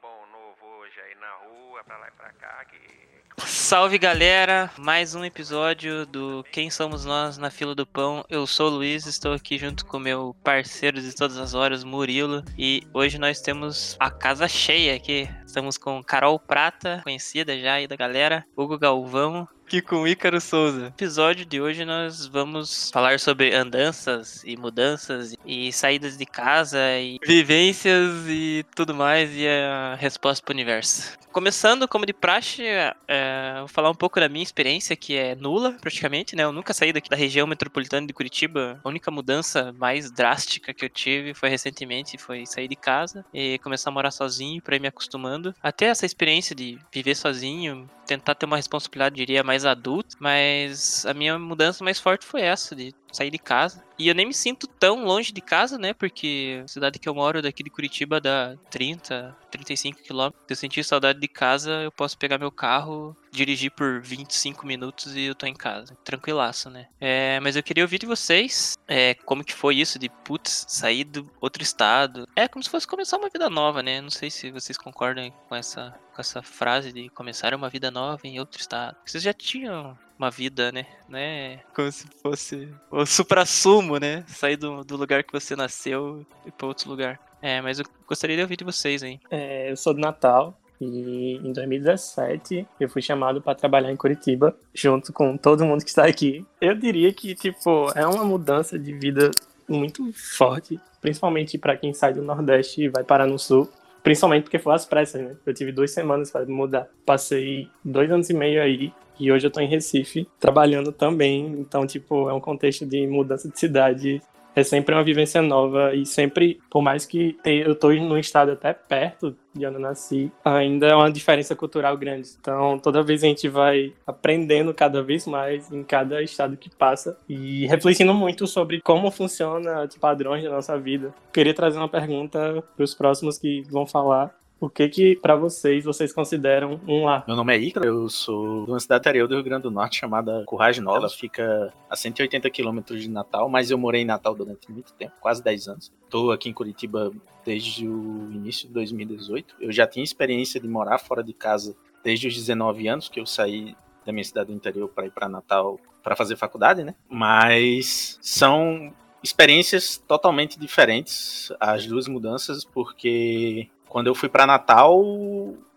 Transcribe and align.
bom 0.00 0.26
novo 0.32 0.76
hoje 0.80 1.00
aí 1.00 1.14
na 1.16 1.32
rua, 1.46 1.84
pra 1.84 1.96
lá 1.98 2.08
e 2.08 2.10
pra 2.12 2.32
cá, 2.32 2.64
que 2.64 3.04
Salve 3.38 3.98
galera, 3.98 4.70
mais 4.78 5.14
um 5.14 5.24
episódio 5.24 6.06
do 6.06 6.44
Quem 6.52 6.70
Somos 6.70 7.04
Nós 7.04 7.36
na 7.36 7.50
Fila 7.50 7.74
do 7.74 7.84
Pão. 7.84 8.24
Eu 8.30 8.46
sou 8.46 8.68
o 8.68 8.74
Luiz, 8.76 9.06
estou 9.06 9.32
aqui 9.32 9.58
junto 9.58 9.84
com 9.84 9.98
meu 9.98 10.36
parceiro 10.44 11.00
de 11.00 11.14
todas 11.14 11.36
as 11.36 11.52
horas, 11.52 11.82
Murilo, 11.82 12.44
e 12.56 12.86
hoje 12.94 13.18
nós 13.18 13.40
temos 13.40 13.96
a 13.98 14.10
casa 14.10 14.46
cheia 14.46 14.94
aqui. 14.94 15.28
Estamos 15.44 15.76
com 15.76 16.02
Carol 16.02 16.38
Prata, 16.38 17.00
conhecida 17.02 17.58
já 17.58 17.74
aí 17.74 17.88
da 17.88 17.96
galera, 17.96 18.46
Hugo 18.56 18.78
Galvão, 18.78 19.48
aqui 19.66 19.80
com 19.80 20.02
o 20.02 20.06
Ícaro 20.08 20.40
Souza. 20.40 20.78
No 20.78 20.86
episódio 20.88 21.46
de 21.46 21.60
hoje 21.60 21.86
nós 21.86 22.26
vamos 22.26 22.90
falar 22.90 23.18
sobre 23.18 23.54
andanças 23.54 24.42
e 24.44 24.56
mudanças 24.58 25.34
e 25.44 25.72
saídas 25.72 26.18
de 26.18 26.26
casa 26.26 26.78
e 26.98 27.18
vivências 27.26 28.10
e 28.28 28.64
tudo 28.76 28.94
mais 28.94 29.30
e 29.34 29.48
a 29.48 29.96
resposta 29.98 30.44
para 30.44 30.52
o 30.52 30.54
universo. 30.54 31.16
Começando 31.32 31.88
como 31.88 32.06
de 32.06 32.12
praxe, 32.12 32.62
é, 33.08 33.56
vou 33.58 33.66
falar 33.66 33.90
um 33.90 33.94
pouco 33.94 34.20
da 34.20 34.28
minha 34.28 34.42
experiência 34.42 34.94
que 34.94 35.16
é 35.16 35.34
nula 35.34 35.72
praticamente, 35.80 36.36
né? 36.36 36.44
Eu 36.44 36.52
nunca 36.52 36.72
saí 36.72 36.92
daqui 36.92 37.08
da 37.08 37.16
região 37.16 37.44
metropolitana 37.44 38.06
de 38.06 38.12
Curitiba. 38.12 38.78
A 38.84 38.88
única 38.88 39.10
mudança 39.10 39.74
mais 39.76 40.12
drástica 40.12 40.72
que 40.72 40.84
eu 40.84 40.88
tive 40.88 41.34
foi 41.34 41.48
recentemente, 41.48 42.18
foi 42.18 42.46
sair 42.46 42.68
de 42.68 42.76
casa 42.76 43.24
e 43.34 43.58
começar 43.58 43.90
a 43.90 43.92
morar 43.92 44.12
sozinho 44.12 44.62
para 44.62 44.76
ir 44.76 44.80
me 44.80 44.86
acostumando. 44.86 45.52
Até 45.60 45.86
essa 45.86 46.06
experiência 46.06 46.54
de 46.54 46.78
viver 46.92 47.16
sozinho, 47.16 47.90
tentar 48.06 48.34
ter 48.34 48.46
uma 48.46 48.56
responsabilidade, 48.56 49.16
diria, 49.16 49.42
mais 49.42 49.64
adulta, 49.64 50.16
mas 50.20 51.04
a 51.06 51.14
minha 51.14 51.38
mudança 51.38 51.82
mais 51.82 51.98
forte 51.98 52.24
foi 52.24 52.42
essa, 52.42 52.74
de 52.74 52.94
sair 53.12 53.30
de 53.30 53.38
casa. 53.38 53.82
E 53.98 54.08
eu 54.08 54.14
nem 54.14 54.26
me 54.26 54.34
sinto 54.34 54.66
tão 54.66 55.04
longe 55.04 55.32
de 55.32 55.40
casa, 55.40 55.78
né? 55.78 55.92
Porque 55.92 56.62
a 56.64 56.68
cidade 56.68 56.98
que 56.98 57.08
eu 57.08 57.14
moro 57.14 57.40
daqui 57.40 57.62
de 57.62 57.70
Curitiba 57.70 58.20
dá 58.20 58.56
30, 58.70 59.36
35 59.50 60.02
quilômetros. 60.02 60.42
Se 60.46 60.52
eu 60.52 60.56
sentir 60.56 60.84
saudade 60.84 61.20
de 61.20 61.28
casa, 61.28 61.70
eu 61.82 61.92
posso 61.92 62.18
pegar 62.18 62.38
meu 62.38 62.50
carro, 62.50 63.16
dirigir 63.30 63.70
por 63.70 64.00
25 64.00 64.66
minutos 64.66 65.14
e 65.14 65.22
eu 65.22 65.34
tô 65.34 65.46
em 65.46 65.54
casa. 65.54 65.96
Tranquilaço, 66.04 66.70
né? 66.70 66.88
É, 67.00 67.38
mas 67.40 67.56
eu 67.56 67.62
queria 67.62 67.84
ouvir 67.84 67.98
de 67.98 68.06
vocês 68.06 68.76
é, 68.88 69.14
como 69.14 69.44
que 69.44 69.54
foi 69.54 69.76
isso 69.76 69.98
de, 69.98 70.08
putz, 70.08 70.66
sair 70.68 71.04
do 71.04 71.30
outro 71.40 71.62
estado. 71.62 72.28
É 72.34 72.48
como 72.48 72.62
se 72.62 72.70
fosse 72.70 72.86
começar 72.86 73.16
uma 73.16 73.28
vida 73.28 73.48
nova, 73.48 73.82
né? 73.82 74.00
Não 74.00 74.10
sei 74.10 74.30
se 74.30 74.50
vocês 74.50 74.76
concordam 74.76 75.30
com 75.48 75.54
essa, 75.54 75.94
com 76.14 76.20
essa 76.20 76.42
frase 76.42 76.92
de 76.92 77.08
começar 77.10 77.54
uma 77.54 77.68
vida 77.68 77.90
nova 77.90 78.20
em 78.24 78.40
outro 78.40 78.60
estado. 78.60 78.96
Vocês 79.04 79.22
já 79.22 79.32
tinham 79.32 79.96
uma 80.18 80.30
vida, 80.30 80.70
né? 80.72 80.86
né? 81.08 81.60
Como 81.74 81.90
se 81.90 82.06
fosse 82.22 82.68
o 82.90 83.04
supra-sumo, 83.04 83.98
né? 83.98 84.24
Sair 84.28 84.56
do, 84.56 84.84
do 84.84 84.96
lugar 84.96 85.22
que 85.24 85.32
você 85.32 85.56
nasceu 85.56 86.24
e 86.46 86.50
para 86.50 86.66
outro 86.66 86.88
lugar. 86.88 87.18
É, 87.42 87.60
mas 87.60 87.78
eu 87.78 87.84
gostaria 88.06 88.36
de 88.36 88.42
ouvir 88.42 88.56
de 88.56 88.64
vocês 88.64 89.02
aí. 89.02 89.20
É, 89.30 89.70
eu 89.70 89.76
sou 89.76 89.92
do 89.92 90.00
Natal 90.00 90.58
e 90.80 91.40
em 91.44 91.52
2017 91.52 92.66
eu 92.80 92.88
fui 92.88 93.02
chamado 93.02 93.40
para 93.40 93.54
trabalhar 93.54 93.92
em 93.92 93.96
Curitiba 93.96 94.56
junto 94.72 95.12
com 95.12 95.36
todo 95.36 95.64
mundo 95.64 95.84
que 95.84 95.90
está 95.90 96.06
aqui. 96.06 96.44
Eu 96.60 96.74
diria 96.74 97.12
que 97.12 97.34
tipo 97.34 97.92
é 97.94 98.06
uma 98.06 98.24
mudança 98.24 98.78
de 98.78 98.92
vida 98.92 99.30
muito 99.68 100.10
forte, 100.12 100.80
principalmente 101.00 101.58
para 101.58 101.76
quem 101.76 101.92
sai 101.92 102.14
do 102.14 102.22
Nordeste 102.22 102.82
e 102.82 102.88
vai 102.88 103.04
parar 103.04 103.26
no 103.26 103.38
Sul. 103.38 103.70
Principalmente 104.04 104.42
porque 104.42 104.58
foi 104.58 104.74
às 104.74 104.84
pressas, 104.84 105.22
né? 105.22 105.34
Eu 105.46 105.54
tive 105.54 105.72
duas 105.72 105.90
semanas 105.90 106.30
para 106.30 106.44
mudar. 106.44 106.86
Passei 107.06 107.68
dois 107.82 108.10
anos 108.12 108.28
e 108.28 108.34
meio 108.34 108.62
aí 108.62 108.92
e 109.18 109.32
hoje 109.32 109.46
eu 109.46 109.50
tô 109.50 109.60
em 109.60 109.66
Recife 109.66 110.28
trabalhando 110.38 110.92
também. 110.92 111.46
Então, 111.58 111.86
tipo, 111.86 112.28
é 112.28 112.34
um 112.34 112.40
contexto 112.40 112.84
de 112.84 113.06
mudança 113.06 113.48
de 113.48 113.58
cidade. 113.58 114.20
É 114.56 114.62
sempre 114.62 114.94
uma 114.94 115.02
vivência 115.02 115.42
nova 115.42 115.94
e 115.94 116.06
sempre, 116.06 116.60
por 116.70 116.82
mais 116.82 117.04
que 117.04 117.36
eu 117.44 117.74
tô 117.74 117.92
num 117.92 118.18
estado 118.18 118.52
até 118.52 118.72
perto 118.72 119.36
de 119.52 119.66
onde 119.66 119.76
eu 119.76 119.80
nasci, 119.80 120.32
ainda 120.44 120.86
é 120.86 120.94
uma 120.94 121.10
diferença 121.10 121.54
cultural 121.54 121.96
grande. 121.96 122.28
Então, 122.40 122.78
toda 122.78 123.02
vez 123.02 123.22
a 123.22 123.26
gente 123.26 123.48
vai 123.48 123.92
aprendendo 124.06 124.74
cada 124.74 125.02
vez 125.02 125.26
mais 125.26 125.70
em 125.72 125.82
cada 125.82 126.22
estado 126.22 126.56
que 126.56 126.70
passa 126.70 127.16
e 127.28 127.66
refletindo 127.66 128.12
muito 128.14 128.46
sobre 128.46 128.80
como 128.80 129.10
funciona 129.10 129.84
os 129.84 129.96
padrões 129.96 130.44
da 130.44 130.50
nossa 130.50 130.78
vida. 130.78 131.14
Queria 131.32 131.54
trazer 131.54 131.78
uma 131.78 131.88
pergunta 131.88 132.62
para 132.76 132.84
os 132.84 132.94
próximos 132.94 133.38
que 133.38 133.62
vão 133.70 133.86
falar 133.86 134.34
o 134.64 134.70
que 134.70 134.88
que 134.88 135.16
para 135.16 135.36
vocês 135.36 135.84
vocês 135.84 136.12
consideram 136.12 136.80
um 136.88 137.04
lar? 137.04 137.24
Meu 137.26 137.36
nome 137.36 137.54
é 137.54 137.58
Ícaro, 137.58 137.86
eu 137.86 138.08
sou 138.08 138.64
de 138.64 138.70
uma 138.70 138.80
cidade 138.80 139.02
interior 139.02 139.28
do 139.28 139.34
Rio 139.34 139.44
Grande 139.44 139.64
do 139.64 139.70
Norte 139.70 139.98
chamada 139.98 140.42
Currais 140.46 140.78
Nova. 140.78 141.00
Ela 141.00 141.10
fica 141.10 141.72
a 141.88 141.94
180 141.94 142.48
quilômetros 142.48 143.02
de 143.02 143.10
Natal, 143.10 143.48
mas 143.48 143.70
eu 143.70 143.76
morei 143.76 144.00
em 144.02 144.06
Natal 144.06 144.34
durante 144.34 144.72
muito 144.72 144.94
tempo, 144.94 145.12
quase 145.20 145.42
10 145.42 145.68
anos. 145.68 145.92
Estou 146.02 146.32
aqui 146.32 146.48
em 146.48 146.52
Curitiba 146.54 147.12
desde 147.44 147.86
o 147.86 148.30
início 148.32 148.66
de 148.66 148.72
2018. 148.72 149.56
Eu 149.60 149.70
já 149.70 149.86
tinha 149.86 150.02
experiência 150.02 150.58
de 150.58 150.66
morar 150.66 150.96
fora 150.98 151.22
de 151.22 151.34
casa 151.34 151.76
desde 152.02 152.26
os 152.26 152.34
19 152.34 152.88
anos, 152.88 153.08
que 153.10 153.20
eu 153.20 153.26
saí 153.26 153.76
da 154.06 154.12
minha 154.12 154.24
cidade 154.24 154.46
do 154.46 154.54
interior 154.54 154.88
para 154.88 155.06
ir 155.06 155.10
para 155.10 155.28
Natal 155.28 155.78
para 156.02 156.16
fazer 156.16 156.36
faculdade, 156.36 156.84
né? 156.84 156.94
Mas 157.08 158.18
são 158.20 158.92
experiências 159.22 159.96
totalmente 159.96 160.58
diferentes 160.58 161.50
as 161.58 161.86
duas 161.86 162.06
mudanças, 162.06 162.62
porque 162.62 163.70
quando 163.88 164.06
eu 164.06 164.14
fui 164.14 164.28
para 164.28 164.46
Natal, 164.46 165.02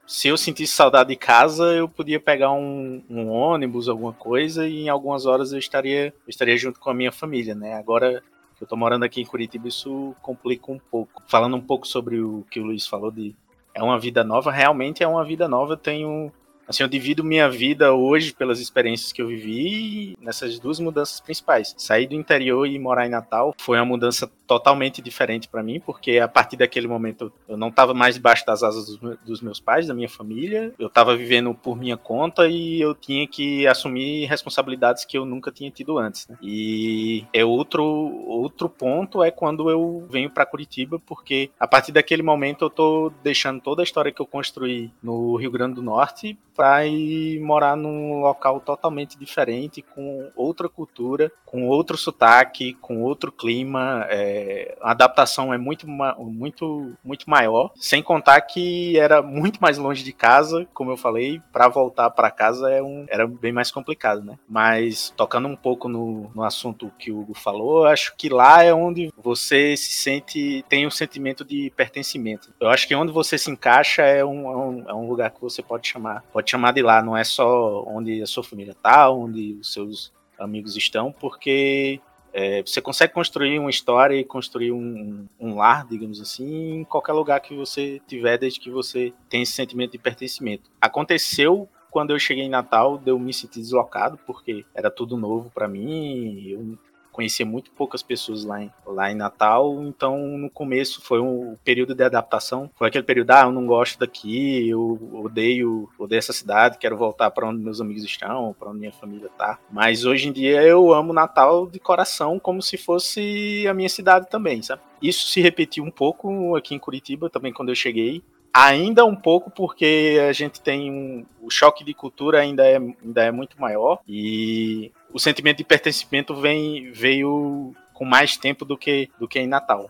se 0.06 0.30
eu 0.30 0.38
sentisse 0.38 0.74
saudade 0.74 1.10
de 1.10 1.16
casa, 1.16 1.66
eu 1.76 1.90
podia 1.90 2.20
pegar 2.20 2.52
um, 2.52 3.04
um, 3.10 3.28
ônibus, 3.30 3.90
alguma 3.90 4.14
coisa, 4.14 4.68
e 4.68 4.84
em 4.84 4.90
algumas 4.90 5.26
horas 5.26 5.52
eu 5.52 5.60
estaria, 5.60 6.08
eu 6.08 6.30
estaria 6.30 6.58
junto 6.58 6.80
com 6.80 6.90
a 6.90 6.94
minha 6.94 7.12
família, 7.12 7.54
né? 7.54 7.74
Agora 7.74 8.24
que 8.58 8.64
eu 8.64 8.68
tô 8.68 8.76
morando 8.76 9.04
aqui 9.04 9.22
em 9.22 9.26
Curitiba, 9.26 9.68
isso 9.68 10.16
complica 10.22 10.72
um 10.72 10.80
pouco. 10.80 11.22
Falando 11.28 11.56
um 11.56 11.62
pouco 11.62 11.88
sobre 11.88 12.20
o 12.20 12.46
que 12.50 12.60
o 12.60 12.64
Luiz 12.64 12.88
falou 12.88 13.12
de 13.12 13.36
é 13.74 13.84
uma 13.84 14.00
vida 14.00 14.24
nova, 14.24 14.52
realmente 14.52 15.04
é 15.04 15.08
uma 15.08 15.24
vida 15.24 15.48
nova. 15.48 15.74
Eu 15.74 15.78
tenho 15.78 16.32
Assim, 16.68 16.84
eu 16.84 16.90
divido 16.90 17.24
minha 17.24 17.50
vida 17.50 17.94
hoje 17.94 18.34
pelas 18.34 18.60
experiências 18.60 19.14
que 19.14 19.22
eu 19.22 19.28
vivi 19.28 20.18
nessas 20.22 20.60
duas 20.60 20.80
mudanças 20.80 21.22
principais. 21.22 21.74
Sair 21.78 22.08
do 22.08 22.16
interior 22.16 22.68
e 22.68 22.78
morar 22.78 23.06
em 23.08 23.10
Natal 23.10 23.56
foi 23.58 23.78
uma 23.78 23.86
mudança 23.86 24.30
totalmente 24.46 25.02
diferente 25.02 25.48
para 25.48 25.64
mim, 25.64 25.80
porque 25.80 26.20
a 26.20 26.28
partir 26.28 26.58
daquele 26.58 26.88
momento 26.88 27.32
eu 27.48 27.58
não 27.58 27.70
estava 27.70 27.94
mais 27.94 28.16
debaixo 28.16 28.46
das 28.46 28.64
asas 28.64 28.98
dos 29.26 29.42
meus 29.42 29.60
pais, 29.60 29.88
da 29.88 29.94
minha 29.94 30.10
família, 30.10 30.74
eu 30.80 30.88
estava 30.88 31.16
vivendo 31.16 31.54
por 31.54 31.78
minha 31.78 31.98
conta 31.98 32.48
e 32.48 32.82
eu 32.82 32.96
tinha 32.96 33.28
que 33.28 33.68
assumir 33.68 34.26
responsabilidades 34.26 35.06
que 35.06 35.18
eu 35.18 35.26
nunca 35.26 35.52
tinha 35.52 35.70
tido 35.70 35.98
antes. 35.98 36.28
Né? 36.28 36.38
E 36.42 37.26
é 37.34 37.44
outro 37.44 37.84
outro 37.84 38.70
ponto 38.70 39.24
é 39.24 39.32
quando 39.32 39.70
eu 39.70 40.06
venho 40.10 40.30
para 40.30 40.46
Curitiba, 40.46 41.00
porque 41.00 41.50
a 41.60 41.68
partir 41.68 41.92
daquele 41.92 42.24
momento 42.24 42.66
eu 42.66 42.70
tô 42.70 43.12
deixando 43.24 43.62
toda 43.62 43.82
a 43.82 43.84
história 43.84 44.12
que 44.12 44.22
eu 44.22 44.26
construí 44.26 44.92
no 45.02 45.36
Rio 45.36 45.52
Grande 45.52 45.76
do 45.76 45.82
Norte 45.82 46.38
para 46.58 46.88
ir 46.88 47.40
morar 47.40 47.78
num 47.78 48.20
local 48.20 48.60
totalmente 48.60 49.16
diferente, 49.16 49.84
com 49.84 50.32
outra 50.36 50.68
cultura, 50.68 51.32
com 51.46 51.68
outro 51.68 51.96
sotaque, 51.96 52.74
com 52.74 53.04
outro 53.04 53.32
clima. 53.32 54.06
É, 54.10 54.76
a 54.82 54.92
adaptação 54.92 55.54
é 55.54 55.58
muito, 55.58 55.88
muito, 55.88 56.94
muito 57.04 57.30
maior. 57.30 57.72
Sem 57.76 58.02
contar 58.02 58.42
que 58.42 58.98
era 58.98 59.22
muito 59.22 59.60
mais 59.60 59.78
longe 59.78 60.04
de 60.04 60.12
casa, 60.12 60.68
como 60.74 60.92
eu 60.92 60.98
falei, 60.98 61.40
para 61.54 61.68
voltar 61.68 62.10
para 62.10 62.32
casa 62.32 62.72
é 62.72 62.82
um, 62.82 63.06
era 63.08 63.28
bem 63.28 63.52
mais 63.52 63.70
complicado, 63.70 64.24
né? 64.24 64.40
Mas 64.50 65.14
tocando 65.16 65.48
um 65.48 65.56
pouco 65.56 65.88
no, 65.88 66.32
no 66.34 66.44
assunto 66.44 66.92
que 66.98 67.12
o 67.12 67.20
Hugo 67.20 67.36
falou, 67.36 67.86
acho 67.86 68.16
que 68.18 68.30
lá 68.30 68.64
é 68.64 68.74
onde 68.74 69.14
você 69.16 69.78
se 69.78 69.92
sente, 69.92 70.66
tem 70.68 70.88
um 70.88 70.92
sentimento 70.92 71.46
de 71.46 71.72
pertencimento. 71.76 72.52
Eu 72.60 72.70
acho 72.70 72.88
que 72.88 72.96
onde 72.96 73.12
você 73.12 73.38
se 73.38 73.52
encaixa 73.52 74.02
é 74.02 74.26
um, 74.26 74.52
é 74.52 74.56
um, 74.56 74.90
é 74.90 74.94
um 74.94 75.08
lugar 75.08 75.30
que 75.30 75.42
você 75.42 75.62
pode 75.62 75.88
chamar, 75.88 76.24
pode 76.34 76.47
pode 76.48 76.52
chamar 76.52 76.72
de 76.72 76.82
lá, 76.82 77.02
não 77.02 77.16
é 77.16 77.24
só 77.24 77.84
onde 77.86 78.22
a 78.22 78.26
sua 78.26 78.44
família 78.44 78.72
está, 78.72 79.10
onde 79.12 79.58
os 79.60 79.74
seus 79.74 80.14
amigos 80.40 80.78
estão, 80.78 81.12
porque 81.12 82.00
é, 82.32 82.62
você 82.62 82.80
consegue 82.80 83.14
construir 83.14 83.60
uma 83.60 83.70
história 83.70 84.16
e 84.16 84.24
construir 84.24 84.72
um, 84.72 85.26
um, 85.40 85.56
lar, 85.56 85.86
digamos 85.86 86.22
assim, 86.22 86.80
em 86.80 86.84
qualquer 86.86 87.14
lugar 87.14 87.42
que 87.42 87.54
você 87.54 88.02
tiver, 88.08 88.38
desde 88.38 88.60
que 88.60 88.70
você 88.70 89.14
tenha 89.30 89.44
esse 89.44 89.52
sentimento 89.52 89.92
de 89.92 89.98
pertencimento. 89.98 90.70
Aconteceu 90.80 91.68
quando 91.92 92.12
eu 92.12 92.20
cheguei 92.20 92.44
em 92.44 92.50
Natal, 92.50 92.98
de 92.98 93.10
eu 93.10 93.20
me 93.20 93.34
sentir 93.34 93.60
deslocado, 93.60 94.18
porque 94.26 94.64
era 94.74 94.90
tudo 94.90 95.18
novo 95.18 95.52
para 95.54 95.68
mim, 95.68 96.48
eu 96.48 96.78
conhecia 97.18 97.48
muito 97.48 97.72
poucas 97.72 98.04
pessoas 98.04 98.46
lá 98.46 98.62
em, 98.62 98.72
lá 98.86 99.12
em 99.12 99.16
Natal, 99.16 99.82
então 99.82 100.38
no 100.38 100.52
começo 100.52 101.02
foi 101.02 101.20
um 101.20 101.58
período 101.64 101.96
de 101.96 102.04
adaptação, 102.04 102.70
foi 102.76 102.90
aquele 102.90 103.04
período, 103.04 103.32
ah, 103.32 103.42
eu 103.42 103.52
não 103.52 103.66
gosto 103.66 103.98
daqui, 103.98 104.70
eu 104.70 105.00
odeio, 105.14 105.90
odeio 105.98 106.20
essa 106.20 106.32
cidade, 106.32 106.78
quero 106.78 106.96
voltar 106.96 107.32
para 107.32 107.48
onde 107.48 107.60
meus 107.60 107.82
amigos 107.82 108.04
estão, 108.04 108.56
para 108.60 108.70
onde 108.70 108.82
minha 108.82 108.92
família 108.92 109.30
tá. 109.36 109.58
Mas 109.72 110.06
hoje 110.06 110.28
em 110.28 110.32
dia 110.32 110.62
eu 110.62 110.94
amo 110.94 111.12
Natal 111.12 111.66
de 111.66 111.80
coração, 111.80 112.38
como 112.38 112.62
se 112.62 112.78
fosse 112.78 113.66
a 113.68 113.74
minha 113.74 113.90
cidade 113.90 114.30
também, 114.30 114.62
sabe? 114.62 114.84
Isso 115.02 115.28
se 115.28 115.42
repetiu 115.42 115.84
um 115.84 115.92
pouco 115.92 116.56
aqui 116.56 116.76
em 116.76 116.80
Curitiba 116.80 117.32
também 117.32 117.52
quando 117.52 117.70
eu 117.70 117.76
cheguei 117.76 118.24
ainda 118.54 119.06
um 119.06 119.16
pouco 119.16 119.52
porque 119.52 120.18
a 120.28 120.34
gente 120.34 120.60
tem 120.60 120.92
um, 120.92 121.26
o 121.42 121.50
choque 121.50 121.84
de 121.84 121.94
cultura 121.94 122.40
ainda 122.40 122.66
é, 122.66 122.78
ainda 122.78 123.24
é 123.24 123.32
muito 123.32 123.60
maior 123.62 124.00
e 124.08 124.92
o 125.14 125.20
sentimento 125.20 125.58
de 125.58 125.64
pertencimento 125.64 126.36
vem, 126.36 126.92
veio 126.92 127.74
com 127.94 128.06
mais 128.06 128.38
tempo 128.38 128.64
do 128.64 128.78
que, 128.78 129.10
do 129.20 129.28
que 129.28 129.40
em 129.40 129.48
Natal. 129.48 129.90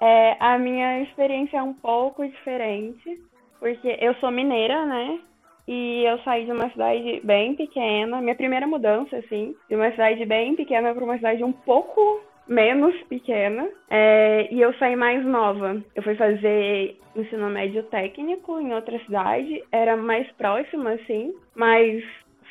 É, 0.00 0.36
a 0.38 0.58
minha 0.58 1.02
experiência 1.02 1.58
é 1.58 1.62
um 1.62 1.74
pouco 1.74 2.26
diferente. 2.26 3.20
porque 3.58 3.96
eu 4.00 4.14
sou 4.16 4.30
mineira, 4.30 4.84
né? 4.86 5.18
E 5.66 6.04
eu 6.04 6.18
saí 6.20 6.44
de 6.44 6.52
uma 6.52 6.70
cidade 6.70 7.20
bem 7.24 7.54
pequena, 7.54 8.20
minha 8.20 8.36
primeira 8.36 8.66
mudança, 8.66 9.16
assim, 9.16 9.54
de 9.68 9.74
uma 9.74 9.90
cidade 9.90 10.24
bem 10.24 10.54
pequena 10.54 10.94
para 10.94 11.02
uma 11.02 11.16
cidade 11.16 11.42
um 11.42 11.52
pouco 11.52 12.20
menos 12.46 12.94
pequena. 13.08 13.68
É, 13.90 14.48
e 14.52 14.60
eu 14.60 14.72
saí 14.74 14.94
mais 14.94 15.24
nova. 15.24 15.82
Eu 15.94 16.02
fui 16.02 16.14
fazer 16.14 16.96
ensino 17.16 17.48
médio 17.50 17.82
técnico 17.84 18.60
em 18.60 18.72
outra 18.74 18.98
cidade, 19.00 19.64
era 19.72 19.96
mais 19.96 20.30
próxima, 20.32 20.92
assim, 20.92 21.34
mas 21.54 22.04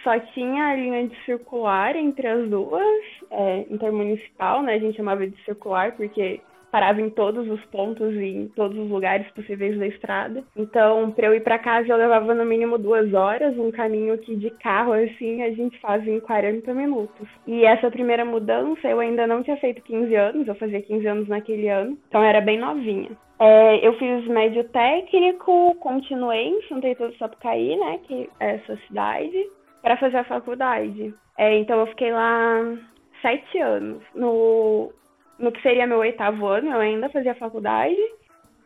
só 0.05 0.17
tinha 0.33 0.67
a 0.67 0.75
linha 0.75 1.07
de 1.07 1.25
circular 1.25 1.95
entre 1.95 2.27
as 2.27 2.47
duas, 2.47 3.03
é, 3.31 3.65
intermunicipal, 3.71 4.61
né? 4.61 4.75
A 4.75 4.79
gente 4.79 4.95
chamava 4.95 5.27
de 5.27 5.35
circular 5.43 5.93
porque 5.97 6.39
parava 6.75 7.01
em 7.01 7.09
todos 7.09 7.49
os 7.49 7.63
pontos 7.67 8.13
e 8.15 8.25
em 8.25 8.47
todos 8.49 8.77
os 8.77 8.89
lugares 8.89 9.25
possíveis 9.31 9.79
da 9.79 9.87
estrada. 9.87 10.43
Então, 10.57 11.09
para 11.09 11.27
eu 11.27 11.33
ir 11.33 11.41
para 11.41 11.57
casa, 11.57 11.87
eu 11.87 11.95
levava 11.95 12.35
no 12.35 12.45
mínimo 12.45 12.77
duas 12.77 13.13
horas, 13.13 13.57
um 13.57 13.71
caminho 13.71 14.17
que 14.17 14.35
de 14.35 14.49
carro, 14.49 14.91
assim, 14.91 15.41
a 15.41 15.51
gente 15.51 15.79
faz 15.79 16.05
em 16.05 16.19
40 16.19 16.73
minutos. 16.73 17.29
E 17.47 17.63
essa 17.63 17.89
primeira 17.89 18.25
mudança, 18.25 18.89
eu 18.89 18.99
ainda 18.99 19.25
não 19.25 19.41
tinha 19.41 19.55
feito 19.55 19.81
15 19.83 20.13
anos, 20.15 20.47
eu 20.47 20.55
fazia 20.55 20.81
15 20.81 21.07
anos 21.07 21.27
naquele 21.29 21.69
ano, 21.69 21.97
então 22.09 22.21
era 22.21 22.41
bem 22.41 22.59
novinha. 22.59 23.11
É, 23.39 23.85
eu 23.85 23.93
fiz 23.97 24.27
médio 24.27 24.65
técnico, 24.65 25.75
continuei 25.75 26.47
em 26.47 26.61
Santa 26.67 26.87
Rita 26.87 27.07
do 27.07 27.17
Sapucaí, 27.17 27.77
né, 27.77 27.99
que 28.03 28.29
é 28.39 28.55
essa 28.55 28.77
cidade, 28.87 29.37
para 29.85 29.97
fazer 29.97 30.17
a 30.17 30.23
faculdade. 30.23 31.13
É, 31.37 31.55
então 31.59 31.79
eu 31.79 31.85
fiquei 31.85 32.11
lá 32.11 32.75
sete 33.21 33.59
anos. 33.59 34.01
No 34.15 34.91
no 35.37 35.51
que 35.51 35.61
seria 35.61 35.85
meu 35.85 35.99
oitavo 35.99 36.47
ano, 36.47 36.71
eu 36.71 36.79
ainda 36.79 37.09
fazia 37.09 37.35
faculdade, 37.35 38.01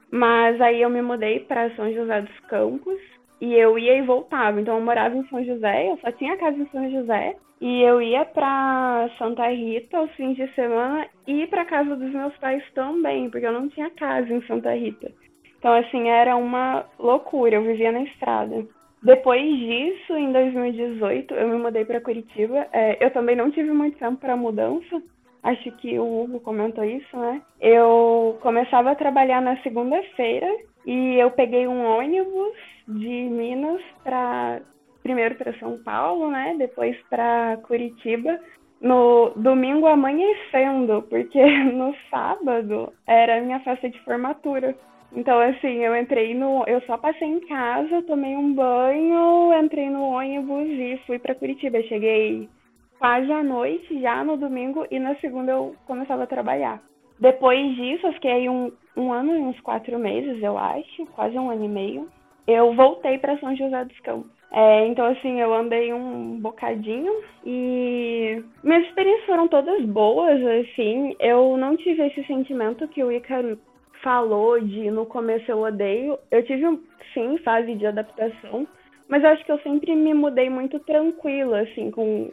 mas 0.10 0.62
aí 0.62 0.82
eu 0.82 0.90
me 0.90 1.02
mudei 1.02 1.42
para 1.42 1.76
São 1.76 1.92
José 1.92 2.22
dos 2.22 2.40
Campos 2.42 2.98
e 3.42 3.54
eu 3.54 3.78
ia 3.78 3.98
e 3.98 4.02
voltava. 4.02 4.62
Então 4.62 4.78
eu 4.78 4.82
morava 4.82 5.18
em 5.18 5.28
São 5.28 5.44
José, 5.44 5.90
eu 5.90 5.98
só 5.98 6.10
tinha 6.14 6.38
casa 6.38 6.58
em 6.58 6.70
São 6.70 6.90
José 6.90 7.36
e 7.60 7.82
eu 7.82 8.02
ia 8.02 8.24
para 8.24 9.10
Santa 9.18 9.46
Rita 9.50 9.98
aos 9.98 10.12
fins 10.12 10.38
de 10.38 10.48
semana 10.54 11.06
e 11.28 11.46
para 11.48 11.66
casa 11.66 11.98
dos 11.98 12.14
meus 12.14 12.38
pais 12.38 12.64
também, 12.74 13.30
porque 13.30 13.46
eu 13.46 13.52
não 13.52 13.68
tinha 13.68 13.90
casa 13.90 14.32
em 14.32 14.42
Santa 14.44 14.74
Rita. 14.74 15.12
Então 15.58 15.74
assim, 15.74 16.08
era 16.08 16.38
uma 16.38 16.86
loucura, 16.98 17.56
eu 17.56 17.64
vivia 17.64 17.92
na 17.92 18.04
estrada. 18.04 18.66
Depois 19.02 19.42
disso, 19.42 20.14
em 20.14 20.32
2018, 20.32 21.34
eu 21.34 21.48
me 21.48 21.58
mudei 21.58 21.86
para 21.86 22.02
Curitiba. 22.02 22.68
É, 22.74 23.04
eu 23.04 23.12
também 23.12 23.36
não 23.36 23.50
tive 23.50 23.72
muito 23.72 23.98
tempo 23.98 24.18
para 24.18 24.36
mudança, 24.36 25.02
acho 25.44 25.72
que 25.78 25.98
o 25.98 26.22
Hugo 26.22 26.40
comentou 26.42 26.84
isso, 26.84 27.18
né? 27.18 27.42
Eu 27.62 28.38
começava 28.42 28.92
a 28.92 28.96
trabalhar 28.96 29.42
na 29.42 29.58
segunda-feira 29.62 30.48
e 30.86 31.16
eu 31.16 31.32
peguei 31.32 31.68
um 31.68 31.86
ônibus 31.86 32.56
de 32.88 33.08
Minas 33.08 33.82
para 34.04 34.62
primeiro 35.02 35.36
para 35.36 35.58
São 35.60 35.78
Paulo, 35.84 36.30
né? 36.30 36.56
Depois 36.58 36.98
para 37.10 37.58
Curitiba. 37.64 38.40
No 38.82 39.32
domingo 39.36 39.88
amanhecendo, 39.88 41.02
porque 41.10 41.42
no 41.74 41.94
sábado 42.10 42.94
era 43.06 43.38
a 43.38 43.42
minha 43.42 43.60
festa 43.60 43.90
de 43.90 44.00
formatura. 44.04 44.76
Então, 45.16 45.40
assim, 45.40 45.84
eu 45.84 45.96
entrei 45.96 46.34
no. 46.34 46.64
Eu 46.68 46.82
só 46.82 46.98
passei 46.98 47.28
em 47.28 47.40
casa, 47.42 48.04
tomei 48.04 48.36
um 48.36 48.54
banho, 48.54 49.54
entrei 49.54 49.90
no 49.90 50.04
ônibus 50.04 50.68
e 50.70 51.00
fui 51.08 51.18
para 51.18 51.36
Curitiba. 51.36 51.82
Cheguei 51.84 52.48
quase 53.00 53.32
à 53.32 53.42
noite, 53.42 54.00
já 54.02 54.24
no 54.24 54.38
domingo, 54.38 54.86
e 54.92 55.00
na 55.00 55.16
segunda 55.16 55.54
eu 55.54 55.76
começava 55.88 56.24
a 56.24 56.28
trabalhar. 56.28 56.82
Depois 57.20 57.76
disso, 57.76 58.08
eu 58.08 58.14
fiquei 58.14 58.48
um, 58.50 58.72
um 58.96 59.12
ano 59.12 59.36
e 59.36 59.40
uns 59.40 59.60
quatro 59.62 59.98
meses, 59.98 60.42
eu 60.44 60.58
acho, 60.58 61.06
quase 61.16 61.38
um 61.38 61.50
ano 61.50 61.66
e 61.66 61.68
meio. 61.68 62.08
Eu 62.48 62.74
voltei 62.74 63.18
para 63.18 63.38
São 63.40 63.56
José 63.56 63.86
dos 63.86 64.00
Campos. 64.02 64.32
É, 64.52 64.88
então, 64.88 65.06
assim, 65.06 65.40
eu 65.40 65.54
andei 65.54 65.94
um 65.94 66.40
bocadinho 66.40 67.14
e 67.46 68.44
minhas 68.64 68.86
experiências 68.88 69.26
foram 69.28 69.48
todas 69.48 69.86
boas, 69.86 70.42
assim. 70.44 71.16
Eu 71.20 71.56
não 71.58 71.78
tive 71.78 72.08
esse 72.08 72.24
sentimento 72.26 72.88
que 72.88 73.04
o 73.04 73.12
Ícaro 73.12 73.60
falou 74.02 74.60
de 74.60 74.90
no 74.92 75.06
começo 75.06 75.50
eu 75.50 75.60
odeio. 75.60 76.18
Eu 76.32 76.44
tive, 76.44 76.80
sim, 77.14 77.38
fase 77.40 77.76
de 77.76 77.86
adaptação, 77.86 78.68
mas 79.08 79.24
eu 79.24 79.30
acho 79.30 79.46
que 79.46 79.52
eu 79.52 79.60
sempre 79.60 79.96
me 79.96 80.14
mudei 80.14 80.50
muito 80.50 80.80
tranquila, 80.80 81.62
assim, 81.62 81.92
com 81.92 82.32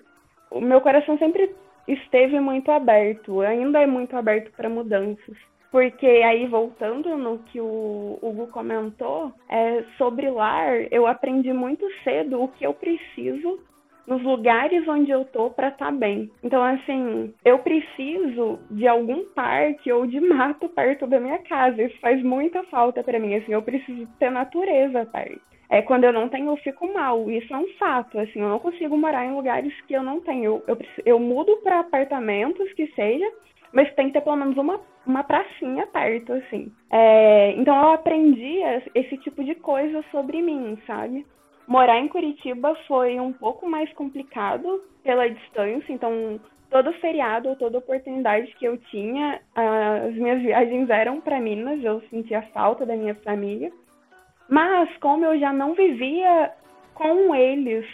o 0.51 0.61
meu 0.61 0.81
coração 0.81 1.19
sempre 1.19 1.55
esteve 1.89 2.41
muito 2.41 2.71
aberto, 2.71 3.41
ainda 3.41 3.81
é 3.81 3.87
muito 3.87 4.17
aberto 4.17 4.51
para 4.53 4.69
mudanças. 4.69 5.37
Porque 5.71 6.07
aí, 6.07 6.47
voltando 6.47 7.17
no 7.17 7.39
que 7.41 7.61
o 7.61 8.19
Hugo 8.23 8.47
comentou, 8.49 9.33
é, 9.49 9.85
sobre 9.99 10.31
lar, 10.31 10.87
eu 10.91 11.07
aprendi 11.07 11.53
muito 11.53 11.85
cedo 12.03 12.41
o 12.41 12.49
que 12.49 12.65
eu 12.65 12.73
preciso 12.73 13.61
nos 14.07 14.23
lugares 14.23 14.87
onde 14.89 15.11
eu 15.11 15.25
tô 15.25 15.51
para 15.51 15.69
estar 15.69 15.87
tá 15.87 15.93
bem. 15.93 16.31
Então, 16.43 16.63
assim, 16.63 17.35
eu 17.45 17.59
preciso 17.59 18.59
de 18.71 18.87
algum 18.87 19.25
parque 19.35 19.91
ou 19.91 20.07
de 20.07 20.21
mato 20.23 20.69
perto 20.69 21.07
da 21.07 21.21
minha 21.21 21.39
casa. 21.39 21.83
Isso 21.83 21.99
faz 22.01 22.23
muita 22.23 22.63
falta 22.65 23.03
para 23.03 23.19
mim. 23.19 23.35
Assim, 23.35 23.53
eu 23.53 23.63
preciso 23.63 24.07
ter 24.19 24.31
natureza 24.31 25.05
perto 25.07 25.57
é, 25.69 25.83
quando 25.83 26.05
eu 26.05 26.13
não 26.13 26.29
tenho, 26.29 26.51
eu 26.51 26.57
fico 26.59 26.93
mal. 26.93 27.31
Isso 27.31 27.53
é 27.53 27.59
um 27.59 27.69
fato, 27.79 28.19
assim, 28.19 28.41
eu 28.41 28.49
não 28.49 28.59
consigo 28.59 28.97
morar 28.97 29.25
em 29.25 29.35
lugares 29.35 29.73
que 29.83 29.95
eu 29.95 30.03
não 30.03 30.21
tenho. 30.21 30.45
Eu, 30.45 30.63
eu, 30.69 30.79
eu 31.05 31.19
mudo 31.19 31.57
para 31.63 31.81
apartamentos 31.81 32.73
que 32.75 32.87
seja, 32.89 33.27
mas 33.73 33.93
tem 33.95 34.07
que 34.07 34.13
ter 34.13 34.21
pelo 34.21 34.37
menos 34.37 34.57
uma, 34.57 34.81
uma 35.07 35.25
pracinha 35.25 35.87
perto, 35.87 36.33
assim. 36.33 36.73
É, 36.91 37.53
então 37.57 37.75
eu 37.75 37.91
aprendi 37.91 38.61
esse 38.95 39.17
tipo 39.19 39.43
de 39.43 39.55
coisa 39.57 40.05
sobre 40.11 40.41
mim, 40.41 40.79
sabe? 40.87 41.27
Morar 41.67 41.99
em 41.99 42.09
Curitiba 42.09 42.77
foi 42.87 43.19
um 43.19 43.33
pouco 43.33 43.69
mais 43.69 43.93
complicado 43.95 44.81
pela 45.03 45.29
distância, 45.29 45.93
então 45.93 46.41
todo 46.71 46.93
feriado 46.95 47.49
ou 47.49 47.57
toda 47.57 47.79
oportunidade 47.79 48.55
que 48.59 48.65
eu 48.65 48.77
tinha, 48.77 49.41
as 49.55 50.15
minhas 50.15 50.41
viagens 50.43 50.89
eram 50.91 51.21
para 51.21 51.41
Minas, 51.41 51.83
eu 51.83 52.01
sentia 52.11 52.43
falta 52.53 52.87
da 52.87 52.97
minha 52.97 53.15
família. 53.17 53.73
Mas 54.49 54.89
como 54.99 55.25
eu 55.25 55.39
já 55.39 55.53
não 55.53 55.75
vivia 55.75 56.53
com 56.95 57.35
eles 57.35 57.85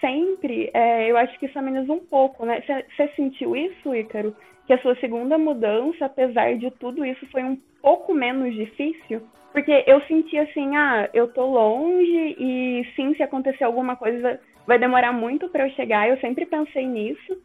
sempre, 0.00 0.70
é, 0.74 1.10
eu 1.10 1.16
acho 1.16 1.38
que 1.38 1.46
isso 1.46 1.58
amenizou 1.58 1.96
um 1.96 2.06
pouco, 2.06 2.44
né? 2.44 2.62
Você 2.96 3.08
sentiu 3.16 3.56
isso, 3.56 3.94
Ícaro? 3.94 4.34
Que 4.66 4.72
a 4.72 4.78
sua 4.82 4.94
segunda 4.96 5.38
mudança, 5.38 6.04
apesar 6.04 6.56
de 6.56 6.70
tudo 6.72 7.04
isso, 7.04 7.26
foi 7.30 7.42
um 7.42 7.56
pouco 7.80 8.12
menos 8.12 8.54
difícil? 8.54 9.22
Porque 9.52 9.84
eu 9.86 10.00
senti 10.02 10.38
assim, 10.38 10.76
ah, 10.76 11.08
eu 11.12 11.28
tô 11.28 11.44
longe 11.44 12.36
e 12.38 12.86
sim, 12.96 13.14
se 13.14 13.22
acontecer 13.22 13.64
alguma 13.64 13.96
coisa, 13.96 14.40
vai 14.66 14.78
demorar 14.78 15.12
muito 15.12 15.48
para 15.48 15.66
eu 15.66 15.74
chegar. 15.74 16.08
Eu 16.08 16.18
sempre 16.18 16.46
pensei 16.46 16.86
nisso. 16.86 17.38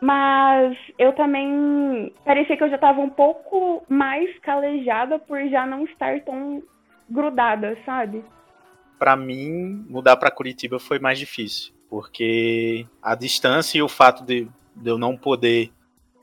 Mas 0.00 0.78
eu 0.96 1.12
também 1.12 2.12
parecia 2.24 2.56
que 2.56 2.62
eu 2.62 2.68
já 2.68 2.76
estava 2.76 3.00
um 3.00 3.10
pouco 3.10 3.82
mais 3.88 4.38
calejada 4.38 5.18
por 5.18 5.40
já 5.48 5.66
não 5.66 5.84
estar 5.84 6.20
tão 6.20 6.62
grudada, 7.10 7.76
sabe? 7.84 8.22
Para 8.96 9.16
mim, 9.16 9.84
mudar 9.88 10.16
para 10.16 10.30
Curitiba 10.30 10.78
foi 10.78 11.00
mais 11.00 11.18
difícil, 11.18 11.72
porque 11.90 12.86
a 13.02 13.16
distância 13.16 13.78
e 13.78 13.82
o 13.82 13.88
fato 13.88 14.24
de, 14.24 14.46
de 14.76 14.88
eu 14.88 14.98
não 14.98 15.16
poder 15.16 15.72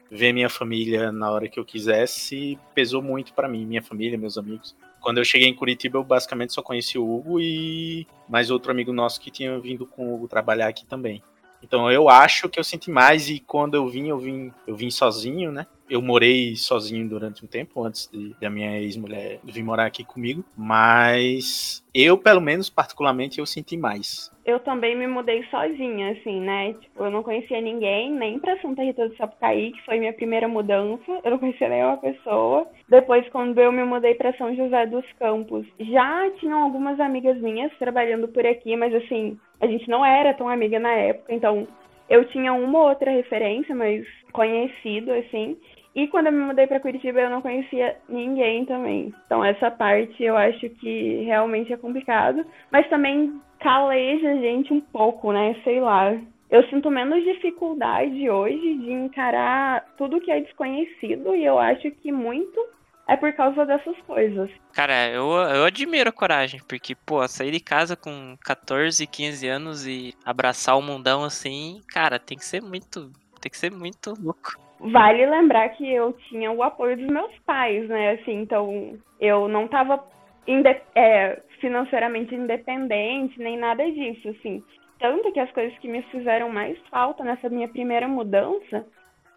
ver 0.09 0.31
minha 0.31 0.49
família 0.49 1.11
na 1.11 1.29
hora 1.29 1.49
que 1.49 1.59
eu 1.59 1.65
quisesse 1.65 2.57
pesou 2.73 3.01
muito 3.01 3.33
para 3.33 3.49
mim, 3.49 3.65
minha 3.65 3.81
família, 3.81 4.17
meus 4.17 4.37
amigos. 4.37 4.75
Quando 5.05 5.19
eu 5.19 5.23
cheguei 5.23 5.47
em 5.47 5.53
Curitiba, 5.53 5.99
eu 5.99 6.03
basicamente 6.03 6.51
só 6.51 6.63
conheci 6.63 6.97
o 6.97 7.07
Hugo 7.07 7.39
e 7.39 8.07
mais 8.27 8.49
outro 8.49 8.71
amigo 8.71 8.91
nosso 8.91 9.21
que 9.21 9.29
tinha 9.29 9.59
vindo 9.59 9.85
com 9.85 10.07
o 10.07 10.15
Hugo 10.15 10.27
trabalhar 10.27 10.67
aqui 10.67 10.83
também. 10.83 11.21
Então 11.61 11.91
eu 11.91 12.09
acho 12.09 12.49
que 12.49 12.59
eu 12.59 12.63
senti 12.63 12.89
mais 12.89 13.29
e 13.29 13.39
quando 13.39 13.75
eu 13.75 13.87
vim, 13.87 14.07
eu 14.07 14.17
vim, 14.17 14.51
eu 14.65 14.75
vim 14.75 14.89
sozinho, 14.89 15.51
né? 15.51 15.67
Eu 15.89 16.01
morei 16.01 16.55
sozinho 16.55 17.07
durante 17.07 17.43
um 17.43 17.47
tempo 17.47 17.83
antes 17.83 18.09
de, 18.11 18.35
da 18.41 18.49
minha 18.49 18.79
ex-mulher 18.79 19.39
vir 19.43 19.63
morar 19.63 19.85
aqui 19.85 20.03
comigo, 20.03 20.43
mas 20.57 21.83
eu, 21.93 22.17
pelo 22.17 22.41
menos, 22.41 22.69
particularmente, 22.69 23.39
eu 23.39 23.45
senti 23.45 23.77
mais. 23.77 24.29
Eu 24.45 24.59
também 24.59 24.95
me 24.97 25.07
mudei 25.07 25.43
sozinha, 25.45 26.11
assim, 26.11 26.41
né? 26.41 26.73
Tipo, 26.73 27.05
eu 27.05 27.09
não 27.09 27.23
conhecia 27.23 27.61
ninguém, 27.61 28.11
nem 28.11 28.37
pra 28.37 28.59
Santa 28.61 28.83
Rita 28.83 29.07
do 29.07 29.15
Sapucaí, 29.15 29.71
que 29.71 29.85
foi 29.85 29.97
minha 29.97 30.13
primeira 30.13 30.47
mudança. 30.47 31.19
Eu 31.23 31.31
não 31.31 31.39
conhecia 31.39 31.69
nenhuma 31.69 31.97
pessoa. 31.97 32.67
Depois, 32.89 33.27
quando 33.29 33.57
eu 33.59 33.71
me 33.71 33.83
mudei 33.83 34.13
para 34.13 34.35
São 34.37 34.55
José 34.55 34.85
dos 34.87 35.05
Campos, 35.19 35.65
já 35.79 36.29
tinham 36.39 36.63
algumas 36.63 36.99
amigas 36.99 37.39
minhas 37.39 37.71
trabalhando 37.79 38.27
por 38.27 38.45
aqui, 38.45 38.75
mas 38.75 38.93
assim, 38.93 39.39
a 39.61 39.67
gente 39.67 39.87
não 39.89 40.05
era 40.05 40.33
tão 40.33 40.49
amiga 40.49 40.79
na 40.79 40.91
época, 40.91 41.33
então 41.33 41.67
eu 42.09 42.25
tinha 42.25 42.53
uma 42.53 42.79
ou 42.79 42.89
outra 42.89 43.11
referência, 43.11 43.73
mas 43.75 44.05
conhecido, 44.31 45.11
assim. 45.11 45.57
E 45.95 46.07
quando 46.07 46.27
eu 46.27 46.33
me 46.33 46.39
mudei 46.39 46.67
para 46.67 46.79
Curitiba, 46.79 47.21
eu 47.21 47.29
não 47.29 47.41
conhecia 47.41 47.95
ninguém 48.09 48.65
também. 48.65 49.13
Então, 49.25 49.43
essa 49.43 49.71
parte 49.71 50.21
eu 50.21 50.35
acho 50.35 50.69
que 50.71 51.23
realmente 51.23 51.71
é 51.71 51.77
complicado. 51.77 52.45
Mas 52.69 52.87
também 52.89 53.39
caleja 53.59 54.31
a 54.31 54.35
gente 54.35 54.73
um 54.73 54.81
pouco, 54.81 55.31
né? 55.31 55.55
Sei 55.63 55.79
lá. 55.79 56.15
Eu 56.51 56.63
sinto 56.67 56.91
menos 56.91 57.23
dificuldade 57.23 58.29
hoje 58.29 58.75
de 58.75 58.91
encarar 58.91 59.85
tudo 59.97 60.19
que 60.19 60.31
é 60.31 60.41
desconhecido. 60.41 61.33
E 61.33 61.45
eu 61.45 61.57
acho 61.57 61.89
que 61.91 62.11
muito 62.11 62.74
é 63.07 63.15
por 63.15 63.31
causa 63.33 63.65
dessas 63.65 63.95
coisas. 64.07 64.49
Cara, 64.73 65.09
eu, 65.09 65.31
eu 65.31 65.65
admiro 65.65 66.09
a 66.09 66.13
coragem, 66.13 66.59
porque, 66.67 66.95
pô, 66.95 67.25
sair 67.27 67.51
de 67.51 67.59
casa 67.59 67.95
com 67.95 68.35
14, 68.43 69.05
15 69.05 69.47
anos 69.47 69.87
e 69.87 70.13
abraçar 70.25 70.77
o 70.77 70.81
mundão 70.81 71.23
assim, 71.23 71.81
cara, 71.87 72.17
tem 72.17 72.37
que 72.37 72.45
ser 72.45 72.61
muito. 72.61 73.11
Tem 73.39 73.51
que 73.51 73.57
ser 73.57 73.71
muito 73.71 74.13
louco. 74.19 74.53
Vale 74.79 75.25
lembrar 75.25 75.69
que 75.69 75.87
eu 75.87 76.13
tinha 76.29 76.51
o 76.51 76.63
apoio 76.63 76.97
dos 76.97 77.07
meus 77.07 77.31
pais, 77.45 77.87
né? 77.87 78.13
Assim, 78.13 78.41
então 78.41 78.97
eu 79.19 79.47
não 79.47 79.67
tava 79.67 80.03
inde 80.47 80.75
é, 80.95 81.41
financeiramente 81.61 82.33
independente, 82.33 83.39
nem 83.39 83.57
nada 83.57 83.83
disso, 83.91 84.29
assim. 84.29 84.63
Tanto 84.99 85.31
que 85.31 85.39
as 85.39 85.51
coisas 85.51 85.77
que 85.79 85.87
me 85.87 86.01
fizeram 86.03 86.49
mais 86.49 86.77
falta 86.89 87.23
nessa 87.23 87.49
minha 87.49 87.67
primeira 87.67 88.07
mudança, 88.07 88.85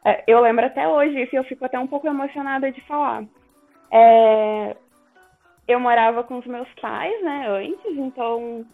é, 0.04 0.25
eu 0.26 0.40
lembro 0.40 0.64
até 0.64 0.88
hoje, 0.88 1.28
e 1.30 1.37
eu 1.37 1.44
fico 1.44 1.64
até 1.64 1.78
um 1.78 1.87
pouco 1.87 2.06
emocionada 2.06 2.72
de 2.72 2.80
falar. 2.82 3.25
É, 3.90 4.76
eu 5.66 5.80
morava 5.80 6.23
com 6.25 6.38
os 6.38 6.47
meus 6.47 6.68
pais, 6.80 7.23
né, 7.23 7.47
antes, 7.49 7.97
então 7.97 8.64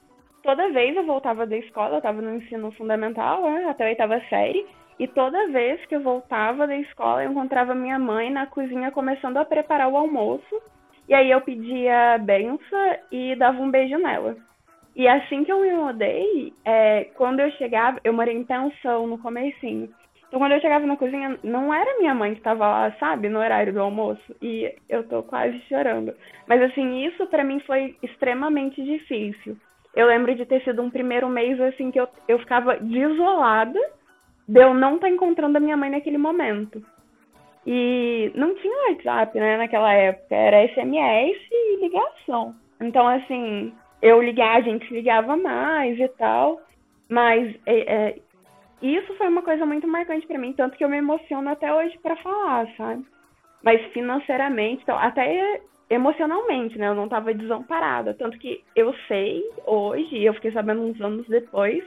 toda 0.42 0.70
vez 0.70 0.96
eu 0.96 1.04
voltava 1.04 1.46
da 1.46 1.56
escola, 1.56 1.94
eu 1.94 1.98
estava 1.98 2.20
no 2.20 2.36
ensino 2.36 2.70
fundamental, 2.72 3.42
né, 3.42 3.66
até 3.68 3.84
a 3.84 3.88
oitava 3.88 4.20
série, 4.28 4.66
e 4.98 5.08
toda 5.08 5.48
vez 5.48 5.84
que 5.86 5.96
eu 5.96 6.02
voltava 6.02 6.66
da 6.66 6.76
escola, 6.76 7.24
eu 7.24 7.30
encontrava 7.30 7.74
minha 7.74 7.98
mãe 7.98 8.30
na 8.30 8.46
cozinha 8.46 8.92
começando 8.92 9.38
a 9.38 9.44
preparar 9.44 9.88
o 9.88 9.96
almoço, 9.96 10.62
e 11.08 11.14
aí 11.14 11.30
eu 11.30 11.40
pedia 11.40 12.18
benção 12.18 12.96
e 13.10 13.34
dava 13.36 13.60
um 13.60 13.70
beijo 13.70 13.98
nela. 13.98 14.36
E 14.96 15.08
assim 15.08 15.42
que 15.44 15.52
eu 15.52 15.60
me 15.60 15.72
mudei, 15.72 16.52
é, 16.64 17.04
quando 17.16 17.40
eu 17.40 17.50
chegava, 17.52 18.00
eu 18.04 18.12
morei 18.12 18.36
em 18.36 18.44
pensão 18.44 19.06
no 19.06 19.18
comecinho. 19.18 19.88
Então 20.34 20.42
quando 20.42 20.50
eu 20.50 20.60
chegava 20.60 20.84
na 20.84 20.96
cozinha, 20.96 21.38
não 21.44 21.72
era 21.72 21.96
minha 21.96 22.12
mãe 22.12 22.32
que 22.32 22.40
estava 22.40 22.66
lá, 22.66 22.90
sabe, 22.98 23.28
no 23.28 23.38
horário 23.38 23.72
do 23.72 23.80
almoço. 23.80 24.34
E 24.42 24.68
eu 24.88 25.06
tô 25.06 25.22
quase 25.22 25.56
chorando. 25.68 26.12
Mas 26.48 26.60
assim, 26.60 27.06
isso 27.06 27.24
para 27.28 27.44
mim 27.44 27.60
foi 27.60 27.94
extremamente 28.02 28.82
difícil. 28.82 29.56
Eu 29.94 30.08
lembro 30.08 30.34
de 30.34 30.44
ter 30.44 30.60
sido 30.64 30.82
um 30.82 30.90
primeiro 30.90 31.28
mês 31.28 31.60
assim 31.60 31.92
que 31.92 32.00
eu, 32.00 32.08
eu 32.26 32.40
ficava 32.40 32.76
desolada 32.78 33.78
de 34.48 34.60
eu 34.60 34.74
não 34.74 34.96
estar 34.96 35.06
tá 35.06 35.12
encontrando 35.12 35.56
a 35.56 35.60
minha 35.60 35.76
mãe 35.76 35.88
naquele 35.88 36.18
momento. 36.18 36.84
E 37.64 38.32
não 38.34 38.56
tinha 38.56 38.90
WhatsApp, 38.90 39.38
né, 39.38 39.56
naquela 39.56 39.92
época. 39.92 40.34
Era 40.34 40.66
SMS 40.66 41.38
e 41.48 41.76
ligação. 41.80 42.56
Então, 42.80 43.06
assim, 43.06 43.72
eu 44.02 44.20
ligar, 44.20 44.56
a 44.56 44.62
gente 44.62 44.92
ligava 44.92 45.36
mais 45.36 45.96
e 45.96 46.08
tal. 46.08 46.60
Mas 47.08 47.54
é, 47.66 47.94
é, 47.94 48.18
isso 48.84 49.14
foi 49.14 49.28
uma 49.28 49.42
coisa 49.42 49.64
muito 49.64 49.86
marcante 49.86 50.26
para 50.26 50.38
mim, 50.38 50.52
tanto 50.52 50.76
que 50.76 50.84
eu 50.84 50.88
me 50.88 50.98
emociono 50.98 51.48
até 51.48 51.72
hoje 51.72 51.98
para 52.02 52.16
falar, 52.16 52.66
sabe? 52.76 53.04
Mas 53.62 53.80
financeiramente, 53.92 54.82
então, 54.82 54.98
até 54.98 55.60
emocionalmente, 55.88 56.78
né? 56.78 56.88
Eu 56.88 56.94
não 56.94 57.08
tava 57.08 57.32
desamparada. 57.32 58.14
Tanto 58.14 58.38
que 58.38 58.62
eu 58.74 58.94
sei 59.06 59.42
hoje, 59.66 60.22
eu 60.22 60.34
fiquei 60.34 60.52
sabendo 60.52 60.82
uns 60.82 61.00
anos 61.00 61.26
depois, 61.28 61.84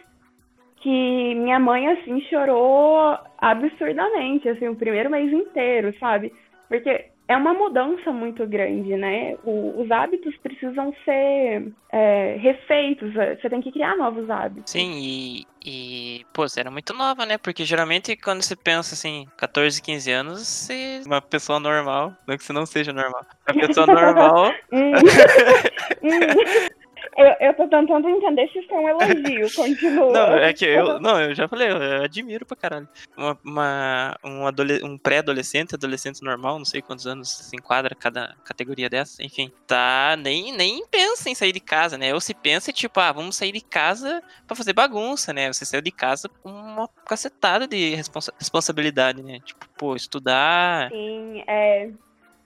que 0.77 1.35
minha 1.35 1.59
mãe, 1.59 1.87
assim, 1.87 2.21
chorou 2.21 3.17
absurdamente, 3.37 4.47
assim, 4.49 4.67
o 4.67 4.75
primeiro 4.75 5.09
mês 5.09 5.31
inteiro, 5.31 5.93
sabe? 5.99 6.33
Porque 6.67 7.05
é 7.27 7.35
uma 7.35 7.53
mudança 7.53 8.11
muito 8.11 8.47
grande, 8.47 8.95
né? 8.95 9.35
O, 9.43 9.81
os 9.81 9.91
hábitos 9.91 10.35
precisam 10.37 10.93
ser 11.03 11.71
é, 11.91 12.37
refeitos, 12.39 13.15
é, 13.15 13.35
você 13.35 13.49
tem 13.49 13.61
que 13.61 13.71
criar 13.71 13.97
novos 13.97 14.29
hábitos. 14.29 14.71
Sim, 14.71 14.93
e, 15.01 15.45
e, 15.65 16.25
pô, 16.33 16.47
você 16.47 16.61
era 16.61 16.71
muito 16.71 16.93
nova, 16.93 17.25
né? 17.25 17.37
Porque 17.37 17.65
geralmente 17.65 18.15
quando 18.15 18.41
você 18.41 18.55
pensa 18.55 18.93
assim, 18.93 19.27
14, 19.37 19.81
15 19.81 20.11
anos, 20.11 20.47
você 20.47 21.01
é 21.03 21.07
uma 21.07 21.21
pessoa 21.21 21.59
normal, 21.59 22.13
não 22.25 22.37
que 22.37 22.43
você 22.43 22.53
não 22.53 22.65
seja 22.65 22.93
normal, 22.93 23.25
uma 23.49 23.67
pessoa 23.67 23.87
normal. 23.87 24.51
Hum. 24.71 24.91
Hum. 26.03 26.76
Eu, 27.17 27.47
eu 27.47 27.53
tô 27.55 27.67
tentando 27.67 28.07
entender 28.07 28.47
se 28.49 28.59
isso 28.59 28.71
é 28.71 28.79
um 28.79 28.89
elogio, 28.89 29.47
continua. 29.55 30.11
Não, 30.13 30.37
é 30.37 30.53
que 30.53 30.65
eu, 30.65 30.99
não, 30.99 31.19
eu 31.19 31.33
já 31.33 31.47
falei, 31.47 31.71
eu 31.71 32.03
admiro 32.03 32.45
pra 32.45 32.55
caralho. 32.55 32.87
Uma, 33.17 33.37
uma 33.43 34.17
um, 34.23 34.45
um 34.85 34.97
pré-adolescente, 34.99 35.73
adolescente 35.73 36.21
normal, 36.21 36.59
não 36.59 36.65
sei 36.65 36.79
quantos 36.79 37.07
anos 37.07 37.27
se 37.29 37.55
enquadra 37.55 37.95
cada 37.95 38.35
categoria 38.43 38.87
dessa, 38.87 39.23
enfim, 39.23 39.51
tá, 39.65 40.15
nem, 40.15 40.55
nem 40.55 40.85
pensa 40.85 41.27
em 41.27 41.33
sair 41.33 41.51
de 41.51 41.59
casa, 41.59 41.97
né? 41.97 42.13
Ou 42.13 42.21
se 42.21 42.35
pensa, 42.35 42.71
tipo, 42.71 42.99
ah, 42.99 43.11
vamos 43.11 43.35
sair 43.35 43.51
de 43.51 43.61
casa 43.61 44.21
pra 44.45 44.55
fazer 44.55 44.73
bagunça, 44.73 45.33
né? 45.33 45.51
Você 45.51 45.65
saiu 45.65 45.81
de 45.81 45.91
casa 45.91 46.29
com 46.29 46.51
uma 46.51 46.87
cacetada 47.03 47.67
de 47.67 47.95
responsa 47.95 48.31
responsabilidade, 48.37 49.23
né? 49.23 49.39
Tipo, 49.43 49.67
pô, 49.75 49.95
estudar. 49.95 50.91
Sim, 50.91 51.43
é. 51.47 51.89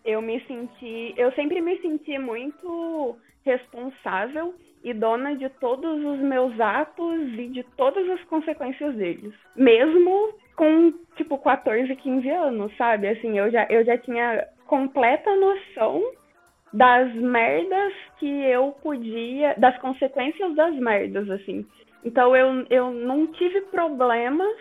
Eu 0.03 0.21
me 0.21 0.39
senti. 0.45 1.13
Eu 1.17 1.31
sempre 1.33 1.61
me 1.61 1.77
senti 1.81 2.17
muito 2.17 3.17
responsável 3.45 4.53
e 4.83 4.93
dona 4.93 5.35
de 5.35 5.49
todos 5.49 6.03
os 6.03 6.19
meus 6.19 6.59
atos 6.59 7.21
e 7.37 7.47
de 7.47 7.63
todas 7.77 8.09
as 8.09 8.23
consequências 8.25 8.95
deles. 8.95 9.33
Mesmo 9.55 10.33
com, 10.55 10.93
tipo, 11.15 11.37
14, 11.37 11.95
15 11.95 12.29
anos, 12.29 12.75
sabe? 12.77 13.07
Assim, 13.07 13.37
eu 13.37 13.51
já, 13.51 13.67
eu 13.69 13.83
já 13.85 13.97
tinha 13.97 14.47
completa 14.65 15.35
noção 15.35 16.03
das 16.73 17.13
merdas 17.13 17.93
que 18.17 18.25
eu 18.25 18.71
podia. 18.81 19.55
das 19.57 19.77
consequências 19.79 20.55
das 20.55 20.75
merdas, 20.75 21.29
assim. 21.29 21.65
Então 22.03 22.35
eu, 22.35 22.65
eu 22.69 22.91
não 22.91 23.27
tive 23.27 23.61
problemas 23.61 24.55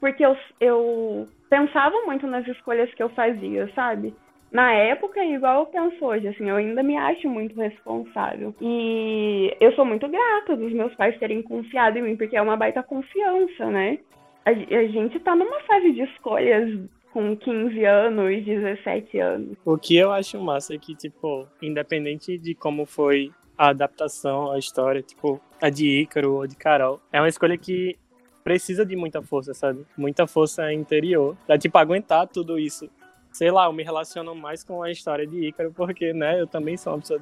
porque 0.00 0.24
eu, 0.24 0.36
eu 0.60 1.28
pensava 1.50 1.94
muito 2.06 2.26
nas 2.26 2.46
escolhas 2.48 2.92
que 2.94 3.02
eu 3.02 3.10
fazia, 3.10 3.70
sabe? 3.74 4.14
Na 4.52 4.72
época, 4.72 5.24
igual 5.24 5.60
eu 5.60 5.66
penso 5.66 6.04
hoje, 6.04 6.26
assim, 6.26 6.48
eu 6.48 6.56
ainda 6.56 6.82
me 6.82 6.96
acho 6.96 7.28
muito 7.28 7.54
responsável. 7.54 8.54
E 8.60 9.54
eu 9.60 9.72
sou 9.74 9.84
muito 9.84 10.08
grata 10.08 10.56
dos 10.56 10.72
meus 10.72 10.92
pais 10.96 11.16
terem 11.18 11.40
confiado 11.40 11.98
em 11.98 12.02
mim, 12.02 12.16
porque 12.16 12.36
é 12.36 12.42
uma 12.42 12.56
baita 12.56 12.82
confiança, 12.82 13.66
né? 13.70 13.98
A, 14.44 14.50
a 14.50 14.86
gente 14.88 15.20
tá 15.20 15.36
numa 15.36 15.60
fase 15.60 15.92
de 15.92 16.02
escolhas 16.02 16.80
com 17.12 17.36
15 17.36 17.84
anos, 17.84 18.44
17 18.44 19.18
anos. 19.18 19.56
O 19.64 19.78
que 19.78 19.96
eu 19.96 20.10
acho 20.10 20.40
massa 20.40 20.74
é 20.74 20.78
que, 20.78 20.96
tipo, 20.96 21.46
independente 21.62 22.36
de 22.36 22.54
como 22.54 22.86
foi 22.86 23.30
a 23.56 23.68
adaptação, 23.68 24.50
a 24.50 24.58
história, 24.58 25.02
tipo, 25.02 25.40
a 25.62 25.70
de 25.70 26.00
Ícaro 26.00 26.34
ou 26.34 26.46
de 26.46 26.56
Carol, 26.56 27.00
é 27.12 27.20
uma 27.20 27.28
escolha 27.28 27.56
que 27.56 27.96
precisa 28.42 28.84
de 28.84 28.96
muita 28.96 29.22
força, 29.22 29.54
sabe? 29.54 29.84
Muita 29.96 30.26
força 30.26 30.72
interior. 30.72 31.36
Pra, 31.46 31.56
tipo, 31.56 31.76
aguentar 31.78 32.26
tudo 32.26 32.58
isso 32.58 32.90
sei 33.32 33.50
lá, 33.50 33.66
eu 33.66 33.72
me 33.72 33.82
relaciono 33.82 34.34
mais 34.34 34.64
com 34.64 34.82
a 34.82 34.90
história 34.90 35.26
de 35.26 35.48
Ícaro, 35.48 35.72
porque, 35.72 36.12
né, 36.12 36.40
eu 36.40 36.46
também 36.46 36.76
sou 36.76 36.92
uma 36.92 37.00
pessoa 37.00 37.20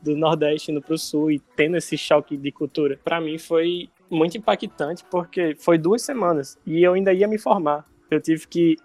do 0.00 0.16
Nordeste 0.16 0.70
indo 0.70 0.80
pro 0.80 0.96
Sul 0.96 1.32
e 1.32 1.38
tendo 1.56 1.76
esse 1.76 1.96
choque 1.96 2.36
de 2.36 2.52
cultura. 2.52 2.98
Para 3.02 3.20
mim 3.20 3.38
foi 3.38 3.88
muito 4.10 4.38
impactante, 4.38 5.04
porque 5.10 5.54
foi 5.56 5.76
duas 5.76 6.02
semanas 6.02 6.58
e 6.64 6.82
eu 6.82 6.94
ainda 6.94 7.12
ia 7.12 7.26
me 7.26 7.38
formar. 7.38 7.84
Eu 8.10 8.20
tive 8.20 8.46
que 8.46 8.76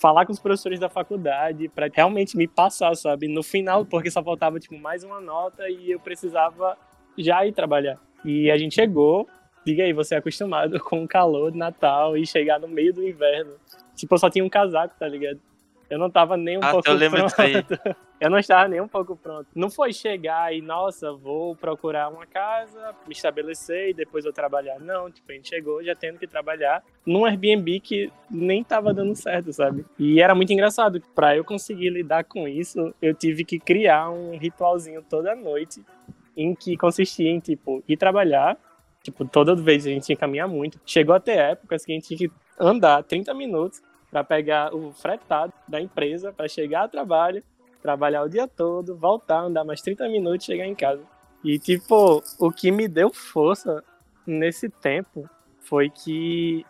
falar 0.00 0.26
com 0.26 0.32
os 0.32 0.40
professores 0.40 0.80
da 0.80 0.88
faculdade 0.88 1.68
para 1.68 1.88
realmente 1.92 2.36
me 2.36 2.48
passar, 2.48 2.94
sabe? 2.96 3.28
No 3.28 3.42
final, 3.42 3.84
porque 3.84 4.10
só 4.10 4.22
faltava 4.22 4.58
tipo 4.58 4.76
mais 4.76 5.04
uma 5.04 5.20
nota 5.20 5.68
e 5.68 5.92
eu 5.92 6.00
precisava 6.00 6.76
já 7.16 7.46
ir 7.46 7.52
trabalhar. 7.52 7.98
E 8.24 8.50
a 8.50 8.56
gente 8.56 8.74
chegou, 8.74 9.28
diga 9.64 9.84
aí, 9.84 9.92
você 9.92 10.16
é 10.16 10.18
acostumado 10.18 10.80
com 10.82 11.04
o 11.04 11.08
calor 11.08 11.52
de 11.52 11.58
Natal 11.58 12.16
e 12.16 12.26
chegar 12.26 12.58
no 12.58 12.66
meio 12.66 12.92
do 12.92 13.06
inverno. 13.06 13.52
Tipo, 13.94 14.14
eu 14.14 14.18
só 14.18 14.28
tinha 14.28 14.44
um 14.44 14.48
casaco, 14.48 14.94
tá 14.98 15.06
ligado? 15.06 15.38
Eu 15.92 15.98
não 15.98 16.08
tava 16.08 16.38
nem 16.38 16.56
um 16.56 16.62
ah, 16.62 16.70
pouco 16.70 16.88
eu 16.88 16.94
lembro 16.94 17.26
pronto. 17.26 17.78
eu 18.18 18.30
não 18.30 18.38
estava 18.38 18.66
nem 18.66 18.80
um 18.80 18.88
pouco 18.88 19.14
pronto. 19.14 19.46
Não 19.54 19.68
foi 19.68 19.92
chegar 19.92 20.50
e, 20.50 20.62
nossa, 20.62 21.12
vou 21.12 21.54
procurar 21.54 22.08
uma 22.08 22.24
casa, 22.26 22.94
me 23.06 23.12
estabelecer 23.12 23.90
e 23.90 23.92
depois 23.92 24.24
eu 24.24 24.32
trabalhar. 24.32 24.80
Não, 24.80 25.10
tipo, 25.10 25.30
a 25.30 25.34
gente 25.34 25.50
chegou 25.50 25.84
já 25.84 25.94
tendo 25.94 26.18
que 26.18 26.26
trabalhar 26.26 26.82
num 27.04 27.26
Airbnb 27.26 27.78
que 27.80 28.10
nem 28.30 28.64
tava 28.64 28.94
dando 28.94 29.14
certo, 29.14 29.52
sabe? 29.52 29.84
E 29.98 30.18
era 30.18 30.34
muito 30.34 30.50
engraçado. 30.50 30.98
Para 31.14 31.36
eu 31.36 31.44
conseguir 31.44 31.90
lidar 31.90 32.24
com 32.24 32.48
isso, 32.48 32.94
eu 33.02 33.12
tive 33.12 33.44
que 33.44 33.58
criar 33.58 34.08
um 34.08 34.38
ritualzinho 34.38 35.02
toda 35.02 35.36
noite 35.36 35.84
em 36.34 36.54
que 36.54 36.74
consistia 36.74 37.28
em, 37.28 37.38
tipo, 37.38 37.84
ir 37.86 37.98
trabalhar, 37.98 38.56
Tipo, 39.02 39.24
toda 39.24 39.56
vez 39.56 39.84
a 39.84 39.90
gente 39.90 40.06
tinha 40.06 40.14
que 40.14 40.20
caminhar 40.20 40.46
muito. 40.46 40.80
Chegou 40.86 41.12
até 41.12 41.50
épocas 41.50 41.84
que 41.84 41.90
a 41.90 41.94
gente 41.96 42.06
tinha 42.06 42.16
que 42.16 42.30
andar 42.56 43.02
30 43.02 43.34
minutos 43.34 43.82
para 44.12 44.22
pegar 44.22 44.74
o 44.74 44.92
fretado 44.92 45.54
da 45.66 45.80
empresa 45.80 46.30
para 46.30 46.46
chegar 46.46 46.82
ao 46.82 46.88
trabalho, 46.90 47.42
trabalhar 47.80 48.22
o 48.22 48.28
dia 48.28 48.46
todo, 48.46 48.94
voltar, 48.94 49.40
andar 49.40 49.64
mais 49.64 49.80
30 49.80 50.06
minutos 50.10 50.44
chegar 50.44 50.66
em 50.66 50.74
casa. 50.74 51.02
E, 51.42 51.58
tipo, 51.58 52.22
o 52.38 52.52
que 52.52 52.70
me 52.70 52.86
deu 52.86 53.10
força 53.10 53.82
nesse 54.26 54.68
tempo 54.68 55.28
foi 55.60 55.88
que 55.88 56.64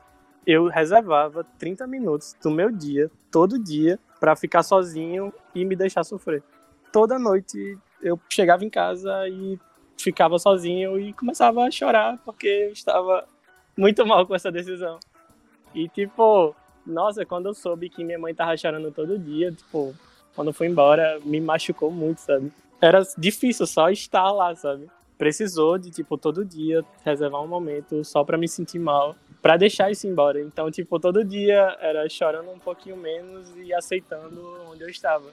eu 0.46 0.68
reservava 0.68 1.44
30 1.58 1.84
minutos 1.88 2.36
do 2.40 2.50
meu 2.50 2.70
dia, 2.70 3.10
todo 3.30 3.58
dia, 3.58 3.98
para 4.20 4.36
ficar 4.36 4.62
sozinho 4.62 5.32
e 5.52 5.64
me 5.64 5.74
deixar 5.74 6.04
sofrer. 6.04 6.44
Toda 6.92 7.18
noite 7.18 7.76
eu 8.00 8.18
chegava 8.28 8.64
em 8.64 8.70
casa 8.70 9.28
e 9.28 9.58
ficava 9.98 10.38
sozinho 10.38 10.98
e 10.98 11.12
começava 11.12 11.64
a 11.64 11.70
chorar 11.70 12.18
porque 12.24 12.46
eu 12.46 12.72
estava 12.72 13.26
muito 13.76 14.06
mal 14.06 14.26
com 14.26 14.34
essa 14.34 14.50
decisão. 14.50 14.98
E, 15.74 15.88
tipo, 15.88 16.54
nossa, 16.86 17.24
quando 17.24 17.46
eu 17.46 17.54
soube 17.54 17.88
que 17.88 18.04
minha 18.04 18.18
mãe 18.18 18.34
tava 18.34 18.56
chorando 18.56 18.90
todo 18.90 19.18
dia, 19.18 19.52
tipo, 19.52 19.94
quando 20.34 20.48
eu 20.48 20.54
fui 20.54 20.66
embora, 20.66 21.20
me 21.24 21.40
machucou 21.40 21.90
muito, 21.90 22.18
sabe? 22.18 22.52
Era 22.80 23.02
difícil 23.16 23.66
só 23.66 23.90
estar 23.90 24.30
lá, 24.32 24.54
sabe? 24.54 24.88
Precisou 25.16 25.78
de, 25.78 25.90
tipo, 25.90 26.18
todo 26.18 26.44
dia 26.44 26.84
reservar 27.04 27.42
um 27.42 27.46
momento 27.46 28.04
só 28.04 28.24
para 28.24 28.36
me 28.36 28.48
sentir 28.48 28.78
mal, 28.78 29.14
para 29.40 29.56
deixar 29.56 29.90
isso 29.90 30.06
embora. 30.06 30.40
Então, 30.40 30.70
tipo, 30.70 30.98
todo 30.98 31.24
dia 31.24 31.76
era 31.80 32.08
chorando 32.08 32.50
um 32.50 32.58
pouquinho 32.58 32.96
menos 32.96 33.54
e 33.56 33.72
aceitando 33.72 34.40
onde 34.70 34.82
eu 34.82 34.88
estava. 34.88 35.30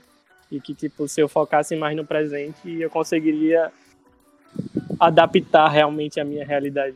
E 0.51 0.60
que, 0.60 0.75
tipo, 0.75 1.08
se 1.08 1.22
eu 1.22 1.27
focasse 1.27 1.75
mais 1.75 1.96
no 1.96 2.06
presente, 2.06 2.79
eu 2.79 2.89
conseguiria 2.89 3.72
adaptar 5.00 5.70
realmente 5.70 6.20
a 6.20 6.25
minha 6.25 6.46
realidade. 6.46 6.96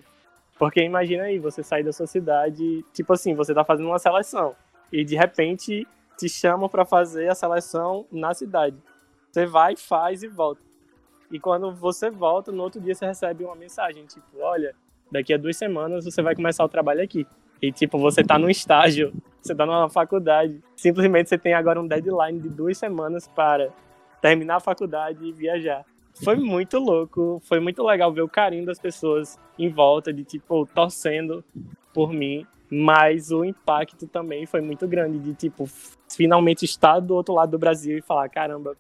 Porque 0.57 0.81
imagina 0.81 1.23
aí, 1.23 1.39
você 1.39 1.63
sair 1.63 1.83
da 1.83 1.91
sua 1.91 2.07
cidade, 2.07 2.85
tipo 2.93 3.13
assim, 3.13 3.33
você 3.33 3.53
tá 3.53 3.63
fazendo 3.63 3.87
uma 3.87 3.99
seleção 3.99 4.55
e 4.91 5.03
de 5.03 5.15
repente 5.15 5.87
te 6.17 6.29
chamam 6.29 6.69
para 6.69 6.85
fazer 6.85 7.29
a 7.29 7.35
seleção 7.35 8.05
na 8.11 8.33
cidade. 8.33 8.77
Você 9.31 9.45
vai, 9.45 9.75
faz 9.75 10.21
e 10.21 10.27
volta. 10.27 10.61
E 11.31 11.39
quando 11.39 11.73
você 11.73 12.11
volta, 12.11 12.51
no 12.51 12.61
outro 12.61 12.79
dia 12.79 12.93
você 12.93 13.05
recebe 13.05 13.43
uma 13.43 13.55
mensagem, 13.55 14.05
tipo, 14.05 14.39
olha, 14.39 14.75
daqui 15.11 15.33
a 15.33 15.37
duas 15.37 15.57
semanas 15.57 16.05
você 16.05 16.21
vai 16.21 16.35
começar 16.35 16.63
o 16.63 16.69
trabalho 16.69 17.01
aqui. 17.01 17.25
E 17.59 17.71
tipo, 17.71 17.97
você 17.97 18.23
tá 18.23 18.37
num 18.37 18.49
estágio, 18.49 19.11
você 19.41 19.55
tá 19.55 19.65
numa 19.65 19.89
faculdade. 19.89 20.61
Simplesmente 20.75 21.29
você 21.29 21.37
tem 21.37 21.53
agora 21.53 21.81
um 21.81 21.87
deadline 21.87 22.39
de 22.39 22.49
duas 22.49 22.77
semanas 22.77 23.27
para 23.27 23.69
terminar 24.21 24.57
a 24.57 24.59
faculdade 24.59 25.25
e 25.25 25.31
viajar 25.31 25.83
foi 26.13 26.35
muito 26.35 26.77
louco, 26.77 27.41
foi 27.45 27.59
muito 27.59 27.83
legal 27.83 28.11
ver 28.11 28.21
o 28.21 28.29
carinho 28.29 28.65
das 28.65 28.79
pessoas 28.79 29.39
em 29.57 29.69
volta, 29.69 30.13
de 30.13 30.23
tipo, 30.23 30.65
torcendo 30.67 31.43
por 31.93 32.11
mim. 32.11 32.45
Mas 32.69 33.31
o 33.31 33.45
impacto 33.45 34.07
também 34.07 34.45
foi 34.45 34.61
muito 34.61 34.87
grande, 34.87 35.19
de 35.19 35.33
tipo, 35.33 35.69
finalmente 36.09 36.65
estar 36.65 36.99
do 36.99 37.13
outro 37.13 37.33
lado 37.33 37.51
do 37.51 37.59
Brasil 37.59 37.97
e 37.97 38.01
falar: 38.01 38.27
caramba, 38.29 38.75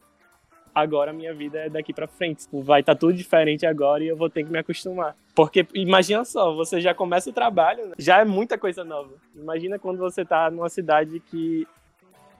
agora 0.73 1.13
minha 1.13 1.33
vida 1.33 1.59
é 1.59 1.69
daqui 1.69 1.93
para 1.93 2.07
frente. 2.07 2.43
Tipo, 2.43 2.61
vai 2.61 2.79
estar 2.79 2.95
tá 2.95 2.99
tudo 2.99 3.13
diferente 3.13 3.65
agora 3.65 4.03
e 4.03 4.07
eu 4.07 4.17
vou 4.17 4.29
ter 4.29 4.43
que 4.43 4.51
me 4.51 4.57
acostumar. 4.57 5.15
Porque 5.35 5.67
imagina 5.73 6.25
só, 6.25 6.55
você 6.55 6.81
já 6.81 6.93
começa 6.93 7.29
o 7.29 7.33
trabalho, 7.33 7.87
né? 7.87 7.93
já 7.99 8.19
é 8.19 8.25
muita 8.25 8.57
coisa 8.57 8.83
nova. 8.83 9.13
Imagina 9.35 9.77
quando 9.77 9.99
você 9.99 10.25
tá 10.25 10.49
numa 10.49 10.69
cidade 10.69 11.19
que 11.19 11.67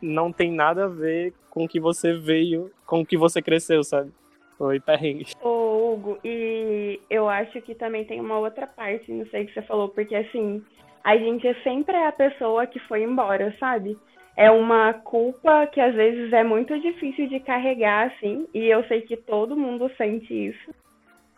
não 0.01 0.31
tem 0.31 0.51
nada 0.51 0.85
a 0.85 0.89
ver 0.89 1.33
com 1.49 1.65
o 1.65 1.67
que 1.67 1.79
você 1.79 2.13
veio, 2.13 2.71
com 2.85 3.01
o 3.01 3.05
que 3.05 3.17
você 3.17 3.41
cresceu, 3.41 3.83
sabe? 3.83 4.11
Foi 4.57 4.79
perrengue. 4.79 5.27
Ô, 5.41 5.93
Hugo, 5.93 6.19
e 6.23 6.99
eu 7.09 7.27
acho 7.27 7.61
que 7.61 7.75
também 7.75 8.05
tem 8.05 8.19
uma 8.19 8.37
outra 8.37 8.67
parte, 8.67 9.11
não 9.11 9.25
sei 9.27 9.43
o 9.43 9.47
que 9.47 9.53
você 9.53 9.61
falou, 9.63 9.89
porque 9.89 10.15
assim, 10.15 10.63
a 11.03 11.17
gente 11.17 11.47
é 11.47 11.53
sempre 11.55 11.95
a 11.95 12.11
pessoa 12.11 12.65
que 12.65 12.79
foi 12.79 13.03
embora, 13.03 13.55
sabe? 13.59 13.97
É 14.35 14.49
uma 14.49 14.93
culpa 14.93 15.67
que 15.67 15.79
às 15.79 15.93
vezes 15.93 16.33
é 16.33 16.43
muito 16.43 16.79
difícil 16.79 17.27
de 17.27 17.39
carregar, 17.39 18.07
assim, 18.07 18.47
e 18.53 18.67
eu 18.67 18.83
sei 18.85 19.01
que 19.01 19.15
todo 19.15 19.55
mundo 19.55 19.91
sente 19.97 20.33
isso. 20.33 20.73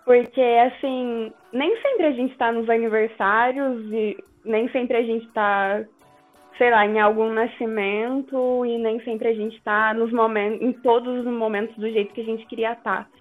Porque, 0.05 0.41
assim, 0.41 1.33
nem 1.51 1.81
sempre 1.81 2.05
a 2.05 2.11
gente 2.11 2.37
tá 2.37 2.51
nos 2.51 2.69
aniversários 2.69 3.91
e 3.91 4.15
nem 4.45 4.69
sempre 4.69 4.97
a 4.97 5.01
gente 5.01 5.27
tá 5.31 5.83
sei 6.57 6.71
lá, 6.71 6.85
em 6.85 6.99
algum 6.99 7.31
nascimento 7.31 8.65
e 8.65 8.77
nem 8.77 8.99
sempre 9.01 9.27
a 9.27 9.33
gente 9.33 9.57
está 9.57 9.93
nos 9.93 10.11
momentos, 10.11 10.61
em 10.61 10.71
todos 10.73 11.19
os 11.19 11.25
momentos 11.25 11.75
do 11.75 11.89
jeito 11.89 12.13
que 12.13 12.21
a 12.21 12.25
gente 12.25 12.45
queria 12.45 12.73
estar. 12.73 13.03
Tá. 13.03 13.15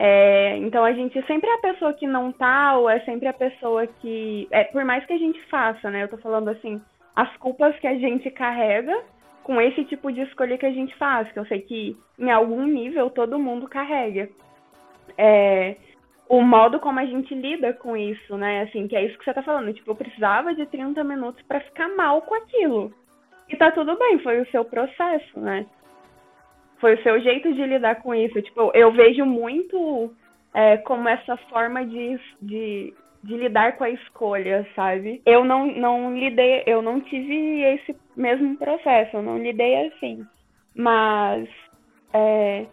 É, 0.00 0.56
então 0.58 0.84
a 0.84 0.92
gente 0.92 1.20
sempre 1.26 1.50
é 1.50 1.54
a 1.54 1.58
pessoa 1.58 1.92
que 1.92 2.06
não 2.06 2.30
tá, 2.30 2.76
ou 2.76 2.88
é 2.88 3.00
sempre 3.00 3.26
a 3.26 3.32
pessoa 3.32 3.84
que. 3.84 4.46
É, 4.52 4.64
por 4.64 4.84
mais 4.84 5.04
que 5.04 5.12
a 5.12 5.18
gente 5.18 5.40
faça, 5.46 5.90
né? 5.90 6.04
Eu 6.04 6.08
tô 6.08 6.16
falando 6.18 6.48
assim, 6.48 6.80
as 7.16 7.36
culpas 7.38 7.76
que 7.80 7.86
a 7.86 7.98
gente 7.98 8.30
carrega 8.30 8.96
com 9.42 9.60
esse 9.60 9.84
tipo 9.86 10.12
de 10.12 10.20
escolha 10.20 10.56
que 10.56 10.66
a 10.66 10.70
gente 10.70 10.94
faz, 10.96 11.30
que 11.32 11.38
eu 11.38 11.46
sei 11.46 11.62
que 11.62 11.96
em 12.16 12.30
algum 12.30 12.64
nível 12.64 13.10
todo 13.10 13.40
mundo 13.40 13.66
carrega. 13.66 14.28
É, 15.16 15.74
o 16.28 16.42
modo 16.42 16.78
como 16.78 17.00
a 17.00 17.06
gente 17.06 17.34
lida 17.34 17.72
com 17.72 17.96
isso, 17.96 18.36
né? 18.36 18.62
Assim, 18.62 18.86
que 18.86 18.94
é 18.94 19.04
isso 19.04 19.18
que 19.18 19.24
você 19.24 19.32
tá 19.32 19.42
falando. 19.42 19.72
Tipo, 19.72 19.92
eu 19.92 19.96
precisava 19.96 20.54
de 20.54 20.66
30 20.66 21.02
minutos 21.02 21.42
para 21.42 21.60
ficar 21.60 21.88
mal 21.88 22.20
com 22.22 22.34
aquilo. 22.34 22.92
E 23.48 23.56
tá 23.56 23.70
tudo 23.70 23.96
bem, 23.96 24.18
foi 24.18 24.40
o 24.40 24.50
seu 24.50 24.64
processo, 24.64 25.40
né? 25.40 25.64
Foi 26.80 26.94
o 26.94 27.02
seu 27.02 27.20
jeito 27.20 27.52
de 27.54 27.64
lidar 27.64 28.02
com 28.02 28.14
isso. 28.14 28.40
Tipo, 28.42 28.70
eu 28.74 28.92
vejo 28.92 29.24
muito 29.24 30.12
é, 30.54 30.76
como 30.76 31.08
essa 31.08 31.36
forma 31.48 31.84
de, 31.84 32.20
de, 32.42 32.94
de 33.24 33.36
lidar 33.36 33.76
com 33.76 33.84
a 33.84 33.90
escolha, 33.90 34.68
sabe? 34.76 35.22
Eu 35.24 35.44
não, 35.44 35.66
não 35.66 36.16
lidei, 36.16 36.62
eu 36.66 36.82
não 36.82 37.00
tive 37.00 37.62
esse 37.62 37.96
mesmo 38.14 38.56
processo, 38.58 39.16
eu 39.16 39.22
não 39.22 39.38
lidei 39.38 39.86
assim. 39.86 40.26
Mas 40.76 41.48
é, 42.12 42.66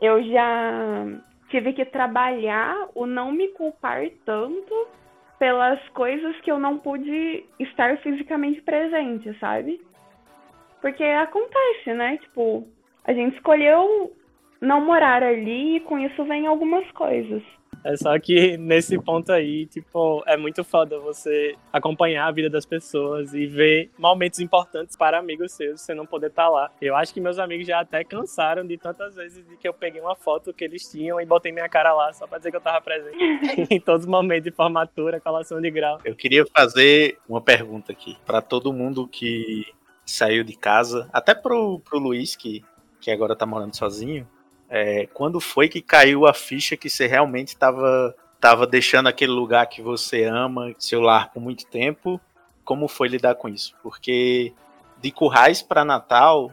eu 0.00 0.22
já 0.22 1.04
tive 1.52 1.74
que 1.74 1.84
trabalhar 1.84 2.88
o 2.94 3.06
não 3.06 3.30
me 3.30 3.48
culpar 3.48 4.08
tanto 4.24 4.88
pelas 5.38 5.78
coisas 5.90 6.34
que 6.40 6.50
eu 6.50 6.58
não 6.58 6.78
pude 6.78 7.44
estar 7.60 7.98
fisicamente 7.98 8.62
presente, 8.62 9.38
sabe? 9.38 9.80
Porque 10.80 11.04
acontece, 11.04 11.92
né? 11.92 12.16
Tipo, 12.16 12.66
a 13.04 13.12
gente 13.12 13.36
escolheu 13.36 14.16
não 14.60 14.80
morar 14.80 15.22
ali 15.22 15.76
e 15.76 15.80
com 15.80 15.98
isso 15.98 16.24
vem 16.24 16.46
algumas 16.46 16.90
coisas. 16.92 17.42
É 17.84 17.96
só 17.96 18.18
que 18.18 18.56
nesse 18.56 18.98
ponto 18.98 19.32
aí, 19.32 19.66
tipo, 19.66 20.22
é 20.26 20.36
muito 20.36 20.62
foda 20.62 20.98
você 20.98 21.56
acompanhar 21.72 22.26
a 22.26 22.30
vida 22.30 22.48
das 22.48 22.64
pessoas 22.64 23.34
e 23.34 23.46
ver 23.46 23.90
momentos 23.98 24.38
importantes 24.38 24.96
para 24.96 25.18
amigos 25.18 25.52
seus, 25.52 25.80
você 25.80 25.94
não 25.94 26.06
poder 26.06 26.28
estar 26.28 26.44
tá 26.44 26.48
lá. 26.48 26.70
Eu 26.80 26.94
acho 26.96 27.12
que 27.12 27.20
meus 27.20 27.38
amigos 27.38 27.66
já 27.66 27.80
até 27.80 28.04
cansaram 28.04 28.66
de 28.66 28.78
tantas 28.78 29.14
vezes 29.14 29.46
de 29.46 29.56
que 29.56 29.66
eu 29.66 29.74
peguei 29.74 30.00
uma 30.00 30.14
foto 30.14 30.52
que 30.52 30.64
eles 30.64 30.90
tinham 30.90 31.20
e 31.20 31.26
botei 31.26 31.52
minha 31.52 31.68
cara 31.68 31.92
lá 31.92 32.12
só 32.12 32.26
pra 32.26 32.38
dizer 32.38 32.50
que 32.50 32.56
eu 32.56 32.60
tava 32.60 32.80
presente 32.80 33.16
em 33.70 33.80
todos 33.80 34.02
os 34.02 34.08
momentos 34.08 34.44
de 34.44 34.50
formatura, 34.50 35.20
colação 35.20 35.60
de 35.60 35.70
grau. 35.70 36.00
Eu 36.04 36.14
queria 36.14 36.44
fazer 36.46 37.18
uma 37.28 37.40
pergunta 37.40 37.92
aqui 37.92 38.16
para 38.24 38.40
todo 38.40 38.72
mundo 38.72 39.08
que 39.08 39.66
saiu 40.06 40.44
de 40.44 40.56
casa, 40.56 41.08
até 41.12 41.34
pro, 41.34 41.80
pro 41.80 41.98
Luiz, 41.98 42.36
que, 42.36 42.64
que 43.00 43.10
agora 43.10 43.36
tá 43.36 43.46
morando 43.46 43.76
sozinho. 43.76 44.28
É, 44.74 45.06
quando 45.12 45.38
foi 45.38 45.68
que 45.68 45.82
caiu 45.82 46.26
a 46.26 46.32
ficha 46.32 46.78
que 46.78 46.88
você 46.88 47.06
realmente 47.06 47.48
estava 47.48 48.16
tava 48.40 48.66
deixando 48.66 49.06
aquele 49.06 49.30
lugar 49.30 49.66
que 49.66 49.82
você 49.82 50.24
ama, 50.24 50.74
seu 50.78 51.02
lar 51.02 51.30
por 51.30 51.42
muito 51.42 51.66
tempo? 51.66 52.18
Como 52.64 52.88
foi 52.88 53.06
lidar 53.06 53.34
com 53.34 53.50
isso? 53.50 53.76
Porque 53.82 54.54
de 54.98 55.10
Currais 55.10 55.60
para 55.60 55.84
Natal, 55.84 56.50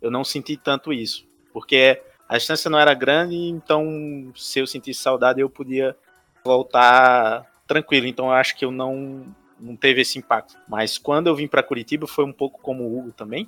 eu 0.00 0.10
não 0.10 0.24
senti 0.24 0.56
tanto 0.56 0.94
isso. 0.94 1.26
Porque 1.52 2.00
a 2.26 2.38
distância 2.38 2.70
não 2.70 2.78
era 2.78 2.94
grande, 2.94 3.36
então 3.36 4.32
se 4.34 4.60
eu 4.60 4.66
sentisse 4.66 5.02
saudade, 5.02 5.42
eu 5.42 5.50
podia 5.50 5.94
voltar 6.42 7.44
tranquilo. 7.66 8.06
Então 8.06 8.28
eu 8.28 8.32
acho 8.32 8.56
que 8.56 8.64
eu 8.64 8.70
não, 8.70 9.26
não 9.60 9.76
teve 9.76 10.00
esse 10.00 10.18
impacto. 10.18 10.56
Mas 10.66 10.96
quando 10.96 11.26
eu 11.26 11.36
vim 11.36 11.46
para 11.46 11.62
Curitiba, 11.62 12.06
foi 12.06 12.24
um 12.24 12.32
pouco 12.32 12.62
como 12.62 12.84
o 12.84 12.98
Hugo 12.98 13.12
também. 13.12 13.46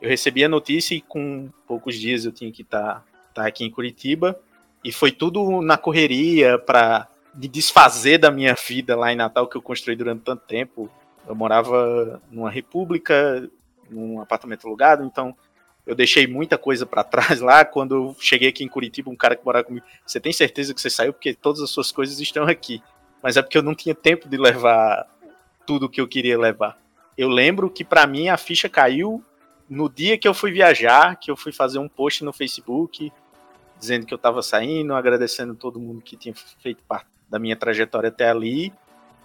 Eu 0.00 0.08
recebi 0.08 0.44
a 0.44 0.48
notícia 0.48 0.94
e 0.94 1.00
com 1.00 1.50
poucos 1.66 1.96
dias 1.96 2.24
eu 2.24 2.30
tinha 2.30 2.52
que 2.52 2.62
estar 2.62 3.00
tá 3.00 3.15
tá? 3.36 3.46
Aqui 3.46 3.64
em 3.64 3.70
Curitiba. 3.70 4.38
E 4.82 4.90
foi 4.90 5.12
tudo 5.12 5.60
na 5.60 5.76
correria 5.76 6.58
para 6.58 7.08
de 7.34 7.48
desfazer 7.48 8.16
da 8.16 8.30
minha 8.30 8.54
vida 8.54 8.96
lá 8.96 9.12
em 9.12 9.16
Natal 9.16 9.46
que 9.46 9.56
eu 9.56 9.62
construí 9.62 9.94
durante 9.94 10.22
tanto 10.22 10.46
tempo. 10.46 10.90
Eu 11.28 11.34
morava 11.34 12.20
numa 12.30 12.50
república, 12.50 13.48
num 13.90 14.20
apartamento 14.20 14.66
alugado, 14.66 15.04
então 15.04 15.36
eu 15.86 15.94
deixei 15.94 16.26
muita 16.26 16.56
coisa 16.56 16.86
para 16.86 17.04
trás 17.04 17.40
lá. 17.40 17.64
Quando 17.64 17.94
eu 17.94 18.16
cheguei 18.18 18.48
aqui 18.48 18.64
em 18.64 18.68
Curitiba, 18.68 19.10
um 19.10 19.16
cara 19.16 19.36
que 19.36 19.44
morava 19.44 19.64
comigo, 19.64 19.84
você 20.04 20.18
tem 20.18 20.32
certeza 20.32 20.72
que 20.72 20.80
você 20.80 20.88
saiu 20.88 21.12
porque 21.12 21.34
todas 21.34 21.60
as 21.60 21.70
suas 21.70 21.92
coisas 21.92 22.18
estão 22.20 22.44
aqui. 22.44 22.82
Mas 23.22 23.36
é 23.36 23.42
porque 23.42 23.58
eu 23.58 23.62
não 23.62 23.74
tinha 23.74 23.94
tempo 23.94 24.28
de 24.28 24.36
levar 24.36 25.06
tudo 25.66 25.90
que 25.90 26.00
eu 26.00 26.08
queria 26.08 26.38
levar. 26.38 26.78
Eu 27.18 27.28
lembro 27.28 27.68
que 27.68 27.84
para 27.84 28.06
mim 28.06 28.28
a 28.28 28.36
ficha 28.36 28.68
caiu 28.68 29.22
no 29.68 29.90
dia 29.90 30.16
que 30.16 30.28
eu 30.28 30.32
fui 30.32 30.52
viajar, 30.52 31.16
que 31.16 31.30
eu 31.30 31.36
fui 31.36 31.52
fazer 31.52 31.78
um 31.78 31.88
post 31.88 32.24
no 32.24 32.32
Facebook 32.32 33.12
dizendo 33.78 34.06
que 34.06 34.14
eu 34.14 34.16
estava 34.16 34.42
saindo, 34.42 34.94
agradecendo 34.94 35.54
todo 35.54 35.80
mundo 35.80 36.00
que 36.00 36.16
tinha 36.16 36.34
feito 36.62 36.82
parte 36.84 37.06
da 37.28 37.38
minha 37.38 37.56
trajetória 37.56 38.08
até 38.08 38.28
ali. 38.28 38.72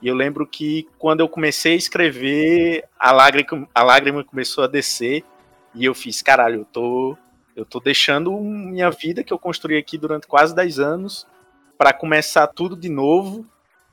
E 0.02 0.08
eu 0.08 0.16
lembro 0.16 0.48
que 0.48 0.88
quando 0.98 1.20
eu 1.20 1.30
comecei 1.30 1.74
a 1.74 1.78
escrever, 1.78 2.86
a 3.00 3.12
lágrima, 3.12 3.68
a 3.74 3.84
lágrima 3.84 4.24
começou 4.24 4.64
a 4.64 4.68
descer 4.68 5.24
e 5.76 5.86
eu 5.86 5.94
fiz, 5.94 6.22
caralho, 6.22 6.62
eu 6.62 6.66
tô, 6.66 7.18
eu 7.56 7.66
tô 7.66 7.80
deixando 7.80 8.36
minha 8.40 8.90
vida 8.90 9.24
que 9.24 9.32
eu 9.32 9.40
construí 9.40 9.78
aqui 9.78 9.98
durante 9.98 10.28
quase 10.28 10.56
10 10.56 10.80
anos 10.80 11.28
para 11.78 11.94
começar 11.94 12.48
tudo 12.48 12.76
de 12.76 12.90
novo 12.90 13.46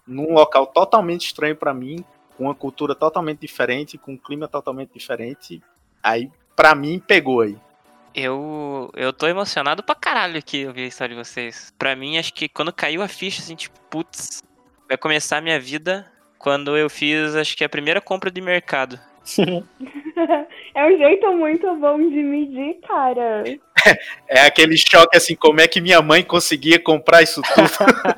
num 0.07 0.33
local 0.33 0.67
totalmente 0.67 1.27
estranho 1.27 1.55
para 1.55 1.75
mim, 1.75 2.03
com 2.37 2.45
uma 2.45 2.55
cultura 2.55 2.95
totalmente 2.95 3.41
diferente, 3.41 3.99
com 3.99 4.13
um 4.13 4.17
clima 4.17 4.49
totalmente 4.49 4.93
diferente. 4.95 5.63
Aí, 6.03 6.31
para 6.57 6.75
mim, 6.75 6.99
pegou 6.99 7.43
aí. 7.43 7.59
Eu, 8.21 8.91
eu 8.97 9.13
tô 9.13 9.29
emocionado 9.29 9.81
pra 9.81 9.95
caralho 9.95 10.39
aqui 10.39 10.67
ouvir 10.67 10.83
a 10.83 10.87
história 10.87 11.15
de 11.15 11.23
vocês. 11.23 11.73
Pra 11.79 11.95
mim, 11.95 12.19
acho 12.19 12.35
que 12.35 12.49
quando 12.49 12.73
caiu 12.73 13.01
a 13.01 13.07
ficha, 13.07 13.41
assim, 13.41 13.55
tipo, 13.55 13.79
putz, 13.89 14.43
vai 14.89 14.99
começar 14.99 15.37
a 15.37 15.41
minha 15.41 15.61
vida 15.61 16.05
quando 16.37 16.77
eu 16.77 16.91
fiz, 16.91 17.37
acho 17.37 17.57
que 17.57 17.63
a 17.63 17.69
primeira 17.69 18.01
compra 18.01 18.29
de 18.29 18.41
mercado. 18.41 18.99
é 20.75 20.85
um 20.85 20.99
jeito 20.99 21.33
muito 21.37 21.73
bom 21.77 21.97
de 21.97 22.23
medir, 22.23 22.81
cara. 22.89 23.45
É 24.27 24.41
aquele 24.41 24.77
choque 24.77 25.17
assim, 25.17 25.37
como 25.37 25.61
é 25.61 25.69
que 25.69 25.81
minha 25.81 26.03
mãe 26.03 26.25
conseguia 26.25 26.81
comprar 26.81 27.23
isso 27.23 27.41
tudo? 27.41 27.71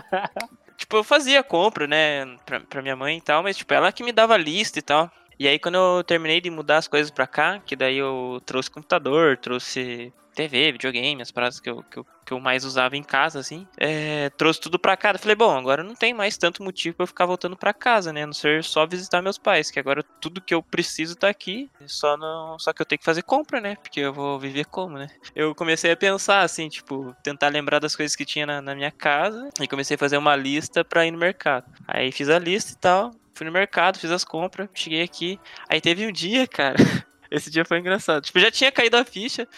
tipo, 0.79 0.97
eu 0.97 1.05
fazia 1.05 1.43
compra, 1.43 1.87
né, 1.87 2.25
pra, 2.47 2.61
pra 2.61 2.81
minha 2.81 2.97
mãe 2.97 3.19
e 3.19 3.21
tal, 3.21 3.43
mas, 3.43 3.59
tipo, 3.59 3.73
ela 3.75 3.93
que 3.93 4.03
me 4.03 4.11
dava 4.11 4.39
lista 4.39 4.79
e 4.79 4.83
tal. 4.83 5.11
E 5.41 5.49
aí, 5.49 5.59
quando 5.59 5.77
eu 5.77 6.05
terminei 6.05 6.39
de 6.39 6.51
mudar 6.51 6.77
as 6.77 6.87
coisas 6.87 7.11
pra 7.11 7.27
cá, 7.27 7.61
que 7.61 7.75
daí 7.75 7.97
eu 7.97 8.43
trouxe 8.45 8.71
computador, 8.71 9.39
trouxe 9.39 10.13
TV, 10.35 10.73
videogame, 10.73 11.23
as 11.23 11.31
paradas 11.31 11.59
que 11.59 11.71
eu, 11.71 11.83
que 11.83 11.99
eu, 11.99 12.07
que 12.27 12.33
eu 12.35 12.39
mais 12.39 12.63
usava 12.63 12.95
em 12.95 13.03
casa, 13.03 13.41
assim. 13.41 13.67
É, 13.79 14.29
trouxe 14.37 14.61
tudo 14.61 14.79
pra 14.79 14.99
casa. 14.99 15.19
Falei, 15.19 15.35
bom, 15.35 15.57
agora 15.57 15.83
não 15.83 15.95
tem 15.95 16.13
mais 16.13 16.37
tanto 16.37 16.63
motivo 16.63 16.97
pra 16.97 17.05
eu 17.05 17.07
ficar 17.07 17.25
voltando 17.25 17.57
pra 17.57 17.73
casa, 17.73 18.13
né? 18.13 18.25
A 18.25 18.27
não 18.27 18.35
ser 18.35 18.63
só 18.63 18.87
visitar 18.87 19.23
meus 19.23 19.39
pais, 19.39 19.71
que 19.71 19.81
agora 19.81 20.03
tudo 20.21 20.43
que 20.43 20.53
eu 20.53 20.63
preciso 20.63 21.17
tá 21.17 21.31
aqui. 21.31 21.71
Só, 21.87 22.19
não, 22.19 22.59
só 22.59 22.75
que 22.75 22.83
eu 22.83 22.87
tenho 22.87 22.99
que 22.99 23.05
fazer 23.07 23.23
compra, 23.23 23.63
né? 23.63 23.77
Porque 23.77 24.01
eu 24.01 24.13
vou 24.13 24.39
viver 24.39 24.67
como, 24.67 24.99
né? 24.99 25.07
Eu 25.35 25.55
comecei 25.55 25.91
a 25.91 25.97
pensar, 25.97 26.43
assim, 26.43 26.69
tipo, 26.69 27.17
tentar 27.23 27.49
lembrar 27.49 27.79
das 27.79 27.97
coisas 27.97 28.15
que 28.15 28.27
tinha 28.27 28.45
na, 28.45 28.61
na 28.61 28.75
minha 28.75 28.91
casa. 28.91 29.49
E 29.59 29.67
comecei 29.67 29.95
a 29.95 29.99
fazer 29.99 30.19
uma 30.19 30.37
lista 30.37 30.85
pra 30.85 31.07
ir 31.07 31.11
no 31.11 31.19
mercado. 31.19 31.65
Aí 31.89 32.13
fiz 32.13 32.29
a 32.29 32.39
lista 32.39 32.73
e 32.73 32.77
tal. 32.77 33.11
Fui 33.41 33.47
no 33.47 33.53
mercado, 33.55 33.99
fiz 33.99 34.11
as 34.11 34.23
compras, 34.23 34.69
cheguei 34.75 35.01
aqui. 35.01 35.41
Aí 35.67 35.81
teve 35.81 36.07
um 36.07 36.13
dia, 36.13 36.47
cara. 36.47 36.77
Esse 37.31 37.51
dia 37.51 37.65
foi 37.65 37.79
engraçado. 37.79 38.23
Tipo, 38.23 38.39
já 38.39 38.51
tinha 38.51 38.71
caído 38.71 38.99
a 38.99 39.05
ficha, 39.05 39.49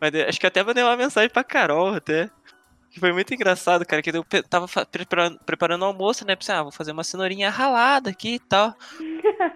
mas 0.00 0.12
acho 0.12 0.40
que 0.40 0.46
até 0.48 0.60
mandei 0.60 0.82
uma 0.82 0.96
mensagem 0.96 1.30
pra 1.30 1.44
Carol 1.44 1.94
até. 1.94 2.28
Que 2.90 2.98
foi 2.98 3.12
muito 3.12 3.32
engraçado, 3.32 3.86
cara. 3.86 4.02
Que 4.02 4.10
eu 4.10 4.24
tava 4.50 4.66
preparando, 4.86 5.38
preparando 5.46 5.82
o 5.82 5.84
almoço, 5.84 6.26
né? 6.26 6.34
Pensei, 6.34 6.52
ah, 6.52 6.64
vou 6.64 6.72
fazer 6.72 6.90
uma 6.90 7.04
cenourinha 7.04 7.48
ralada 7.48 8.10
aqui 8.10 8.34
e 8.34 8.38
tal. 8.40 8.74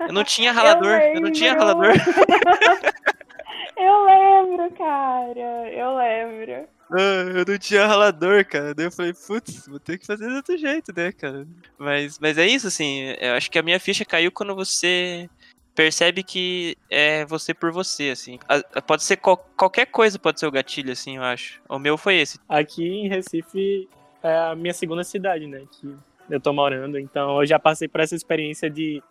Eu 0.07 0.12
não 0.12 0.23
tinha 0.23 0.53
ralador, 0.55 1.01
eu, 1.01 1.14
eu 1.14 1.21
não 1.21 1.33
tinha 1.33 1.53
ralador. 1.53 1.90
eu 3.77 4.05
lembro, 4.05 4.71
cara. 4.77 5.73
Eu 5.73 5.97
lembro. 5.97 6.68
Ah, 6.92 7.38
eu 7.38 7.44
não 7.46 7.59
tinha 7.59 7.87
ralador, 7.87 8.44
cara. 8.44 8.74
Daí 8.74 8.87
eu 8.87 8.92
falei, 8.92 9.14
putz, 9.14 9.66
vou 9.66 9.81
ter 9.81 9.98
que 9.98 10.07
fazer 10.07 10.28
de 10.28 10.35
outro 10.35 10.59
jeito, 10.59 10.92
né, 10.94 11.11
cara? 11.11 11.46
Mas, 11.78 12.18
mas 12.18 12.37
é 12.37 12.46
isso, 12.46 12.66
assim. 12.66 13.14
Eu 13.18 13.33
acho 13.33 13.50
que 13.50 13.59
a 13.59 13.62
minha 13.62 13.81
ficha 13.81 14.05
caiu 14.05 14.31
quando 14.31 14.55
você 14.55 15.28
percebe 15.74 16.22
que 16.22 16.76
é 16.90 17.24
você 17.24 17.55
por 17.55 17.72
você, 17.72 18.11
assim. 18.11 18.38
Pode 18.87 19.02
ser 19.02 19.16
qual, 19.16 19.38
qualquer 19.57 19.87
coisa, 19.87 20.18
pode 20.18 20.38
ser 20.38 20.46
o 20.46 20.50
gatilho, 20.50 20.92
assim, 20.92 21.16
eu 21.16 21.22
acho. 21.22 21.62
O 21.68 21.78
meu 21.78 21.96
foi 21.96 22.16
esse. 22.16 22.38
Aqui 22.48 22.87
em 22.87 23.09
Recife 23.09 23.88
é 24.22 24.37
a 24.37 24.55
minha 24.55 24.74
segunda 24.74 25.02
cidade, 25.02 25.46
né? 25.46 25.62
Que 25.72 25.96
eu 26.28 26.40
tô 26.40 26.52
morando. 26.52 26.98
Então 26.98 27.40
eu 27.40 27.46
já 27.46 27.59
passei 27.59 27.88
por 27.88 28.00
essa 28.00 28.14
experiência 28.14 28.68
de 28.68 29.02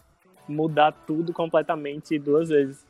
mudar 0.48 0.92
tudo 1.08 1.34
completamente 1.34 2.20
duas 2.20 2.50
vezes. 2.50 2.86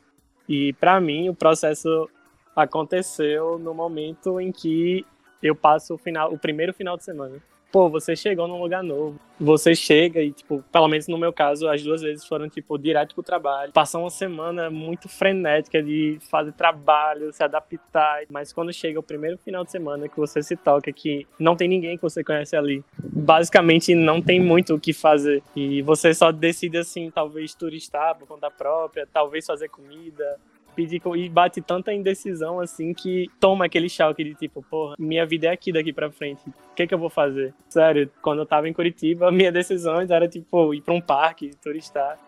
E 0.48 0.72
para 0.74 1.00
mim 1.00 1.28
o 1.28 1.34
processo 1.34 2.10
aconteceu 2.54 3.58
no 3.58 3.74
momento 3.74 4.40
em 4.40 4.52
que 4.52 5.04
eu 5.42 5.54
passo 5.54 5.94
o 5.94 5.98
final, 5.98 6.32
o 6.32 6.38
primeiro 6.38 6.72
final 6.72 6.96
de 6.96 7.04
semana 7.04 7.40
pô, 7.72 7.88
você 7.88 8.14
chegou 8.14 8.46
num 8.46 8.60
lugar 8.60 8.84
novo. 8.84 9.18
Você 9.40 9.74
chega 9.74 10.20
e, 10.20 10.30
tipo, 10.30 10.62
pelo 10.70 10.86
menos 10.86 11.08
no 11.08 11.16
meu 11.16 11.32
caso, 11.32 11.66
as 11.68 11.82
duas 11.82 12.02
vezes 12.02 12.24
foram, 12.24 12.48
tipo, 12.48 12.78
direto 12.78 13.14
pro 13.14 13.24
trabalho. 13.24 13.72
Passou 13.72 14.02
uma 14.02 14.10
semana 14.10 14.70
muito 14.70 15.08
frenética 15.08 15.82
de 15.82 16.18
fazer 16.30 16.52
trabalho, 16.52 17.32
se 17.32 17.42
adaptar. 17.42 18.24
Mas 18.30 18.52
quando 18.52 18.72
chega 18.72 19.00
o 19.00 19.02
primeiro 19.02 19.38
final 19.38 19.64
de 19.64 19.72
semana 19.72 20.08
que 20.08 20.16
você 20.16 20.42
se 20.42 20.54
toca, 20.54 20.92
que 20.92 21.26
não 21.38 21.56
tem 21.56 21.66
ninguém 21.66 21.96
que 21.96 22.02
você 22.02 22.22
conhece 22.22 22.54
ali, 22.54 22.84
basicamente 22.98 23.94
não 23.94 24.20
tem 24.20 24.38
muito 24.38 24.74
o 24.74 24.80
que 24.80 24.92
fazer. 24.92 25.42
E 25.56 25.80
você 25.82 26.12
só 26.12 26.30
decide, 26.30 26.76
assim, 26.78 27.10
talvez 27.10 27.54
turistar 27.54 28.16
por 28.16 28.28
conta 28.28 28.50
própria, 28.50 29.08
talvez 29.10 29.46
fazer 29.46 29.68
comida, 29.68 30.38
e 30.76 31.28
bate 31.28 31.60
tanta 31.60 31.92
indecisão 31.92 32.60
assim 32.60 32.94
que 32.94 33.28
toma 33.38 33.66
aquele 33.66 33.88
choque 33.88 34.24
de 34.24 34.34
tipo, 34.34 34.62
porra, 34.62 34.94
minha 34.98 35.26
vida 35.26 35.46
é 35.46 35.50
aqui 35.50 35.72
daqui 35.72 35.92
para 35.92 36.10
frente. 36.10 36.42
O 36.48 36.74
que 36.74 36.86
que 36.86 36.94
eu 36.94 36.98
vou 36.98 37.10
fazer? 37.10 37.54
Sério, 37.68 38.10
quando 38.22 38.40
eu 38.40 38.46
tava 38.46 38.68
em 38.68 38.72
Curitiba, 38.72 39.30
minhas 39.32 39.52
decisões 39.52 40.10
era 40.10 40.28
tipo 40.28 40.72
ir 40.72 40.80
para 40.80 40.94
um 40.94 41.00
parque, 41.00 41.50
turistar. 41.62 42.18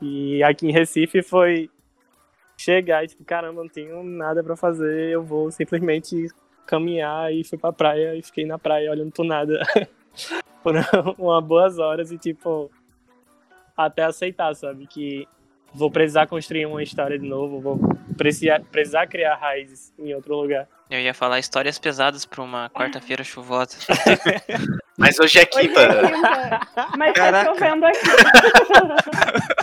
E 0.00 0.42
aqui 0.42 0.66
em 0.66 0.72
Recife 0.72 1.22
foi 1.22 1.70
chegar 2.56 3.04
e 3.04 3.08
tipo, 3.08 3.24
caramba, 3.24 3.62
não 3.62 3.68
tenho 3.68 4.02
nada 4.02 4.42
para 4.42 4.56
fazer, 4.56 5.10
eu 5.10 5.22
vou 5.22 5.50
simplesmente 5.50 6.28
caminhar 6.66 7.32
e 7.32 7.44
fui 7.44 7.58
pra 7.58 7.72
praia 7.72 8.14
e 8.16 8.22
fiquei 8.22 8.46
na 8.46 8.58
praia 8.58 8.90
olhando 8.90 9.12
pro 9.12 9.24
nada 9.24 9.60
por 10.62 10.74
umas 11.18 11.44
boas 11.44 11.78
horas 11.78 12.10
e 12.12 12.18
tipo 12.18 12.70
até 13.76 14.04
aceitar, 14.04 14.54
sabe, 14.54 14.86
que 14.86 15.26
vou 15.74 15.90
precisar 15.90 16.26
construir 16.26 16.66
uma 16.66 16.82
história 16.82 17.18
de 17.18 17.26
novo, 17.26 17.60
vou 17.60 17.78
precisar, 18.16 18.60
precisar 18.60 19.06
criar 19.06 19.36
raízes 19.36 19.92
em 19.98 20.14
outro 20.14 20.36
lugar. 20.36 20.68
Eu 20.90 21.00
ia 21.00 21.14
falar 21.14 21.38
histórias 21.38 21.78
pesadas 21.78 22.26
para 22.26 22.42
uma 22.42 22.68
quarta-feira 22.70 23.24
chuvosa. 23.24 23.78
Mas 24.98 25.18
hoje 25.18 25.38
é 25.38 25.46
quinta. 25.46 25.80
Hoje 25.80 25.98
é 25.98 26.10
quinta. 26.10 26.60
Mas 26.98 27.14
tá 27.14 27.20
Caraca. 27.20 27.44
tá 27.44 27.54
chovendo 27.54 27.86
aqui. 27.86 27.98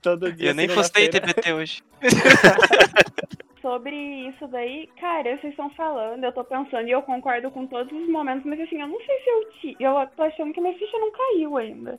Todo 0.00 0.32
dia. 0.32 0.50
Eu 0.50 0.54
nem 0.54 0.68
postei 0.68 1.08
TPT 1.08 1.52
hoje. 1.52 1.82
Sobre 3.60 3.96
isso 4.28 4.46
daí, 4.46 4.88
cara, 5.00 5.36
vocês 5.36 5.52
estão 5.52 5.68
falando, 5.70 6.22
eu 6.22 6.32
tô 6.32 6.44
pensando 6.44 6.86
e 6.86 6.92
eu 6.92 7.02
concordo 7.02 7.50
com 7.50 7.66
todos 7.66 7.92
os 7.92 8.08
momentos, 8.08 8.46
mas 8.46 8.60
assim, 8.60 8.80
eu 8.80 8.86
não 8.86 8.98
sei 8.98 9.18
se 9.18 9.28
eu 9.28 9.50
te. 9.54 9.76
Eu 9.80 10.06
tô 10.16 10.22
achando 10.22 10.52
que 10.52 10.60
minha 10.60 10.78
ficha 10.78 10.96
não 10.98 11.10
caiu 11.10 11.56
ainda. 11.56 11.98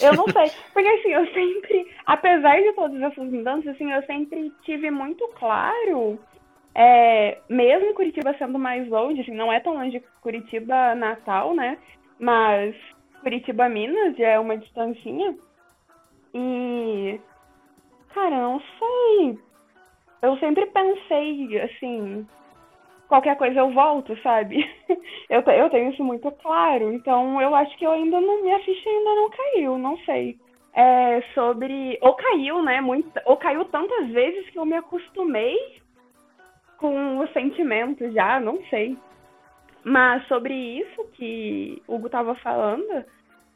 Eu 0.00 0.12
não 0.14 0.24
sei. 0.24 0.50
Porque 0.72 0.88
assim, 0.88 1.08
eu 1.08 1.26
sempre, 1.32 1.88
apesar 2.06 2.60
de 2.60 2.72
todas 2.72 3.00
essas 3.00 3.30
mudanças, 3.30 3.68
assim, 3.68 3.92
eu 3.92 4.02
sempre 4.02 4.52
tive 4.62 4.90
muito 4.90 5.26
claro, 5.38 6.18
é, 6.74 7.38
mesmo 7.48 7.94
Curitiba 7.94 8.34
sendo 8.36 8.58
mais 8.58 8.88
longe, 8.88 9.20
assim, 9.20 9.32
não 9.32 9.52
é 9.52 9.60
tão 9.60 9.74
longe 9.74 9.92
de 9.92 10.04
Curitiba 10.20 10.94
Natal, 10.94 11.54
né? 11.54 11.78
Mas 12.18 12.74
Curitiba 13.20 13.68
Minas 13.68 14.16
já 14.16 14.28
é 14.28 14.38
uma 14.38 14.58
distancinha. 14.58 15.36
E. 16.34 17.20
Cara, 18.12 18.36
não 18.36 18.60
sei. 18.60 19.38
Eu 20.22 20.36
sempre 20.38 20.66
pensei, 20.66 21.60
assim, 21.60 22.26
qualquer 23.14 23.36
coisa 23.36 23.60
eu 23.60 23.70
volto, 23.70 24.20
sabe? 24.22 24.68
eu, 25.30 25.40
eu 25.40 25.70
tenho 25.70 25.92
isso 25.92 26.02
muito 26.02 26.30
claro. 26.32 26.92
Então 26.92 27.40
eu 27.40 27.54
acho 27.54 27.76
que 27.78 27.86
eu 27.86 27.92
ainda 27.92 28.20
não. 28.20 28.42
Minha 28.42 28.58
ficha 28.60 28.90
ainda 28.90 29.14
não 29.14 29.30
caiu, 29.30 29.78
não 29.78 29.96
sei. 29.98 30.36
É 30.74 31.22
sobre. 31.32 31.96
Ou 32.00 32.14
caiu, 32.14 32.62
né? 32.62 32.80
Muito, 32.80 33.08
ou 33.24 33.36
caiu 33.36 33.64
tantas 33.66 34.08
vezes 34.08 34.50
que 34.50 34.58
eu 34.58 34.66
me 34.66 34.74
acostumei 34.74 35.56
com 36.76 37.18
o 37.18 37.28
sentimento 37.28 38.10
já, 38.10 38.40
não 38.40 38.58
sei. 38.64 38.96
Mas 39.84 40.26
sobre 40.26 40.54
isso 40.54 41.04
que 41.12 41.80
o 41.86 41.94
Hugo 41.94 42.08
tava 42.08 42.34
falando, 42.36 43.04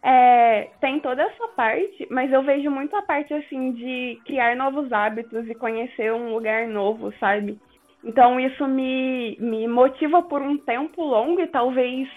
é, 0.02 0.68
tem 0.80 1.00
toda 1.00 1.22
essa 1.22 1.48
parte, 1.48 2.06
mas 2.10 2.30
eu 2.30 2.42
vejo 2.42 2.70
muito 2.70 2.94
a 2.94 3.02
parte 3.02 3.34
assim 3.34 3.72
de 3.72 4.20
criar 4.24 4.54
novos 4.54 4.92
hábitos 4.92 5.48
e 5.48 5.54
conhecer 5.54 6.12
um 6.12 6.32
lugar 6.32 6.68
novo, 6.68 7.12
sabe? 7.18 7.58
Então 8.04 8.38
isso 8.38 8.66
me, 8.66 9.36
me 9.40 9.66
motiva 9.66 10.22
por 10.22 10.40
um 10.40 10.56
tempo 10.56 11.02
longo 11.02 11.40
e 11.40 11.46
talvez 11.46 12.08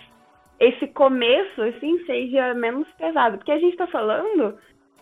esse 0.60 0.88
começo 0.88 1.62
assim 1.62 2.06
seja 2.06 2.54
menos 2.54 2.88
pesado, 2.98 3.38
porque 3.38 3.52
a 3.52 3.60
gente 3.60 3.72
está 3.72 3.88
falando 3.88 4.56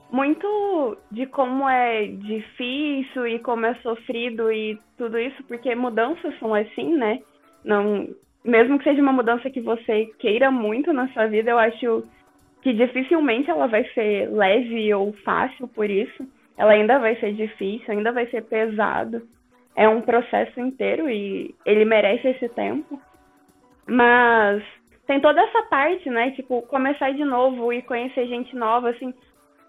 muito 0.09 0.97
de 1.11 1.25
como 1.27 1.67
é 1.67 2.05
difícil 2.07 3.27
e 3.27 3.39
como 3.39 3.65
é 3.65 3.75
sofrido 3.75 4.51
e 4.51 4.79
tudo 4.97 5.19
isso, 5.19 5.43
porque 5.43 5.75
mudanças 5.75 6.37
são 6.39 6.53
assim, 6.53 6.95
né? 6.95 7.19
Não, 7.63 8.07
mesmo 8.43 8.77
que 8.77 8.85
seja 8.85 9.01
uma 9.01 9.11
mudança 9.11 9.49
que 9.49 9.61
você 9.61 10.05
queira 10.17 10.49
muito 10.49 10.93
na 10.93 11.09
sua 11.09 11.27
vida, 11.27 11.51
eu 11.51 11.59
acho 11.59 12.03
que 12.61 12.73
dificilmente 12.73 13.49
ela 13.49 13.67
vai 13.67 13.83
ser 13.93 14.29
leve 14.31 14.93
ou 14.93 15.13
fácil 15.23 15.67
por 15.67 15.89
isso. 15.89 16.25
Ela 16.57 16.71
ainda 16.71 16.99
vai 16.99 17.15
ser 17.17 17.33
difícil, 17.33 17.85
ainda 17.89 18.11
vai 18.11 18.25
ser 18.27 18.43
pesado 18.43 19.21
é 19.79 19.87
um 19.87 20.01
processo 20.01 20.59
inteiro 20.59 21.09
e 21.09 21.55
ele 21.65 21.85
merece 21.85 22.27
esse 22.27 22.49
tempo. 22.49 23.01
Mas 23.87 24.61
tem 25.07 25.21
toda 25.21 25.39
essa 25.41 25.63
parte, 25.63 26.09
né? 26.09 26.31
Tipo, 26.31 26.61
começar 26.63 27.13
de 27.13 27.23
novo 27.23 27.71
e 27.71 27.81
conhecer 27.81 28.27
gente 28.27 28.53
nova, 28.57 28.89
assim. 28.89 29.13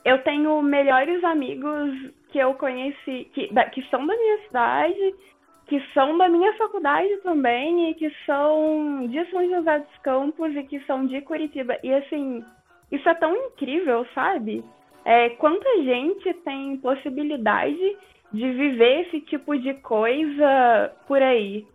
Eu 0.04 0.18
tenho 0.24 0.60
melhores 0.62 1.22
amigos 1.22 2.10
que 2.32 2.40
eu 2.40 2.54
conheci, 2.54 3.30
que, 3.32 3.50
que 3.72 3.82
são 3.88 4.04
da 4.04 4.16
minha 4.16 4.38
cidade, 4.48 5.14
que 5.68 5.80
são 5.94 6.18
da 6.18 6.28
minha 6.28 6.54
faculdade 6.54 7.16
também, 7.18 7.90
e 7.90 7.94
que 7.94 8.10
são 8.26 9.06
de 9.06 9.24
São 9.30 9.48
José 9.48 9.78
dos 9.78 9.98
Campos 9.98 10.56
e 10.56 10.64
que 10.64 10.80
são 10.86 11.06
de 11.06 11.20
Curitiba. 11.20 11.78
E 11.84 11.94
assim, 11.94 12.44
isso 12.90 13.08
é 13.08 13.14
tão 13.14 13.36
incrível, 13.36 14.04
sabe? 14.12 14.64
É, 15.04 15.28
quanta 15.30 15.84
gente 15.84 16.34
tem 16.42 16.78
possibilidade 16.78 17.96
de 18.32 18.50
viver 18.52 19.06
esse 19.06 19.20
tipo 19.22 19.58
de 19.58 19.74
coisa 19.74 20.92
por 21.06 21.20
aí, 21.22 21.66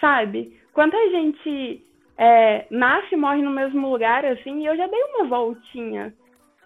sabe? 0.00 0.56
Quanta 0.72 0.96
gente 1.10 1.82
é, 2.16 2.66
nasce 2.70 3.14
e 3.14 3.16
morre 3.16 3.42
no 3.42 3.50
mesmo 3.50 3.90
lugar, 3.90 4.24
assim, 4.24 4.66
eu 4.66 4.76
já 4.76 4.86
dei 4.86 5.02
uma 5.02 5.24
voltinha. 5.24 6.14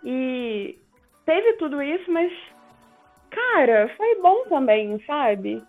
E 0.05 0.79
teve 1.25 1.55
tudo 1.55 1.83
isso, 1.83 2.11
mas, 2.11 2.33
cara, 3.31 3.93
foi 3.97 4.21
bom 4.23 4.45
também, 4.49 5.03
sabe? 5.07 5.63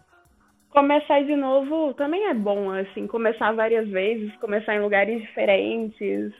começar 0.70 1.24
de 1.24 1.36
novo 1.36 1.94
também 1.96 2.26
é 2.26 2.36
bom, 2.36 2.70
assim, 2.72 3.08
começar 3.08 3.52
várias 3.52 3.90
vezes, 3.90 4.36
começar 4.36 4.76
em 4.76 4.82
lugares 4.82 5.22
diferentes 5.22 6.32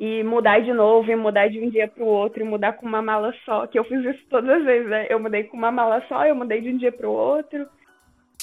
e 0.00 0.24
mudar 0.24 0.60
de 0.60 0.72
novo, 0.72 1.12
e 1.12 1.14
mudar 1.14 1.48
de 1.48 1.60
um 1.60 1.68
dia 1.68 1.86
para 1.86 2.02
o 2.02 2.06
outro, 2.06 2.40
e 2.40 2.44
mudar 2.44 2.72
com 2.72 2.86
uma 2.86 3.02
mala 3.02 3.34
só, 3.44 3.66
que 3.66 3.78
eu 3.78 3.84
fiz 3.84 4.02
isso 4.02 4.24
todas 4.30 4.48
as 4.48 4.64
vezes, 4.64 4.88
né? 4.88 5.06
Eu 5.10 5.20
mudei 5.20 5.44
com 5.44 5.58
uma 5.58 5.70
mala 5.70 6.02
só, 6.08 6.24
eu 6.24 6.34
mudei 6.34 6.62
de 6.62 6.70
um 6.70 6.78
dia 6.78 6.90
para 6.90 7.06
o 7.06 7.12
outro. 7.12 7.68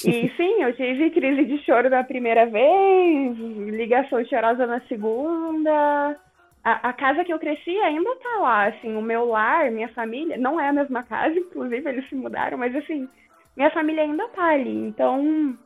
E 0.04 0.28
sim, 0.38 0.62
eu 0.62 0.72
tive 0.76 1.10
crise 1.10 1.44
de 1.44 1.58
choro 1.64 1.90
na 1.90 2.04
primeira 2.04 2.46
vez, 2.46 3.36
ligação 3.74 4.24
chorosa 4.26 4.68
na 4.68 4.80
segunda. 4.82 6.16
A, 6.62 6.90
a, 6.90 6.92
casa 6.92 7.24
que 7.24 7.32
eu 7.32 7.40
cresci 7.40 7.76
ainda 7.78 8.14
tá 8.22 8.38
lá, 8.38 8.66
assim, 8.66 8.96
o 8.96 9.02
meu 9.02 9.24
lar, 9.24 9.68
minha 9.72 9.88
família, 9.88 10.38
não 10.38 10.60
é 10.60 10.68
a 10.68 10.72
mesma 10.72 11.02
casa, 11.02 11.36
inclusive 11.36 11.90
eles 11.90 12.08
se 12.08 12.14
mudaram, 12.14 12.56
mas 12.56 12.74
assim, 12.76 13.08
minha 13.56 13.70
família 13.70 14.04
ainda 14.04 14.28
tá 14.28 14.50
ali. 14.50 14.76
Então, 14.76 15.58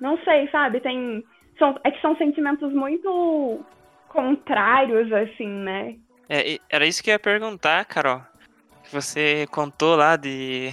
não 0.00 0.16
sei, 0.18 0.46
sabe? 0.50 0.78
Tem. 0.78 1.24
São, 1.58 1.76
é 1.82 1.90
que 1.90 2.00
são 2.00 2.14
sentimentos 2.16 2.72
muito 2.72 3.60
contrários, 4.12 5.10
assim, 5.12 5.48
né? 5.48 5.96
É, 6.28 6.58
era 6.70 6.86
isso 6.86 7.02
que 7.02 7.10
eu 7.10 7.12
ia 7.12 7.18
perguntar, 7.18 7.84
Carol. 7.84 8.22
Você 8.90 9.46
contou 9.50 9.96
lá 9.96 10.16
de 10.16 10.70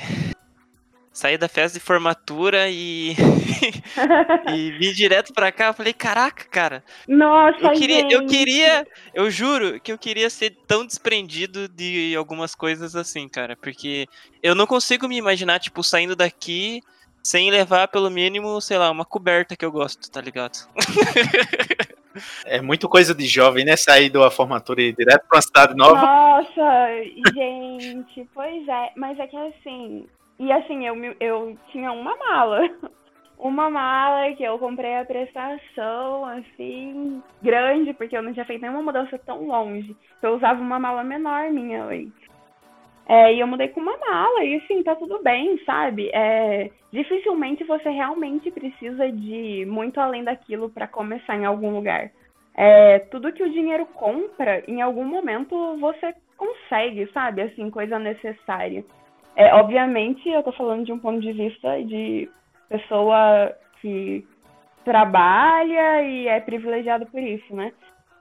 sair 1.12 1.38
da 1.38 1.48
festa 1.48 1.78
de 1.78 1.84
formatura 1.84 2.70
e, 2.70 3.14
e 4.56 4.72
vir 4.72 4.94
direto 4.94 5.34
pra 5.34 5.52
cá. 5.52 5.68
Eu 5.68 5.74
falei, 5.74 5.94
caraca, 5.94 6.46
cara. 6.46 6.84
Nossa, 7.08 7.60
eu 7.60 7.72
queria, 7.72 8.02
gente. 8.02 8.14
eu 8.14 8.26
queria, 8.26 8.88
eu 9.14 9.30
juro 9.30 9.80
que 9.80 9.92
eu 9.92 9.98
queria 9.98 10.30
ser 10.30 10.56
tão 10.68 10.86
desprendido 10.86 11.68
de 11.68 12.16
algumas 12.16 12.56
coisas 12.56 12.96
assim, 12.96 13.28
cara. 13.28 13.56
Porque 13.56 14.08
eu 14.42 14.56
não 14.56 14.66
consigo 14.66 15.08
me 15.08 15.18
imaginar, 15.18 15.60
tipo, 15.60 15.84
saindo 15.84 16.16
daqui 16.16 16.82
sem 17.22 17.52
levar 17.52 17.88
pelo 17.90 18.10
mínimo, 18.10 18.60
sei 18.62 18.78
lá, 18.78 18.90
uma 18.90 19.06
coberta 19.06 19.56
que 19.56 19.66
eu 19.66 19.72
gosto, 19.72 20.10
tá 20.10 20.22
ligado? 20.22 20.68
É 22.46 22.62
muito 22.62 22.90
coisa 22.90 23.14
de 23.14 23.26
jovem, 23.26 23.66
né? 23.66 23.76
Sair 23.76 24.10
da 24.10 24.32
formatura 24.32 24.82
e 24.82 24.90
ir 24.90 24.96
direto 24.96 25.26
pra 25.28 25.38
uma 25.38 25.42
cidade 25.42 25.76
nova. 25.76 26.02
Nossa, 26.02 27.04
gente, 27.34 28.28
pois 28.34 28.68
é. 28.68 28.92
Mas 28.96 29.20
é 29.20 29.28
que 29.28 29.38
assim, 29.38 30.08
e 30.40 30.52
assim, 30.52 30.88
eu, 30.88 30.96
eu 31.20 31.58
tinha 31.72 31.92
uma 31.92 32.16
mala. 32.16 32.62
Uma 33.38 33.70
mala 33.70 34.36
que 34.36 34.44
eu 34.44 34.60
comprei 34.60 34.98
a 34.98 35.06
prestação, 35.06 36.26
assim, 36.26 37.24
grande, 37.42 37.94
porque 37.94 38.18
eu 38.18 38.22
não 38.22 38.34
tinha 38.34 38.44
feito 38.44 38.60
nenhuma 38.60 38.84
mudança 38.84 39.18
tão 39.18 39.48
longe. 39.48 39.96
Então 40.18 40.32
eu 40.32 40.36
usava 40.36 40.60
uma 40.60 40.78
mala 40.78 41.06
menor 41.06 41.50
minha 41.50 41.86
antes. 41.86 42.29
É, 43.10 43.34
e 43.34 43.40
eu 43.40 43.48
mudei 43.48 43.70
com 43.70 43.82
uma 43.82 43.98
mala, 43.98 44.44
e 44.44 44.58
assim, 44.58 44.84
tá 44.84 44.96
tudo 44.96 45.20
bem, 45.24 45.60
sabe? 45.66 46.12
É, 46.14 46.70
dificilmente 46.94 47.64
você 47.64 47.90
realmente 47.90 48.52
precisa 48.52 49.12
de 49.12 49.66
muito 49.66 50.00
além 50.00 50.24
daquilo 50.24 50.70
para 50.70 50.88
começar 50.88 51.36
em 51.36 51.44
algum 51.44 51.72
lugar. 51.72 52.12
É, 52.54 53.00
tudo 53.00 53.34
que 53.34 53.42
o 53.42 53.50
dinheiro 53.50 53.88
compra, 53.88 54.64
em 54.68 54.80
algum 54.84 55.04
momento 55.04 55.76
você 55.80 56.14
consegue, 56.38 57.08
sabe? 57.12 57.42
Assim, 57.42 57.72
coisa 57.72 57.98
necessária. 57.98 58.86
É, 59.36 59.56
obviamente, 59.56 60.30
eu 60.30 60.44
tô 60.44 60.52
falando 60.52 60.86
de 60.86 60.94
um 60.94 61.00
ponto 61.00 61.20
de 61.20 61.32
vista 61.32 61.82
de 61.84 62.30
pessoa 62.70 63.52
que 63.82 64.24
trabalha 64.86 66.04
e 66.04 66.28
é 66.28 66.40
privilegiado 66.40 67.08
por 67.08 67.20
isso, 67.20 67.56
né? 67.56 67.74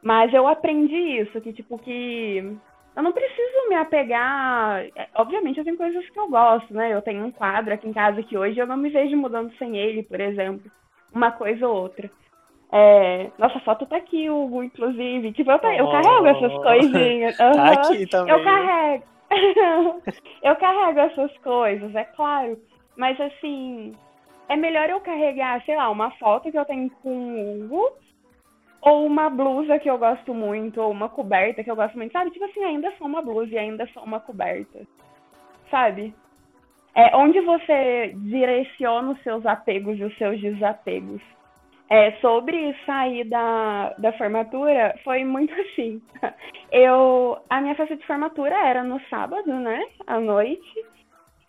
Mas 0.03 0.33
eu 0.33 0.47
aprendi 0.47 1.21
isso, 1.21 1.39
que 1.43 1.53
tipo 1.53 1.79
que 1.79 2.57
eu 2.99 3.03
não 3.05 3.13
preciso 3.13 3.69
me 3.69 3.77
apegar. 3.77 4.85
É, 4.97 5.07
obviamente 5.15 5.57
eu 5.57 5.65
tenho 5.65 5.77
coisas 5.77 6.11
que 6.11 6.19
eu 6.19 6.29
gosto, 6.29 6.75
né? 6.75 6.93
Eu 6.93 7.01
tenho 7.01 7.25
um 7.25 7.31
quadro 7.31 7.73
aqui 7.73 7.89
em 7.89 7.93
casa 7.93 8.25
que 8.25 8.37
hoje 8.37 8.59
eu 8.59 8.67
não 8.67 8.77
me 8.77 8.91
vejo 8.91 9.17
mudando 9.17 9.57
sem 9.57 9.77
ele, 9.77 10.03
por 10.03 10.21
exemplo. 10.21 10.69
Uma 11.15 11.31
coisa 11.31 11.69
ou 11.69 11.77
outra. 11.83 12.11
É... 12.73 13.31
Nossa, 13.39 13.61
foto 13.61 13.87
tá 13.87 13.99
aqui, 13.99 14.29
Hugo, 14.29 14.65
inclusive. 14.65 15.33
Tipo, 15.33 15.53
eu, 15.53 15.59
eu 15.59 15.91
carrego 15.93 16.27
essas 16.27 16.53
coisinhas. 16.55 17.39
Uhum. 17.39 17.53
Tá 17.55 17.71
aqui 17.71 18.07
também. 18.09 18.35
Eu 18.35 18.43
carrego. 18.43 19.05
eu 20.43 20.57
carrego 20.57 20.99
essas 20.99 21.39
coisas, 21.39 21.95
é 21.95 22.03
claro. 22.03 22.59
Mas 22.97 23.21
assim, 23.21 23.95
é 24.49 24.57
melhor 24.57 24.91
eu 24.91 25.01
carregar, 25.01 25.65
sei 25.65 25.77
lá, 25.77 25.89
uma 25.89 26.11
foto 26.19 26.51
que 26.51 26.59
eu 26.59 26.65
tenho 26.65 26.91
com 27.01 27.11
o 27.11 27.65
Hugo, 27.65 27.93
ou 28.89 29.07
uma 29.07 29.29
blusa 29.29 29.79
que 29.79 29.91
eu 29.91 29.99
gosto 29.99 30.33
muito, 30.33 30.81
ou 30.81 30.91
uma 30.91 31.09
coberta 31.09 31.63
que 31.63 31.71
eu 31.71 31.77
gosto 31.77 31.97
muito, 31.97 32.13
sabe? 32.13 32.31
Tipo 32.31 32.47
assim, 32.47 32.65
ainda 32.65 32.91
só 32.97 33.05
uma 33.05 33.21
blusa 33.21 33.55
e 33.55 33.59
ainda 33.59 33.87
só 33.89 34.03
uma 34.03 34.19
coberta. 34.19 34.81
Sabe? 35.71 36.15
É 36.95 37.15
onde 37.15 37.41
você 37.43 38.13
direciona 38.17 39.11
os 39.11 39.23
seus 39.23 39.45
apegos 39.45 39.99
e 39.99 40.05
os 40.05 40.17
seus 40.17 40.41
desapegos. 40.41 41.21
É, 41.91 42.13
sobre 42.21 42.75
sair 42.85 43.25
da, 43.25 43.95
da 43.99 44.13
formatura, 44.13 44.95
foi 45.05 45.25
muito 45.25 45.53
assim. 45.61 46.03
Eu, 46.73 47.39
a 47.49 47.61
minha 47.61 47.75
festa 47.75 47.97
de 47.97 48.07
formatura 48.07 48.55
era 48.55 48.83
no 48.85 49.01
sábado, 49.09 49.53
né? 49.53 49.87
À 50.07 50.19
noite. 50.19 50.87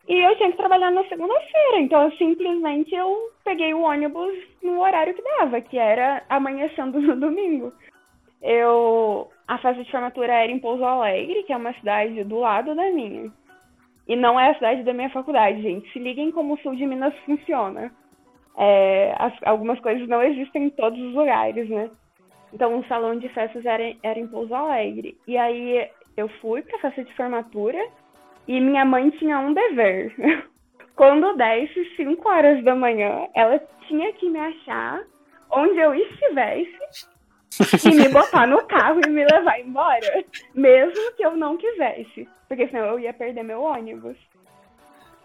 E 0.09 0.19
eu 0.19 0.35
tinha 0.35 0.51
que 0.51 0.57
trabalhar 0.57 0.91
na 0.91 1.03
segunda-feira. 1.05 1.79
Então, 1.79 2.03
eu, 2.03 2.11
simplesmente, 2.13 2.93
eu 2.93 3.15
peguei 3.45 3.73
o 3.73 3.81
ônibus 3.81 4.33
no 4.61 4.81
horário 4.81 5.13
que 5.13 5.21
dava, 5.21 5.61
que 5.61 5.77
era 5.77 6.23
amanhecendo 6.27 6.99
no 6.99 7.15
domingo. 7.21 7.71
Eu, 8.41 9.29
a 9.47 9.57
festa 9.59 9.83
de 9.83 9.91
formatura 9.91 10.33
era 10.33 10.51
em 10.51 10.59
Pouso 10.59 10.83
Alegre, 10.83 11.43
que 11.43 11.53
é 11.53 11.57
uma 11.57 11.73
cidade 11.73 12.23
do 12.23 12.39
lado 12.39 12.75
da 12.75 12.89
minha. 12.89 13.31
E 14.07 14.15
não 14.15 14.39
é 14.39 14.49
a 14.49 14.55
cidade 14.55 14.83
da 14.83 14.93
minha 14.93 15.09
faculdade, 15.11 15.61
gente. 15.61 15.91
Se 15.93 15.99
liguem 15.99 16.31
como 16.31 16.55
o 16.55 16.57
sul 16.57 16.75
de 16.75 16.85
Minas 16.85 17.15
funciona 17.19 17.91
é, 18.59 19.15
as, 19.17 19.33
algumas 19.43 19.79
coisas 19.79 20.07
não 20.09 20.21
existem 20.21 20.65
em 20.65 20.69
todos 20.69 20.99
os 20.99 21.13
lugares, 21.13 21.69
né? 21.69 21.89
Então, 22.53 22.77
o 22.77 22.85
salão 22.87 23.17
de 23.17 23.29
festas 23.29 23.65
era, 23.65 23.95
era 24.03 24.19
em 24.19 24.27
Pouso 24.27 24.53
Alegre. 24.53 25.17
E 25.25 25.37
aí 25.37 25.87
eu 26.17 26.27
fui 26.41 26.61
para 26.61 26.77
a 26.77 26.81
festa 26.81 27.03
de 27.05 27.13
formatura 27.15 27.79
e 28.49 28.59
minha 28.59 28.83
mãe 28.83 29.11
tinha 29.11 29.37
um 29.37 29.53
dever. 29.53 30.11
Quando 30.95 31.37
desse 31.37 31.95
5 31.95 32.27
horas 32.27 32.63
da 32.63 32.73
manhã, 32.73 33.27
ela 33.35 33.61
tinha 33.87 34.11
que 34.13 34.27
me 34.27 34.39
achar 34.39 35.03
onde 35.51 35.77
eu 35.77 35.93
estivesse 35.93 37.07
e 37.85 37.95
me 37.95 38.09
botar 38.09 38.47
no 38.47 38.65
carro 38.65 39.01
e 39.05 39.09
me 39.09 39.23
levar 39.23 39.59
embora, 39.59 40.25
mesmo 40.55 41.13
que 41.15 41.23
eu 41.23 41.37
não 41.37 41.57
quisesse, 41.57 42.27
porque 42.47 42.67
senão 42.67 42.85
eu 42.87 42.99
ia 42.99 43.13
perder 43.13 43.43
meu 43.43 43.61
ônibus. 43.61 44.17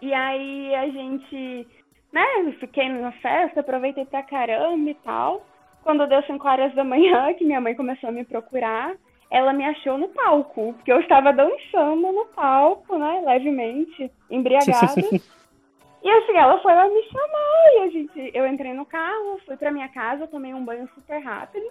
E 0.02 0.12
aí 0.12 0.74
a 0.74 0.88
gente 0.90 1.66
né, 2.12 2.26
fiquei 2.60 2.90
na 2.90 3.10
festa, 3.12 3.60
aproveitei 3.60 4.04
pra 4.04 4.22
caramba 4.22 4.90
e 4.90 4.94
tal. 4.96 5.46
Quando 5.82 6.06
deu 6.06 6.22
5 6.24 6.46
horas 6.46 6.74
da 6.74 6.84
manhã, 6.84 7.32
que 7.32 7.44
minha 7.44 7.60
mãe 7.60 7.74
começou 7.74 8.10
a 8.10 8.12
me 8.12 8.24
procurar, 8.24 8.94
ela 9.34 9.52
me 9.52 9.64
achou 9.64 9.98
no 9.98 10.08
palco, 10.10 10.72
porque 10.74 10.92
eu 10.92 11.00
estava 11.00 11.32
dançando 11.32 12.12
no 12.12 12.24
palco, 12.26 12.96
né, 12.96 13.20
levemente, 13.26 14.08
embriagada. 14.30 14.94
e 15.02 16.08
assim, 16.08 16.36
ela 16.36 16.60
foi 16.60 16.72
lá 16.72 16.88
me 16.88 17.02
chamar, 17.02 17.74
e 17.74 17.78
a 17.80 17.88
gente, 17.88 18.30
eu 18.32 18.46
entrei 18.46 18.72
no 18.72 18.86
carro, 18.86 19.40
fui 19.44 19.56
pra 19.56 19.72
minha 19.72 19.88
casa, 19.88 20.28
tomei 20.28 20.54
um 20.54 20.64
banho 20.64 20.88
super 20.94 21.18
rápido, 21.18 21.66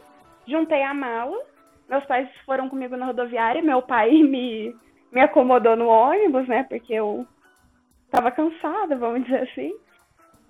juntei 0.45 0.83
a 0.83 0.93
mala, 0.93 1.39
meus 1.87 2.05
pais 2.05 2.27
foram 2.45 2.67
comigo 2.67 2.97
na 2.97 3.05
rodoviária, 3.05 3.61
meu 3.61 3.81
pai 3.81 4.11
me, 4.21 4.75
me 5.09 5.21
acomodou 5.21 5.77
no 5.77 5.87
ônibus, 5.87 6.45
né, 6.49 6.63
porque 6.63 6.93
eu 6.93 7.25
tava 8.11 8.29
cansada, 8.29 8.97
vamos 8.97 9.23
dizer 9.23 9.43
assim. 9.43 9.73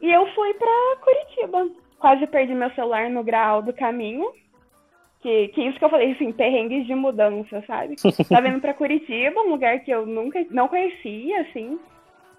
E 0.02 0.12
eu 0.12 0.28
fui 0.34 0.52
pra 0.56 0.97
Curitiba. 0.99 1.69
Quase 1.99 2.28
perdi 2.28 2.54
meu 2.54 2.69
celular 2.71 3.10
no 3.10 3.23
grau 3.23 3.62
do 3.62 3.71
caminho. 3.71 4.30
Que, 5.23 5.47
que 5.47 5.62
isso 5.62 5.79
que 5.79 5.86
eu 5.86 5.89
falei, 5.89 6.12
assim, 6.12 6.33
perrengues 6.33 6.86
de 6.86 6.93
mudança, 6.93 7.63
sabe? 7.65 7.95
Tava 8.27 8.49
indo 8.49 8.59
pra 8.59 8.73
Curitiba, 8.73 9.39
um 9.39 9.51
lugar 9.51 9.79
que 9.79 9.89
eu 9.89 10.05
nunca, 10.05 10.45
não 10.51 10.67
conhecia, 10.67 11.39
assim. 11.41 11.79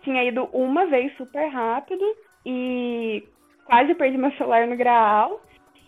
Tinha 0.03 0.23
ido 0.23 0.45
uma 0.53 0.85
vez 0.85 1.17
super 1.17 1.49
rápido 1.49 2.05
e 2.45 3.25
quase 3.65 3.95
perdi 3.95 4.19
meu 4.19 4.31
celular 4.33 4.67
no 4.67 4.77
grau. 4.77 5.41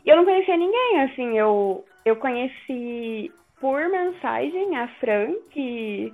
E 0.06 0.09
eu 0.09 0.16
não 0.16 0.24
conhecia 0.24 0.56
ninguém, 0.56 1.02
assim, 1.02 1.37
eu, 1.37 1.85
eu 2.02 2.16
conheci 2.16 3.30
por 3.61 3.87
mensagem 3.90 4.78
a 4.78 4.88
Fran, 4.98 5.35
que 5.50 6.11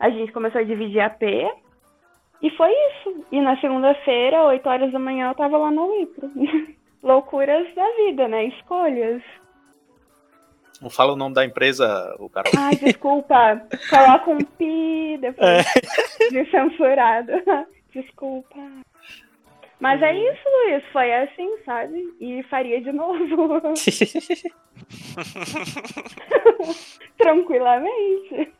a 0.00 0.10
gente 0.10 0.32
começou 0.32 0.60
a 0.60 0.64
dividir 0.64 1.00
a 1.00 1.10
P. 1.10 1.48
E 2.42 2.50
foi 2.50 2.72
isso. 2.72 3.24
E 3.30 3.40
na 3.40 3.56
segunda-feira, 3.60 4.42
8 4.46 4.68
horas 4.68 4.90
da 4.90 4.98
manhã, 4.98 5.28
eu 5.28 5.34
tava 5.36 5.58
lá 5.58 5.70
no 5.70 5.86
Wipro. 5.92 6.28
Loucuras 7.04 7.72
da 7.76 7.86
vida, 7.98 8.26
né? 8.26 8.46
Escolhas. 8.46 9.22
Não 10.80 10.88
fala 10.88 11.12
o 11.12 11.16
nome 11.16 11.34
da 11.34 11.44
empresa, 11.44 12.14
o 12.18 12.28
cara. 12.28 12.50
Ai, 12.56 12.76
desculpa. 12.76 13.60
Coloca 13.90 14.30
um 14.30 14.38
pi 14.38 15.18
depois 15.20 15.66
é. 15.66 16.30
de 16.30 16.50
censurado. 16.50 17.32
Desculpa. 17.92 18.56
Mas 19.80 20.02
é 20.02 20.12
isso, 20.12 20.42
Luiz. 20.44 20.84
Foi 20.92 21.12
assim, 21.12 21.58
sabe? 21.64 22.14
E 22.20 22.42
faria 22.44 22.80
de 22.80 22.92
novo. 22.92 23.18
Tranquilamente. 27.16 28.52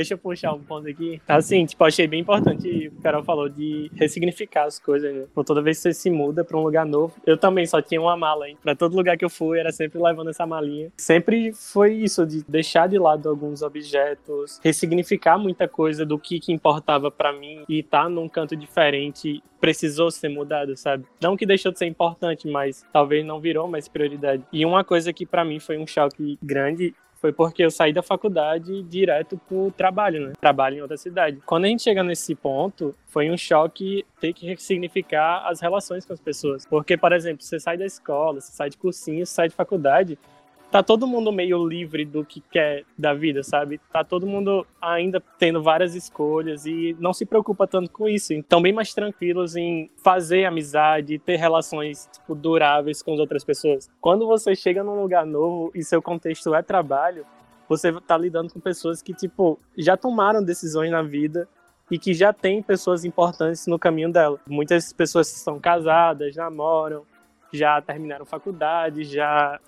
Deixa 0.00 0.14
eu 0.14 0.18
puxar 0.18 0.54
um 0.54 0.60
ponto 0.60 0.88
aqui. 0.88 1.20
Assim, 1.28 1.66
tipo, 1.66 1.84
achei 1.84 2.06
bem 2.06 2.20
importante 2.20 2.66
o 2.66 2.70
que 2.70 2.88
o 2.88 3.02
Carol 3.02 3.22
falou 3.22 3.48
de 3.48 3.90
ressignificar 3.94 4.64
as 4.64 4.78
coisas, 4.78 5.14
né? 5.14 5.26
Por 5.34 5.44
toda 5.44 5.60
vez 5.60 5.76
que 5.76 5.82
você 5.82 5.92
se 5.92 6.10
muda 6.10 6.42
pra 6.42 6.56
um 6.56 6.62
lugar 6.62 6.86
novo. 6.86 7.14
Eu 7.26 7.36
também 7.36 7.66
só 7.66 7.82
tinha 7.82 8.00
uma 8.00 8.16
mala, 8.16 8.48
hein? 8.48 8.56
Pra 8.62 8.74
todo 8.74 8.96
lugar 8.96 9.18
que 9.18 9.24
eu 9.24 9.30
fui, 9.30 9.58
era 9.58 9.70
sempre 9.70 10.00
levando 10.00 10.30
essa 10.30 10.46
malinha. 10.46 10.90
Sempre 10.96 11.52
foi 11.52 11.92
isso, 11.92 12.26
de 12.26 12.42
deixar 12.48 12.88
de 12.88 12.98
lado 12.98 13.28
alguns 13.28 13.60
objetos, 13.60 14.58
ressignificar 14.62 15.36
muita 15.36 15.68
coisa 15.68 16.06
do 16.06 16.18
que, 16.18 16.40
que 16.40 16.52
importava 16.52 17.10
para 17.10 17.32
mim 17.32 17.62
e 17.68 17.80
estar 17.80 18.04
tá 18.04 18.08
num 18.08 18.28
canto 18.28 18.56
diferente 18.56 19.42
precisou 19.60 20.10
ser 20.10 20.30
mudado, 20.30 20.74
sabe? 20.74 21.04
Não 21.20 21.36
que 21.36 21.44
deixou 21.44 21.70
de 21.70 21.78
ser 21.78 21.84
importante, 21.84 22.48
mas 22.48 22.82
talvez 22.90 23.24
não 23.26 23.38
virou 23.38 23.68
mais 23.68 23.86
prioridade. 23.88 24.42
E 24.50 24.64
uma 24.64 24.82
coisa 24.82 25.12
que 25.12 25.26
para 25.26 25.44
mim 25.44 25.60
foi 25.60 25.76
um 25.76 25.86
choque 25.86 26.38
grande 26.42 26.94
foi 27.20 27.32
porque 27.32 27.62
eu 27.62 27.70
saí 27.70 27.92
da 27.92 28.02
faculdade 28.02 28.82
direto 28.84 29.38
pro 29.46 29.70
trabalho, 29.76 30.28
né? 30.28 30.32
Trabalho 30.40 30.78
em 30.78 30.80
outra 30.80 30.96
cidade. 30.96 31.38
Quando 31.44 31.66
a 31.66 31.68
gente 31.68 31.82
chega 31.82 32.02
nesse 32.02 32.34
ponto, 32.34 32.94
foi 33.06 33.30
um 33.30 33.36
choque 33.36 34.06
ter 34.18 34.32
que 34.32 34.46
ressignificar 34.46 35.46
as 35.46 35.60
relações 35.60 36.06
com 36.06 36.14
as 36.14 36.20
pessoas. 36.20 36.64
Porque, 36.64 36.96
por 36.96 37.12
exemplo, 37.12 37.44
você 37.44 37.60
sai 37.60 37.76
da 37.76 37.84
escola, 37.84 38.40
você 38.40 38.52
sai 38.52 38.70
de 38.70 38.78
cursinho, 38.78 39.26
você 39.26 39.34
sai 39.34 39.48
de 39.48 39.54
faculdade, 39.54 40.18
tá 40.70 40.82
todo 40.82 41.06
mundo 41.06 41.32
meio 41.32 41.66
livre 41.66 42.04
do 42.04 42.24
que 42.24 42.40
quer 42.40 42.84
da 42.96 43.12
vida, 43.12 43.42
sabe? 43.42 43.80
Tá 43.92 44.04
todo 44.04 44.26
mundo 44.26 44.66
ainda 44.80 45.22
tendo 45.38 45.62
várias 45.62 45.94
escolhas 45.94 46.64
e 46.64 46.96
não 47.00 47.12
se 47.12 47.26
preocupa 47.26 47.66
tanto 47.66 47.90
com 47.90 48.08
isso. 48.08 48.32
Então, 48.32 48.62
bem 48.62 48.72
mais 48.72 48.94
tranquilos 48.94 49.56
em 49.56 49.90
fazer 50.02 50.44
amizade, 50.44 51.18
ter 51.18 51.36
relações 51.36 52.08
tipo, 52.12 52.34
duráveis 52.34 53.02
com 53.02 53.12
as 53.14 53.18
outras 53.18 53.44
pessoas. 53.44 53.90
Quando 54.00 54.26
você 54.26 54.54
chega 54.54 54.84
num 54.84 55.00
lugar 55.00 55.26
novo 55.26 55.72
e 55.74 55.82
seu 55.82 56.00
contexto 56.00 56.54
é 56.54 56.62
trabalho, 56.62 57.26
você 57.68 57.92
tá 58.00 58.16
lidando 58.16 58.52
com 58.52 58.60
pessoas 58.60 59.02
que, 59.02 59.12
tipo, 59.12 59.58
já 59.76 59.96
tomaram 59.96 60.42
decisões 60.42 60.90
na 60.90 61.02
vida 61.02 61.48
e 61.90 61.98
que 61.98 62.14
já 62.14 62.32
tem 62.32 62.62
pessoas 62.62 63.04
importantes 63.04 63.66
no 63.66 63.78
caminho 63.78 64.12
dela. 64.12 64.38
Muitas 64.48 64.92
pessoas 64.92 65.26
são 65.26 65.58
casadas, 65.58 66.36
namoram, 66.36 67.04
já 67.52 67.80
terminaram 67.82 68.24
faculdade, 68.24 69.02
já 69.04 69.58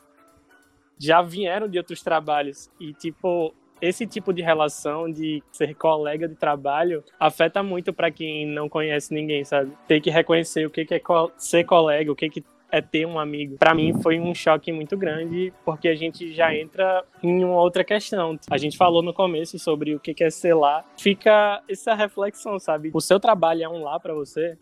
já 0.98 1.22
vieram 1.22 1.68
de 1.68 1.78
outros 1.78 2.02
trabalhos 2.02 2.70
e 2.80 2.92
tipo 2.92 3.54
esse 3.80 4.06
tipo 4.06 4.32
de 4.32 4.40
relação 4.40 5.10
de 5.10 5.42
ser 5.50 5.74
colega 5.74 6.28
de 6.28 6.36
trabalho 6.36 7.02
afeta 7.18 7.64
muito 7.64 7.92
para 7.92 8.12
quem 8.12 8.46
não 8.46 8.68
conhece 8.68 9.12
ninguém, 9.12 9.44
sabe? 9.44 9.72
Ter 9.88 10.00
que 10.00 10.08
reconhecer 10.08 10.64
o 10.64 10.70
que 10.70 10.86
é 10.88 11.00
ser 11.36 11.64
colega, 11.64 12.12
o 12.12 12.14
que 12.14 12.44
é 12.70 12.80
ter 12.80 13.04
um 13.04 13.18
amigo. 13.18 13.58
Para 13.58 13.74
mim 13.74 13.92
foi 14.00 14.20
um 14.20 14.32
choque 14.32 14.70
muito 14.70 14.96
grande, 14.96 15.52
porque 15.64 15.88
a 15.88 15.94
gente 15.96 16.32
já 16.32 16.54
entra 16.54 17.04
em 17.22 17.44
uma 17.44 17.60
outra 17.60 17.82
questão. 17.82 18.38
A 18.48 18.56
gente 18.56 18.78
falou 18.78 19.02
no 19.02 19.12
começo 19.12 19.58
sobre 19.58 19.96
o 19.96 20.00
que 20.00 20.22
é 20.22 20.30
ser 20.30 20.54
lá. 20.54 20.84
Fica 20.96 21.60
essa 21.68 21.92
reflexão, 21.92 22.58
sabe? 22.60 22.90
O 22.94 23.00
seu 23.00 23.18
trabalho 23.18 23.64
é 23.64 23.68
um 23.68 23.82
lá 23.82 23.98
para 23.98 24.14
você? 24.14 24.56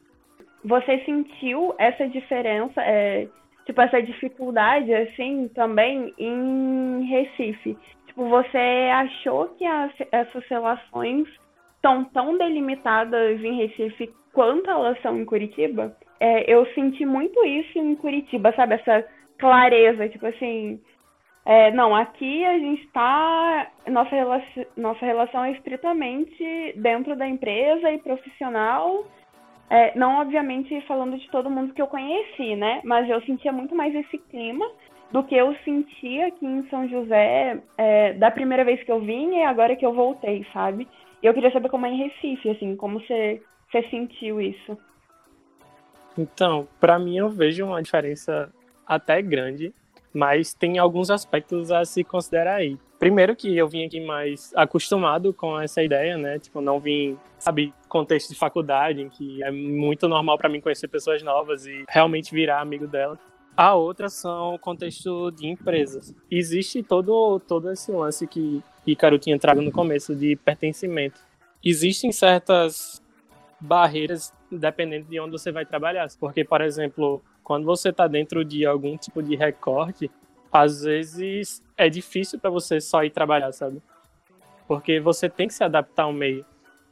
Você 0.65 0.99
sentiu 1.05 1.75
essa 1.79 2.09
diferença? 2.09 2.83
É 2.83 3.29
tipo, 3.65 3.81
essa 3.81 4.03
dificuldade, 4.03 4.93
assim, 4.95 5.49
também 5.49 6.13
em 6.19 7.05
Recife. 7.05 7.77
Tipo, 8.07 8.29
você 8.29 8.91
achou 8.93 9.49
que 9.57 9.65
as, 9.65 9.93
essas 10.11 10.45
relações 10.47 11.29
estão 11.77 12.05
tão 12.05 12.37
delimitadas 12.37 13.43
em 13.43 13.57
Recife 13.57 14.13
quanto 14.33 14.69
elas 14.71 15.01
são 15.03 15.19
em 15.19 15.25
Curitiba? 15.25 15.97
É, 16.19 16.53
eu 16.53 16.67
senti 16.75 17.07
muito 17.07 17.43
isso 17.45 17.79
em 17.79 17.95
Curitiba, 17.95 18.53
sabe? 18.55 18.75
Essa 18.75 19.07
clareza, 19.39 20.09
tipo 20.09 20.27
assim. 20.27 20.81
É, 21.47 21.71
não, 21.71 21.97
aqui 21.97 22.45
a 22.45 22.59
gente 22.59 22.85
está. 22.85 23.71
Nossa, 23.89 24.11
relação, 24.11 24.67
nossa 24.77 25.07
relação 25.07 25.45
é 25.45 25.53
estritamente 25.53 26.75
dentro 26.77 27.17
da 27.17 27.27
empresa 27.27 27.91
e 27.91 27.99
profissional 27.99 29.07
é, 29.71 29.97
não, 29.97 30.21
obviamente, 30.21 30.81
falando 30.81 31.17
de 31.17 31.31
todo 31.31 31.49
mundo 31.49 31.73
que 31.73 31.81
eu 31.81 31.87
conheci, 31.87 32.57
né? 32.57 32.81
Mas 32.85 33.09
eu 33.09 33.23
sentia 33.23 33.53
muito 33.53 33.73
mais 33.73 33.95
esse 33.95 34.19
clima 34.19 34.69
do 35.13 35.23
que 35.23 35.37
eu 35.37 35.55
sentia 35.65 36.27
aqui 36.27 36.45
em 36.45 36.69
São 36.69 36.89
José 36.89 37.63
é, 37.79 38.13
da 38.15 38.33
primeira 38.33 38.65
vez 38.65 38.83
que 38.83 38.91
eu 38.91 39.01
vim 39.01 39.37
e 39.37 39.45
agora 39.45 39.77
que 39.77 39.87
eu 39.87 39.95
voltei, 39.95 40.45
sabe? 40.53 40.89
E 41.23 41.27
eu 41.27 41.33
queria 41.33 41.53
saber 41.53 41.69
como 41.69 41.87
é 41.87 41.91
em 41.91 41.99
Recife, 41.99 42.51
assim, 42.51 42.75
como 42.75 43.01
você, 43.01 43.41
você 43.71 43.83
sentiu 43.91 44.41
isso. 44.41 44.77
Então, 46.19 46.67
para 46.81 46.99
mim 46.99 47.19
eu 47.19 47.29
vejo 47.29 47.65
uma 47.65 47.81
diferença 47.81 48.53
até 48.85 49.23
grande, 49.23 49.73
mas 50.13 50.53
tem 50.53 50.79
alguns 50.79 51.11
aspectos 51.11 51.71
a 51.71 51.85
se 51.85 52.03
considerar 52.03 52.57
aí. 52.57 52.77
Primeiro 53.01 53.35
que 53.35 53.57
eu 53.57 53.67
vim 53.67 53.87
aqui 53.87 53.99
mais 53.99 54.53
acostumado 54.55 55.33
com 55.33 55.59
essa 55.59 55.83
ideia, 55.83 56.19
né? 56.19 56.39
Tipo, 56.39 56.61
não 56.61 56.79
vim, 56.79 57.17
sabe, 57.39 57.73
contexto 57.89 58.29
de 58.29 58.39
faculdade, 58.39 59.01
em 59.01 59.09
que 59.09 59.43
é 59.43 59.51
muito 59.51 60.07
normal 60.07 60.37
para 60.37 60.51
mim 60.51 60.61
conhecer 60.61 60.87
pessoas 60.87 61.23
novas 61.23 61.65
e 61.65 61.83
realmente 61.89 62.35
virar 62.35 62.61
amigo 62.61 62.87
dela. 62.87 63.19
A 63.57 63.75
outra 63.75 64.11
são 64.11 64.59
contexto 64.59 65.31
de 65.31 65.47
empresas. 65.47 66.15
Existe 66.31 66.83
todo, 66.83 67.41
todo 67.41 67.71
esse 67.71 67.91
lance 67.91 68.27
que 68.27 68.63
Ícaro 68.87 69.19
tinha 69.19 69.35
entrado 69.35 69.63
no 69.63 69.73
começo 69.73 70.15
de 70.15 70.37
pertencimento. 70.37 71.23
Existem 71.65 72.13
certas 72.13 73.03
barreiras 73.59 74.31
dependendo 74.53 75.07
de 75.07 75.19
onde 75.19 75.33
você 75.33 75.51
vai 75.51 75.65
trabalhar. 75.65 76.07
Porque, 76.19 76.45
por 76.45 76.61
exemplo, 76.61 77.23
quando 77.43 77.65
você 77.65 77.89
está 77.89 78.07
dentro 78.07 78.45
de 78.45 78.67
algum 78.67 78.95
tipo 78.99 79.23
de 79.23 79.37
recorte, 79.37 80.11
às 80.53 80.83
vezes 80.83 81.63
é 81.77 81.89
difícil 81.89 82.39
para 82.39 82.51
você 82.51 82.81
só 82.81 83.05
ir 83.05 83.11
trabalhar, 83.11 83.53
sabe? 83.53 83.81
Porque 84.67 85.01
você 85.01 85.29
tem 85.29 85.49
que 85.49 85.55
se 85.55 85.65
adaptar 85.65 86.05
ao 86.05 86.13
meio. 86.13 86.45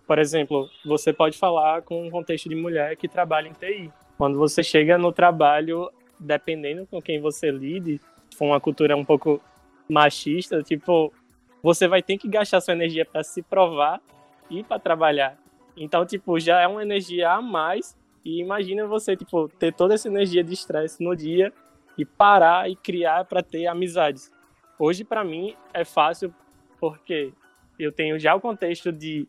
Por 0.06 0.18
exemplo, 0.18 0.68
você 0.84 1.12
pode 1.12 1.36
falar 1.36 1.82
com 1.82 2.06
um 2.06 2.10
contexto 2.10 2.48
de 2.48 2.54
mulher 2.54 2.96
que 2.96 3.08
trabalha 3.08 3.48
em 3.48 3.52
TI. 3.52 3.92
Quando 4.16 4.38
você 4.38 4.62
chega 4.62 4.96
no 4.96 5.12
trabalho, 5.12 5.90
dependendo 6.18 6.86
com 6.86 7.00
quem 7.00 7.20
você 7.20 7.50
lide, 7.50 8.00
for 8.36 8.46
uma 8.46 8.60
cultura 8.60 8.96
um 8.96 9.04
pouco 9.04 9.40
machista, 9.88 10.62
tipo, 10.62 11.12
você 11.62 11.86
vai 11.86 12.02
ter 12.02 12.16
que 12.16 12.28
gastar 12.28 12.60
sua 12.60 12.74
energia 12.74 13.04
para 13.04 13.22
se 13.22 13.42
provar 13.42 14.00
e 14.50 14.62
para 14.62 14.78
trabalhar. 14.78 15.36
Então, 15.76 16.04
tipo, 16.06 16.38
já 16.40 16.60
é 16.60 16.66
uma 16.66 16.82
energia 16.82 17.30
a 17.30 17.42
mais. 17.42 17.96
E 18.24 18.40
imagina 18.40 18.86
você, 18.86 19.16
tipo, 19.16 19.48
ter 19.48 19.72
toda 19.72 19.94
essa 19.94 20.08
energia 20.08 20.42
de 20.42 20.52
estresse 20.52 21.02
no 21.02 21.14
dia 21.14 21.52
e 21.98 22.04
parar 22.04 22.70
e 22.70 22.76
criar 22.76 23.24
para 23.24 23.42
ter 23.42 23.66
amizades. 23.66 24.30
Hoje, 24.78 25.04
para 25.04 25.24
mim, 25.24 25.56
é 25.74 25.84
fácil 25.84 26.32
porque 26.78 27.32
eu 27.78 27.90
tenho 27.90 28.18
já 28.18 28.34
o 28.34 28.40
contexto 28.40 28.92
de 28.92 29.26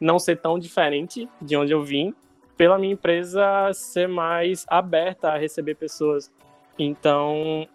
não 0.00 0.18
ser 0.18 0.36
tão 0.36 0.58
diferente 0.58 1.28
de 1.42 1.56
onde 1.56 1.72
eu 1.72 1.82
vim, 1.82 2.14
pela 2.56 2.78
minha 2.78 2.92
empresa 2.92 3.72
ser 3.72 4.08
mais 4.08 4.64
aberta 4.68 5.30
a 5.30 5.36
receber 5.36 5.74
pessoas. 5.74 6.32
Então, 6.78 7.68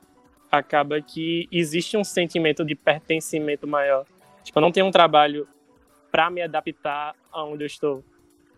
acaba 0.49 1.01
que 1.01 1.47
existe 1.51 1.97
um 1.97 2.03
sentimento 2.03 2.63
de 2.63 2.75
pertencimento 2.75 3.67
maior. 3.67 4.05
Tipo, 4.43 4.59
eu 4.59 4.61
não 4.61 4.71
tenho 4.71 4.85
um 4.85 4.91
trabalho 4.91 5.47
para 6.11 6.29
me 6.29 6.41
adaptar 6.41 7.13
aonde 7.31 7.63
eu 7.63 7.67
estou. 7.67 8.03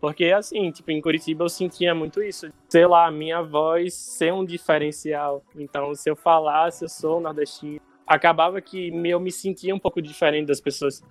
Porque, 0.02 0.32
assim, 0.32 0.68
tipo, 0.72 0.90
em 0.90 1.00
Curitiba 1.00 1.44
eu 1.44 1.48
sentia 1.48 1.94
muito 1.94 2.20
isso. 2.20 2.52
Sei 2.68 2.84
lá, 2.84 3.08
minha 3.08 3.40
voz 3.40 3.94
ser 3.94 4.32
um 4.32 4.44
diferencial. 4.44 5.44
Então, 5.54 5.94
se 5.94 6.10
eu 6.10 6.16
falasse, 6.16 6.84
eu 6.84 6.88
sou 6.88 7.20
nordestino, 7.20 7.80
acabava 8.04 8.60
que 8.60 8.88
eu 8.88 9.20
me 9.20 9.30
sentia 9.30 9.72
um 9.72 9.78
pouco 9.78 10.02
diferente 10.02 10.48
das 10.48 10.60
pessoas. 10.60 11.04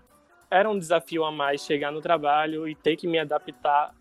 Era 0.49 0.69
um 0.69 0.77
desafio 0.77 1.23
a 1.23 1.31
mais 1.31 1.61
chegar 1.61 1.89
no 1.89 2.01
trabalho 2.01 2.67
e 2.67 2.75
ter 2.75 2.97
que 2.97 3.07
me 3.07 3.17
adaptar 3.17 3.95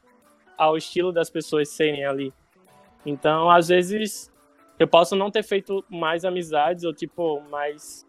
ao 0.58 0.76
estilo 0.76 1.12
das 1.12 1.30
pessoas 1.30 1.68
serem 1.68 2.04
ali. 2.04 2.34
Então, 3.06 3.48
às 3.48 3.68
vezes, 3.68 4.28
eu 4.76 4.88
posso 4.88 5.14
não 5.14 5.30
ter 5.30 5.44
feito 5.44 5.84
mais 5.88 6.24
amizades 6.24 6.82
ou, 6.82 6.92
tipo, 6.92 7.40
mais 7.42 8.04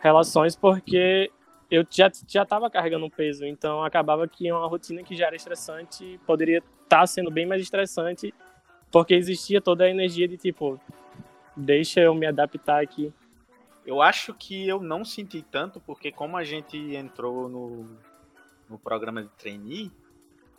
relações 0.00 0.54
porque 0.54 1.30
eu 1.70 1.86
já 1.88 2.10
já 2.26 2.42
estava 2.42 2.68
carregando 2.68 3.06
um 3.06 3.10
peso, 3.10 3.44
então 3.46 3.84
acabava 3.84 4.26
que 4.26 4.50
uma 4.50 4.66
rotina 4.66 5.02
que 5.02 5.16
já 5.16 5.26
era 5.26 5.36
estressante 5.36 6.18
poderia 6.26 6.58
estar 6.58 7.00
tá 7.00 7.06
sendo 7.06 7.30
bem 7.30 7.46
mais 7.46 7.62
estressante, 7.62 8.34
porque 8.90 9.14
existia 9.14 9.60
toda 9.60 9.84
a 9.84 9.90
energia 9.90 10.26
de 10.26 10.36
tipo, 10.36 10.80
deixa 11.56 12.00
eu 12.00 12.14
me 12.14 12.26
adaptar 12.26 12.82
aqui. 12.82 13.12
Eu 13.86 14.02
acho 14.02 14.34
que 14.34 14.68
eu 14.68 14.80
não 14.80 15.04
senti 15.04 15.42
tanto, 15.42 15.80
porque 15.80 16.10
como 16.10 16.36
a 16.36 16.44
gente 16.44 16.76
entrou 16.94 17.48
no, 17.48 17.88
no 18.68 18.78
programa 18.78 19.22
de 19.22 19.28
trainee, 19.30 19.90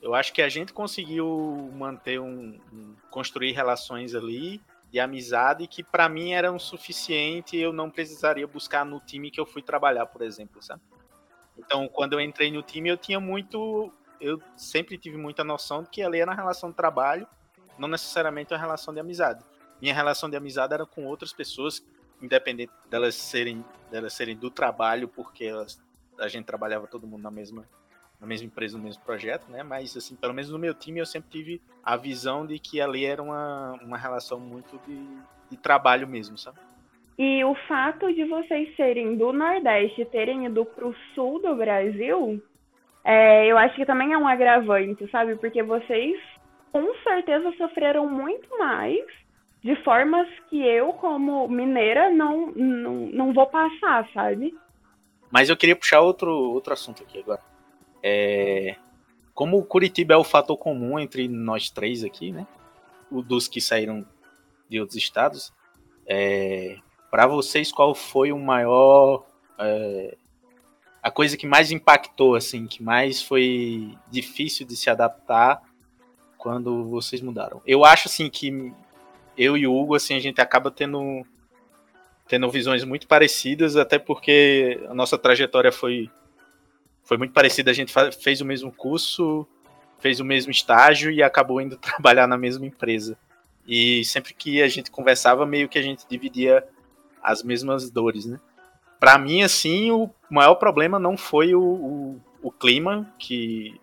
eu 0.02 0.16
acho 0.16 0.34
que 0.34 0.42
a 0.42 0.50
gente 0.50 0.74
conseguiu 0.74 1.70
manter 1.74 2.20
um, 2.20 2.58
um 2.74 2.96
construir 3.10 3.52
relações 3.52 4.16
ali 4.16 4.62
de 4.92 5.00
amizade 5.00 5.68
que 5.68 5.84
para 5.84 6.10
mim 6.10 6.32
eram 6.32 6.58
suficiente, 6.58 7.56
eu 7.56 7.72
não 7.72 7.90
precisaria 7.90 8.48
buscar 8.48 8.84
no 8.84 9.00
time 9.00 9.30
que 9.30 9.40
eu 9.40 9.46
fui 9.46 9.62
trabalhar, 9.62 10.06
por 10.08 10.22
exemplo, 10.22 10.62
sabe? 10.62 10.82
Então, 11.66 11.88
quando 11.88 12.14
eu 12.14 12.20
entrei 12.20 12.52
no 12.52 12.64
time, 12.64 12.90
eu 12.90 12.98
tinha 12.98 13.20
muito. 13.20 13.94
Eu 14.20 14.42
sempre 14.58 14.98
tive 14.98 15.18
muita 15.18 15.44
noção 15.44 15.84
de 15.84 15.90
que 15.90 16.02
ali 16.02 16.20
era 16.20 16.30
uma 16.32 16.36
relação 16.36 16.70
de 16.70 16.76
trabalho, 16.76 17.28
não 17.78 17.88
necessariamente 17.88 18.52
uma 18.54 18.60
relação 18.60 18.94
de 18.94 19.00
amizade. 19.00 19.44
Minha 19.82 19.94
relação 19.94 20.30
de 20.30 20.36
amizade 20.36 20.74
era 20.74 20.86
com 20.86 21.06
outras 21.06 21.32
pessoas, 21.32 21.84
independente 22.22 22.72
delas 22.90 23.16
serem, 23.16 23.64
delas 23.90 24.14
serem 24.14 24.36
do 24.36 24.50
trabalho, 24.52 25.08
porque 25.08 25.46
elas, 25.46 25.82
a 26.20 26.28
gente 26.28 26.46
trabalhava 26.46 26.88
todo 26.88 27.08
mundo 27.08 27.22
na 27.24 27.32
mesma, 27.32 27.68
na 28.20 28.28
mesma 28.28 28.46
empresa, 28.46 28.78
no 28.78 28.84
mesmo 28.84 29.04
projeto, 29.04 29.50
né? 29.50 29.64
Mas, 29.64 29.96
assim, 29.96 30.16
pelo 30.16 30.34
menos 30.34 30.52
no 30.52 30.60
meu 30.60 30.74
time, 30.74 31.00
eu 31.00 31.06
sempre 31.06 31.30
tive 31.30 31.62
a 31.84 31.96
visão 31.96 32.46
de 32.46 32.60
que 32.60 32.80
ali 32.82 33.06
era 33.06 33.22
uma, 33.22 33.74
uma 33.82 33.98
relação 33.98 34.40
muito 34.40 34.80
de, 34.86 35.04
de 35.50 35.58
trabalho 35.58 36.08
mesmo, 36.08 36.38
sabe? 36.38 36.60
E 37.24 37.44
o 37.44 37.54
fato 37.68 38.12
de 38.12 38.24
vocês 38.24 38.76
serem 38.76 39.16
do 39.16 39.32
Nordeste 39.32 40.02
e 40.02 40.06
terem 40.06 40.48
ido 40.48 40.66
pro 40.66 40.96
sul 41.14 41.40
do 41.40 41.56
Brasil, 41.56 42.42
é, 43.04 43.46
eu 43.46 43.60
acho 43.60 43.76
que 43.76 43.86
também 43.86 44.12
é 44.12 44.18
um 44.18 44.28
agravante, 44.28 45.08
sabe? 45.12 45.36
Porque 45.36 45.62
vocês 45.62 46.20
com 46.72 46.84
certeza 47.04 47.54
sofreram 47.60 48.10
muito 48.10 48.50
mais 48.58 49.06
de 49.64 49.76
formas 49.84 50.28
que 50.50 50.66
eu, 50.66 50.94
como 50.94 51.48
mineira, 51.48 52.10
não, 52.10 52.48
não, 52.56 52.96
não 53.14 53.34
vou 53.34 53.46
passar, 53.46 54.10
sabe? 54.16 54.58
Mas 55.30 55.48
eu 55.48 55.56
queria 55.56 55.76
puxar 55.76 56.02
outro, 56.02 56.32
outro 56.32 56.74
assunto 56.74 57.04
aqui 57.04 57.20
agora. 57.20 57.42
É, 58.02 58.78
como 59.36 59.60
o 59.60 59.64
Curitiba 59.64 60.16
é 60.16 60.18
o 60.18 60.24
fator 60.24 60.58
comum 60.58 60.98
entre 60.98 61.28
nós 61.28 61.70
três 61.70 62.04
aqui, 62.04 62.32
né? 62.32 62.48
O 63.12 63.22
dos 63.22 63.48
que 63.48 63.62
saíram 63.62 64.04
de 64.68 64.80
outros 64.80 64.98
estados. 64.98 65.54
É, 66.08 66.80
para 67.12 67.28
vocês, 67.28 67.74
qual 67.74 67.94
foi 67.94 68.32
o 68.32 68.40
maior. 68.40 69.26
É, 69.60 70.16
a 71.04 71.12
coisa 71.12 71.36
que 71.36 71.46
mais 71.46 71.70
impactou, 71.70 72.36
assim, 72.36 72.66
que 72.66 72.82
mais 72.82 73.22
foi 73.22 73.94
difícil 74.10 74.66
de 74.66 74.78
se 74.78 74.90
adaptar 74.90 75.62
quando 76.38 76.86
vocês 76.86 77.22
mudaram? 77.22 77.62
Eu 77.68 77.84
acho, 77.84 78.08
assim, 78.08 78.30
que 78.30 78.74
eu 79.38 79.58
e 79.58 79.68
o 79.68 79.76
Hugo, 79.76 79.96
assim, 79.96 80.16
a 80.16 80.20
gente 80.20 80.40
acaba 80.40 80.72
tendo, 80.72 81.26
tendo 82.28 82.50
visões 82.50 82.86
muito 82.86 83.08
parecidas, 83.08 83.76
até 83.76 84.00
porque 84.00 84.80
a 84.90 84.94
nossa 84.94 85.18
trajetória 85.18 85.72
foi, 85.72 86.10
foi 87.04 87.18
muito 87.18 87.34
parecida. 87.34 87.72
A 87.72 87.74
gente 87.74 87.94
fez 88.22 88.40
o 88.40 88.46
mesmo 88.46 88.72
curso, 88.72 89.46
fez 90.00 90.22
o 90.22 90.26
mesmo 90.26 90.52
estágio 90.52 91.12
e 91.12 91.22
acabou 91.22 91.60
indo 91.60 91.76
trabalhar 91.78 92.26
na 92.26 92.38
mesma 92.38 92.66
empresa. 92.66 93.18
E 93.68 94.06
sempre 94.06 94.34
que 94.34 94.62
a 94.62 94.68
gente 94.70 94.90
conversava, 94.90 95.46
meio 95.46 95.68
que 95.68 95.78
a 95.78 95.84
gente 95.84 96.06
dividia 96.10 96.66
as 97.22 97.44
mesmas 97.44 97.90
dores, 97.90 98.26
né? 98.26 98.40
Para 99.00 99.18
mim, 99.18 99.42
assim, 99.42 99.92
o 99.92 100.10
maior 100.30 100.56
problema 100.56 101.00
não 101.00 101.18
foi 101.18 101.56
o, 101.56 101.62
o, 101.62 102.22
o, 102.42 102.52
clima, 102.52 103.12
que, 103.18 103.80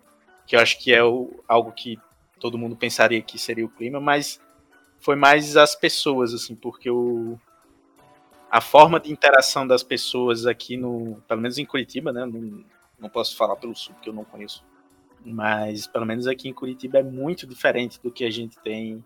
que 0.47 0.55
eu 0.55 0.59
acho 0.59 0.79
que 0.79 0.93
é 0.93 1.03
o, 1.03 1.43
algo 1.47 1.71
que 1.71 1.99
todo 2.39 2.57
mundo 2.57 2.75
pensaria 2.75 3.21
que 3.21 3.37
seria 3.37 3.65
o 3.65 3.69
clima, 3.69 3.99
mas 3.99 4.39
foi 4.99 5.15
mais 5.15 5.57
as 5.57 5.75
pessoas, 5.75 6.33
assim, 6.33 6.55
porque 6.55 6.89
o, 6.89 7.37
a 8.49 8.61
forma 8.61 8.99
de 8.99 9.11
interação 9.11 9.67
das 9.67 9.83
pessoas 9.83 10.45
aqui 10.45 10.77
no, 10.77 11.21
pelo 11.27 11.41
menos 11.41 11.57
em 11.57 11.65
Curitiba, 11.65 12.11
né? 12.11 12.25
Não, 12.25 12.63
não 12.99 13.09
posso 13.09 13.35
falar 13.35 13.55
pelo 13.57 13.75
sul, 13.75 13.93
porque 13.95 14.09
eu 14.09 14.13
não 14.13 14.23
conheço, 14.23 14.63
mas 15.23 15.85
pelo 15.85 16.05
menos 16.05 16.27
aqui 16.27 16.47
em 16.47 16.53
Curitiba 16.53 16.99
é 16.99 17.03
muito 17.03 17.45
diferente 17.45 17.99
do 18.01 18.11
que 18.11 18.23
a 18.23 18.31
gente 18.31 18.57
tem 18.59 19.03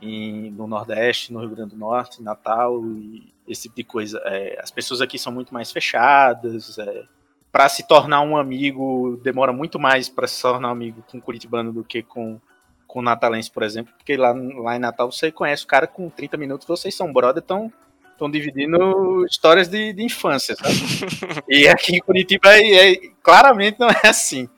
em, 0.00 0.50
no 0.50 0.66
Nordeste, 0.66 1.32
no 1.32 1.40
Rio 1.40 1.50
Grande 1.50 1.70
do 1.70 1.78
Norte, 1.78 2.22
Natal 2.22 2.84
e 2.86 3.32
esse 3.46 3.62
tipo 3.62 3.76
de 3.76 3.84
coisa. 3.84 4.20
É, 4.24 4.58
as 4.62 4.70
pessoas 4.70 5.00
aqui 5.00 5.18
são 5.18 5.32
muito 5.32 5.52
mais 5.52 5.70
fechadas. 5.72 6.78
É, 6.78 7.04
para 7.50 7.68
se 7.68 7.86
tornar 7.86 8.20
um 8.20 8.36
amigo, 8.36 9.18
demora 9.22 9.52
muito 9.52 9.78
mais 9.78 10.08
para 10.08 10.26
se 10.26 10.40
tornar 10.42 10.68
um 10.68 10.72
amigo 10.72 11.02
com 11.10 11.20
curitibano 11.20 11.72
do 11.72 11.84
que 11.84 12.02
com 12.02 12.40
com 12.86 13.02
natalense, 13.02 13.50
por 13.50 13.62
exemplo, 13.62 13.92
porque 13.98 14.16
lá, 14.16 14.32
lá 14.32 14.76
em 14.76 14.78
Natal 14.78 15.10
você 15.10 15.30
conhece 15.30 15.64
o 15.64 15.66
cara 15.66 15.86
com 15.86 16.08
30 16.08 16.36
minutos, 16.36 16.66
vocês 16.66 16.94
são 16.94 17.12
brother, 17.12 17.42
estão 17.42 17.70
estão 18.12 18.30
dividindo 18.30 19.26
histórias 19.26 19.68
de, 19.68 19.92
de 19.92 20.02
infância, 20.02 20.56
sabe? 20.56 20.74
e 21.46 21.68
aqui 21.68 21.96
em 21.96 22.00
Curitiba 22.00 22.48
é, 22.54 22.92
é, 22.92 22.96
claramente 23.22 23.78
não 23.78 23.88
é 23.88 24.08
assim. 24.08 24.48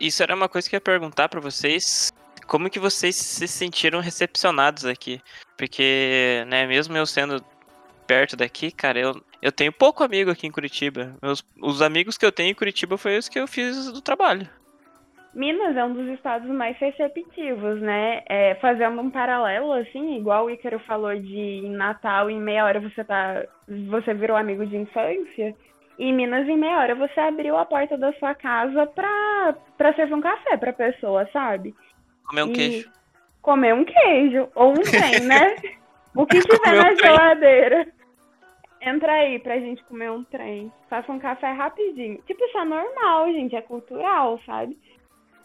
Isso 0.00 0.22
era 0.22 0.34
uma 0.34 0.48
coisa 0.48 0.68
que 0.68 0.74
eu 0.74 0.78
ia 0.78 0.80
perguntar 0.80 1.28
para 1.28 1.40
vocês 1.40 2.12
como 2.46 2.70
que 2.70 2.78
vocês 2.78 3.16
se 3.16 3.48
sentiram 3.48 4.00
recepcionados 4.00 4.84
aqui? 4.84 5.20
Porque, 5.56 6.44
né, 6.48 6.66
mesmo 6.66 6.96
eu 6.96 7.06
sendo 7.06 7.44
perto 8.06 8.36
daqui, 8.36 8.70
cara, 8.70 8.98
eu, 8.98 9.22
eu 9.40 9.50
tenho 9.50 9.72
pouco 9.72 10.04
amigo 10.04 10.30
aqui 10.30 10.46
em 10.46 10.52
Curitiba. 10.52 11.14
Meus, 11.22 11.44
os 11.60 11.82
amigos 11.82 12.18
que 12.18 12.26
eu 12.26 12.32
tenho 12.32 12.50
em 12.50 12.54
Curitiba 12.54 12.98
foi 12.98 13.18
os 13.18 13.28
que 13.28 13.38
eu 13.38 13.46
fiz 13.46 13.90
do 13.92 14.00
trabalho. 14.00 14.48
Minas 15.34 15.76
é 15.76 15.84
um 15.84 15.92
dos 15.92 16.06
estados 16.08 16.48
mais 16.48 16.76
receptivos, 16.78 17.80
né? 17.80 18.22
É, 18.28 18.54
fazendo 18.56 19.00
um 19.00 19.10
paralelo, 19.10 19.72
assim, 19.72 20.16
igual 20.16 20.46
o 20.46 20.50
Ícaro 20.50 20.78
falou 20.80 21.14
de 21.16 21.68
Natal, 21.70 22.30
em 22.30 22.40
meia 22.40 22.64
hora 22.64 22.78
você 22.78 23.02
tá. 23.02 23.42
você 23.88 24.14
virou 24.14 24.36
amigo 24.36 24.64
de 24.64 24.76
infância. 24.76 25.56
Em 25.98 26.12
Minas, 26.12 26.48
em 26.48 26.56
meia 26.56 26.78
hora, 26.78 26.94
você 26.94 27.20
abriu 27.20 27.56
a 27.56 27.64
porta 27.64 27.96
da 27.96 28.12
sua 28.14 28.34
casa 28.34 28.86
pra, 28.86 29.54
pra 29.76 29.94
servir 29.94 30.14
um 30.14 30.20
café 30.20 30.56
pra 30.56 30.72
pessoa, 30.72 31.28
sabe? 31.32 31.74
Comer 32.26 32.42
um 32.42 32.52
queijo. 32.52 32.90
Comer 33.42 33.74
um 33.74 33.84
queijo. 33.84 34.48
Ou 34.54 34.72
um 34.72 34.82
trem, 34.82 35.20
né? 35.20 35.56
o 36.14 36.26
que 36.26 36.40
tiver 36.40 36.76
na 36.76 36.94
geladeira. 36.94 37.86
Entra 38.80 39.12
aí 39.12 39.38
pra 39.38 39.58
gente 39.58 39.82
comer 39.84 40.10
um 40.10 40.24
trem. 40.24 40.72
Faça 40.88 41.10
um 41.10 41.18
café 41.18 41.52
rapidinho. 41.52 42.20
Tipo, 42.26 42.44
isso 42.44 42.58
é 42.58 42.64
normal, 42.64 43.32
gente. 43.32 43.56
É 43.56 43.62
cultural, 43.62 44.40
sabe? 44.44 44.78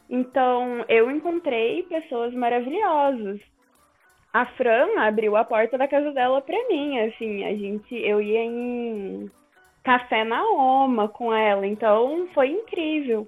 Então, 0.09 0.83
eu 0.89 1.11
encontrei 1.11 1.83
pessoas 1.83 2.33
maravilhosas. 2.33 3.39
A 4.33 4.45
Fran 4.45 4.99
abriu 4.99 5.35
a 5.35 5.43
porta 5.43 5.77
da 5.77 5.87
casa 5.87 6.11
dela 6.11 6.41
pra 6.41 6.67
mim, 6.67 6.99
assim, 6.99 7.43
a 7.45 7.55
gente, 7.55 7.95
eu 7.95 8.21
ia 8.21 8.43
em 8.43 9.29
café 9.83 10.23
na 10.23 10.43
Oma 10.43 11.07
com 11.07 11.33
ela, 11.33 11.65
então 11.65 12.27
foi 12.33 12.49
incrível. 12.49 13.27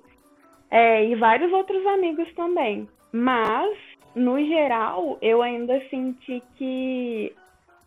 É, 0.69 1.03
e 1.03 1.15
vários 1.15 1.51
outros 1.51 1.85
amigos 1.87 2.31
também. 2.35 2.87
Mas, 3.11 3.77
no 4.15 4.43
geral, 4.43 5.17
eu 5.21 5.41
ainda 5.41 5.81
senti 5.89 6.41
que 6.57 7.33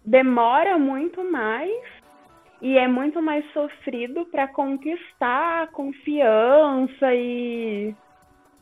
demora 0.05 0.79
muito 0.79 1.25
mais 1.25 1.73
e 2.61 2.77
é 2.79 2.87
muito 2.87 3.21
mais 3.23 3.45
sofrido 3.53 4.27
para 4.27 4.49
conquistar 4.49 5.63
a 5.63 5.67
confiança 5.67 7.15
e 7.15 7.95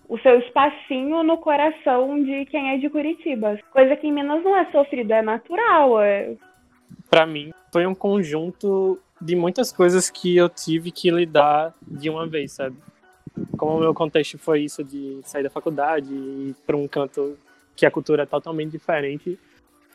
o 0.09 0.19
seu 0.19 0.39
espacinho 0.41 1.23
no 1.23 1.39
coração 1.39 2.23
de 2.23 2.45
quem 2.47 2.71
é 2.71 2.79
de 2.79 2.91
Curitiba. 2.91 3.59
Coisa 3.73 3.97
que 3.97 4.07
em 4.07 4.13
Minas 4.13 4.43
não 4.45 4.57
é 4.57 4.71
sofrido, 4.71 5.13
é 5.13 5.23
natural. 5.23 6.01
É... 6.01 6.35
Para 7.09 7.27
mim, 7.27 7.53
foi 7.73 7.87
um 7.87 7.95
conjunto 7.95 8.99
de 9.21 9.37
muitas 9.37 9.73
coisas 9.73 10.11
que 10.11 10.37
eu 10.37 10.49
tive 10.49 10.91
que 10.91 11.11
lidar 11.11 11.73
de 11.87 12.11
uma 12.11 12.27
vez, 12.27 12.53
sabe? 12.53 12.77
Como 13.63 13.77
o 13.77 13.79
meu 13.79 13.95
contexto 13.95 14.37
foi 14.39 14.63
isso 14.63 14.83
de 14.83 15.21
sair 15.23 15.45
da 15.45 15.49
faculdade 15.49 16.13
e 16.13 16.49
ir 16.49 16.57
para 16.67 16.77
um 16.77 16.89
canto 16.89 17.39
que 17.77 17.87
a 17.87 17.93
cultura 17.93 18.25
é 18.25 18.27
totalmente 18.27 18.73
diferente, 18.73 19.39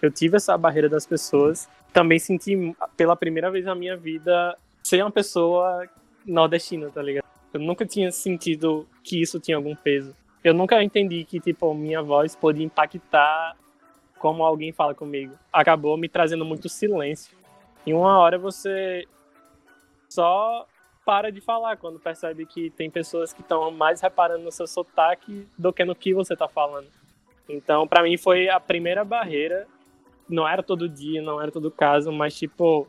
eu 0.01 0.09
tive 0.09 0.38
essa 0.38 0.57
barreira 0.57 0.88
das 0.88 1.05
pessoas. 1.05 1.68
Também 1.91 2.18
senti 2.18 2.74
pela 2.95 3.13
primeira 3.13 3.51
vez 3.51 3.65
na 3.65 3.76
minha 3.76 3.97
vida 3.97 4.57
ser 4.82 5.03
uma 5.03 5.11
pessoa 5.11 5.86
nordestina, 6.26 6.89
tá 6.89 7.01
ligado? 7.01 7.26
Eu 7.53 7.59
nunca 7.59 7.86
tinha 7.86 8.09
sentido 8.09 8.88
que 9.03 9.22
isso 9.22 9.38
tinha 9.38 9.57
algum 9.57 9.76
peso. 9.76 10.15
Eu 10.41 10.53
nunca 10.53 10.82
entendi 10.82 11.26
que 11.26 11.38
tipo 11.38 11.74
minha 11.74 12.01
voz 12.01 12.38
podia 12.38 12.65
impactar 12.65 13.57
como 14.18 14.43
alguém 14.43 14.72
fala 14.72 14.95
comigo. 14.95 15.34
Acabou 15.51 15.97
me 15.97 16.07
trazendo 16.07 16.45
muito 16.45 16.70
silêncio. 16.70 17.38
Em 17.86 17.93
uma 17.93 18.18
hora 18.18 18.38
você 18.38 19.05
só 20.07 20.65
para 21.08 21.32
de 21.32 21.39
falar 21.39 21.78
quando 21.78 21.97
percebe 21.97 22.45
que 22.45 22.70
tem 22.70 22.91
pessoas 22.91 23.32
que 23.32 23.39
estão 23.39 23.72
mais 23.72 24.01
reparando 24.01 24.43
no 24.43 24.51
seu 24.51 24.68
sotaque 24.68 25.47
do 25.58 25.72
que 25.72 25.86
no 25.86 25.95
que 25.95 26.14
você 26.14 26.34
está 26.34 26.49
falando. 26.49 26.89
Então, 27.47 27.88
para 27.88 28.03
mim 28.03 28.18
foi 28.18 28.49
a 28.49 28.60
primeira 28.60 29.05
barreira. 29.05 29.66
Não 30.28 30.45
era 30.45 30.62
todo 30.62 30.89
dia, 30.89 31.22
não 31.22 31.41
era 31.41 31.49
todo 31.49 31.72
caso, 31.72 32.12
mas 32.12 32.38
tipo 32.38 32.86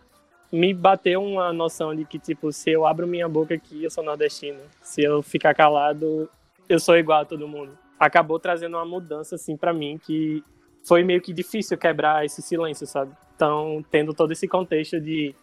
me 0.51 0.75
bateu 0.75 1.23
uma 1.23 1.53
noção 1.53 1.95
de 1.95 2.05
que 2.05 2.19
tipo 2.19 2.51
se 2.51 2.73
eu 2.73 2.85
abro 2.85 3.07
minha 3.07 3.29
boca 3.29 3.55
aqui, 3.55 3.85
eu 3.85 3.91
sou 3.91 4.03
nordestino. 4.03 4.59
Se 4.83 5.01
eu 5.01 5.23
ficar 5.23 5.55
calado, 5.55 6.29
eu 6.69 6.81
sou 6.81 6.99
igual 6.99 7.21
a 7.21 7.25
todo 7.25 7.47
mundo. 7.47 7.79
Acabou 8.01 8.41
trazendo 8.41 8.77
uma 8.77 8.85
mudança 8.85 9.37
assim 9.37 9.57
para 9.57 9.73
mim 9.73 9.97
que 9.97 10.43
foi 10.83 11.05
meio 11.05 11.21
que 11.21 11.33
difícil 11.33 11.79
quebrar 11.79 12.25
esse 12.25 12.43
silêncio, 12.43 12.85
sabe? 12.85 13.13
Então, 13.37 13.85
tendo 13.93 14.13
todo 14.13 14.33
esse 14.33 14.49
contexto 14.49 15.01
de 15.01 15.37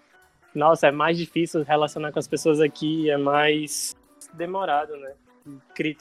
nossa, 0.55 0.87
é 0.87 0.91
mais 0.91 1.17
difícil 1.17 1.63
relacionar 1.63 2.11
com 2.11 2.19
as 2.19 2.27
pessoas 2.27 2.61
aqui, 2.61 3.09
é 3.09 3.17
mais 3.17 3.95
demorado, 4.33 4.95
né? 4.95 5.13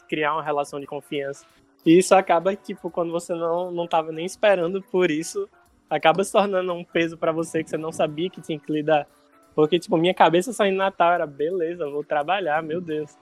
Criar 0.09 0.35
uma 0.35 0.43
relação 0.43 0.81
de 0.81 0.87
confiança. 0.87 1.45
E 1.85 1.99
isso 1.99 2.15
acaba, 2.15 2.55
tipo, 2.57 2.89
quando 2.89 3.11
você 3.11 3.35
não, 3.35 3.71
não 3.71 3.87
tava 3.87 4.13
nem 4.13 4.25
esperando 4.25 4.81
por 4.81 5.11
isso, 5.11 5.49
acaba 5.91 6.25
se 6.25 6.33
tornando 6.33 6.73
um 6.73 6.85
peso 6.85 7.19
para 7.19 7.33
você 7.33 7.63
que 7.63 7.69
você 7.69 7.77
não 7.77 7.93
sabia 7.93 8.31
que 8.31 8.41
tinha 8.41 8.59
que 8.59 8.73
lidar. 8.73 9.07
Porque, 9.55 9.79
tipo, 9.79 9.97
minha 9.97 10.15
cabeça 10.15 10.53
saindo 10.53 10.79
Natal 10.79 11.13
era, 11.13 11.27
beleza, 11.27 11.89
vou 11.91 12.03
trabalhar, 12.03 12.63
meu 12.63 12.81
Deus. 12.81 13.17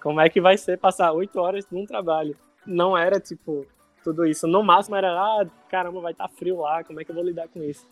Como 0.00 0.20
é 0.20 0.28
que 0.28 0.40
vai 0.40 0.56
ser 0.56 0.78
passar 0.78 1.12
oito 1.12 1.38
horas 1.38 1.66
num 1.70 1.86
trabalho? 1.86 2.36
Não 2.66 2.96
era, 2.96 3.20
tipo, 3.20 3.66
tudo 4.02 4.26
isso. 4.26 4.46
No 4.46 4.62
máximo 4.62 4.96
era, 4.96 5.10
ah, 5.12 5.46
caramba, 5.68 6.00
vai 6.00 6.12
estar 6.12 6.28
tá 6.28 6.34
frio 6.34 6.60
lá, 6.60 6.82
como 6.82 7.00
é 7.00 7.04
que 7.04 7.10
eu 7.10 7.14
vou 7.14 7.24
lidar 7.24 7.48
com 7.48 7.62
isso? 7.62 7.86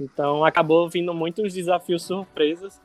Então 0.00 0.44
acabou 0.44 0.88
vindo 0.88 1.12
muitos 1.12 1.52
desafios 1.52 2.02
surpresas. 2.02 2.80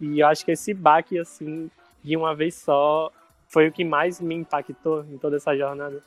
E 0.00 0.20
eu 0.20 0.26
acho 0.26 0.44
que 0.44 0.52
esse 0.52 0.74
baque, 0.74 1.18
assim, 1.18 1.70
de 2.02 2.16
uma 2.16 2.34
vez 2.34 2.54
só, 2.54 3.10
foi 3.48 3.68
o 3.68 3.72
que 3.72 3.84
mais 3.84 4.20
me 4.20 4.34
impactou 4.34 5.04
em 5.04 5.16
toda 5.16 5.36
essa 5.36 5.56
jornada. 5.56 6.02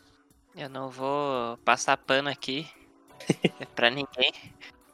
Eu 0.55 0.69
não 0.69 0.89
vou 0.89 1.57
passar 1.65 1.97
pano 1.97 2.29
aqui 2.29 2.67
pra 3.75 3.89
ninguém. 3.89 4.31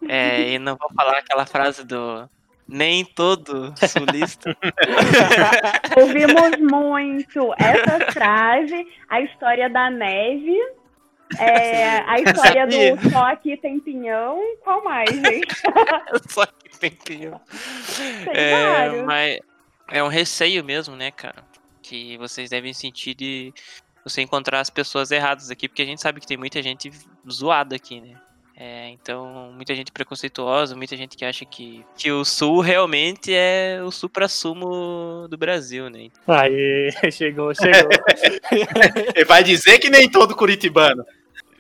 É, 0.08 0.52
e 0.52 0.60
não 0.60 0.76
vou 0.76 0.90
falar 0.94 1.18
aquela 1.18 1.46
frase 1.46 1.86
do 1.86 2.28
nem 2.68 3.06
todo 3.06 3.74
sulista. 3.88 4.56
Ouvimos 5.98 6.58
muito 6.60 7.54
essa 7.58 8.12
frase, 8.12 8.88
a 9.10 9.22
história 9.22 9.70
da 9.70 9.90
neve, 9.90 10.58
é, 11.40 12.00
a 12.08 12.20
história 12.20 12.68
do 12.68 13.10
só 13.10 13.24
aqui 13.26 13.58
tem 13.58 13.80
pinhão. 13.80 14.40
Qual 14.64 14.84
mais, 14.84 15.10
gente? 15.10 15.48
Só 16.30 16.46
que 16.46 16.78
tem 16.80 16.92
pinhão. 16.92 17.40
Tem 18.26 18.34
É, 18.34 19.04
mas 19.04 19.40
é 19.90 20.04
um 20.04 20.08
receio 20.08 20.64
mesmo, 20.64 20.96
né, 20.96 21.12
cara? 21.12 21.44
Que 21.82 22.18
vocês 22.18 22.50
devem 22.50 22.74
sentir 22.74 23.14
de 23.14 23.54
você 24.04 24.22
encontrar 24.22 24.60
as 24.60 24.70
pessoas 24.70 25.12
erradas 25.12 25.50
aqui, 25.50 25.68
porque 25.68 25.82
a 25.82 25.86
gente 25.86 26.02
sabe 26.02 26.20
que 26.20 26.28
tem 26.28 26.38
muita 26.38 26.62
gente 26.62 26.92
zoada 27.30 27.76
aqui, 27.76 28.02
né? 28.02 28.16
É, 28.56 28.90
então, 28.90 29.52
muita 29.56 29.74
gente 29.74 29.92
preconceituosa, 29.92 30.76
muita 30.76 30.96
gente 30.96 31.18
que 31.18 31.26
acha 31.26 31.44
que, 31.44 31.84
que 31.98 32.12
o 32.12 32.24
Sul 32.24 32.60
realmente 32.60 33.34
é 33.34 33.82
o 33.84 33.90
supra-sumo 33.90 35.28
do 35.28 35.38
Brasil, 35.38 35.90
né? 35.90 36.10
Aí, 36.28 36.90
chegou, 37.12 37.54
chegou. 37.56 37.90
Vai 39.28 39.44
dizer 39.44 39.80
que 39.80 39.90
nem 39.90 40.10
todo 40.10 40.36
curitibano. 40.36 41.04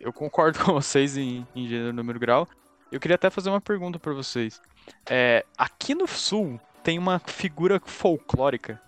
Eu 0.03 0.11
concordo 0.11 0.59
com 0.63 0.73
vocês 0.73 1.17
em, 1.17 1.47
em 1.55 1.67
gênero, 1.67 1.93
número 1.93 2.19
grau. 2.19 2.47
Eu 2.91 2.99
queria 2.99 3.15
até 3.15 3.29
fazer 3.29 3.49
uma 3.49 3.61
pergunta 3.61 3.97
pra 3.97 4.13
vocês. 4.13 4.61
É, 5.09 5.45
aqui 5.57 5.95
no 5.95 6.07
sul 6.07 6.59
tem 6.83 6.99
uma 6.99 7.17
figura 7.19 7.81
folclórica 7.83 8.79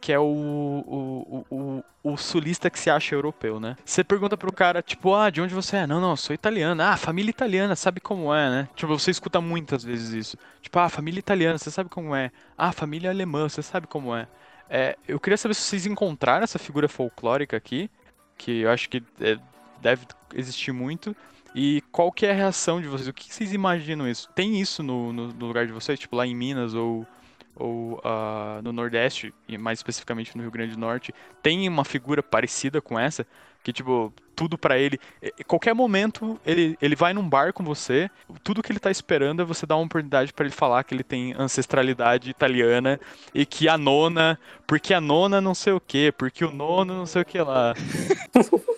que 0.00 0.12
é 0.12 0.18
o, 0.18 0.24
o, 0.24 1.46
o, 1.50 1.84
o, 2.02 2.16
sulista 2.16 2.70
que 2.70 2.78
se 2.78 2.90
acha 2.90 3.14
europeu, 3.14 3.58
né? 3.58 3.76
Você 3.84 4.04
pergunta 4.04 4.36
pro 4.36 4.52
cara, 4.52 4.82
tipo, 4.82 5.14
ah, 5.14 5.30
de 5.30 5.40
onde 5.40 5.54
você 5.54 5.78
é? 5.78 5.86
Não, 5.86 6.00
não, 6.00 6.14
sou 6.14 6.34
italiana. 6.34 6.92
Ah, 6.92 6.96
família 6.96 7.30
italiana, 7.30 7.74
sabe 7.74 7.98
como 7.98 8.32
é, 8.32 8.48
né? 8.48 8.68
Tipo, 8.76 8.96
você 8.96 9.10
escuta 9.10 9.40
muitas 9.40 9.82
vezes 9.82 10.10
isso. 10.10 10.38
Tipo, 10.60 10.78
ah, 10.78 10.88
família 10.88 11.18
italiana, 11.18 11.58
você 11.58 11.70
sabe 11.70 11.88
como 11.88 12.14
é. 12.14 12.30
Ah, 12.56 12.72
família 12.72 13.10
alemã, 13.10 13.48
você 13.48 13.62
sabe 13.62 13.86
como 13.86 14.14
é. 14.14 14.28
é 14.68 14.96
eu 15.08 15.18
queria 15.18 15.36
saber 15.36 15.54
se 15.54 15.62
vocês 15.62 15.86
encontraram 15.86 16.44
essa 16.44 16.58
figura 16.58 16.88
folclórica 16.88 17.56
aqui, 17.56 17.90
que 18.36 18.60
eu 18.60 18.70
acho 18.70 18.88
que 18.88 19.02
é, 19.20 19.38
deve 19.80 20.06
existir 20.34 20.72
muito. 20.72 21.14
E 21.58 21.82
qual 21.90 22.12
que 22.12 22.26
é 22.26 22.32
a 22.32 22.34
reação 22.34 22.82
de 22.82 22.86
vocês? 22.86 23.08
O 23.08 23.14
que 23.14 23.32
vocês 23.32 23.54
imaginam 23.54 24.06
isso? 24.06 24.28
Tem 24.34 24.60
isso 24.60 24.82
no, 24.82 25.10
no, 25.10 25.28
no 25.28 25.46
lugar 25.46 25.66
de 25.66 25.72
vocês? 25.72 25.98
Tipo, 25.98 26.14
lá 26.14 26.26
em 26.26 26.36
Minas 26.36 26.74
ou, 26.74 27.06
ou 27.54 27.98
ah, 28.04 28.60
no 28.62 28.74
Nordeste, 28.74 29.32
e 29.48 29.56
mais 29.56 29.78
especificamente 29.78 30.36
no 30.36 30.42
Rio 30.42 30.50
Grande 30.50 30.74
do 30.74 30.78
Norte, 30.78 31.14
tem 31.42 31.66
uma 31.66 31.82
figura 31.82 32.22
parecida 32.22 32.82
com 32.82 32.98
essa? 32.98 33.26
Que, 33.64 33.72
tipo, 33.72 34.12
tudo 34.36 34.58
pra 34.58 34.78
ele... 34.78 35.00
Qualquer 35.46 35.74
momento, 35.74 36.38
ele, 36.44 36.76
ele 36.80 36.94
vai 36.94 37.14
num 37.14 37.26
bar 37.26 37.54
com 37.54 37.64
você, 37.64 38.10
tudo 38.44 38.62
que 38.62 38.70
ele 38.70 38.78
tá 38.78 38.90
esperando 38.90 39.40
é 39.40 39.44
você 39.44 39.64
dar 39.64 39.76
uma 39.76 39.86
oportunidade 39.86 40.34
pra 40.34 40.44
ele 40.44 40.54
falar 40.54 40.84
que 40.84 40.94
ele 40.94 41.02
tem 41.02 41.34
ancestralidade 41.38 42.28
italiana 42.28 43.00
e 43.34 43.46
que 43.46 43.66
a 43.66 43.78
nona... 43.78 44.38
Porque 44.66 44.92
a 44.92 45.00
nona 45.00 45.40
não 45.40 45.54
sei 45.54 45.72
o 45.72 45.80
que, 45.80 46.12
porque 46.12 46.44
o 46.44 46.52
nono 46.52 46.94
não 46.94 47.06
sei 47.06 47.22
o 47.22 47.24
que 47.24 47.40
lá. 47.40 47.74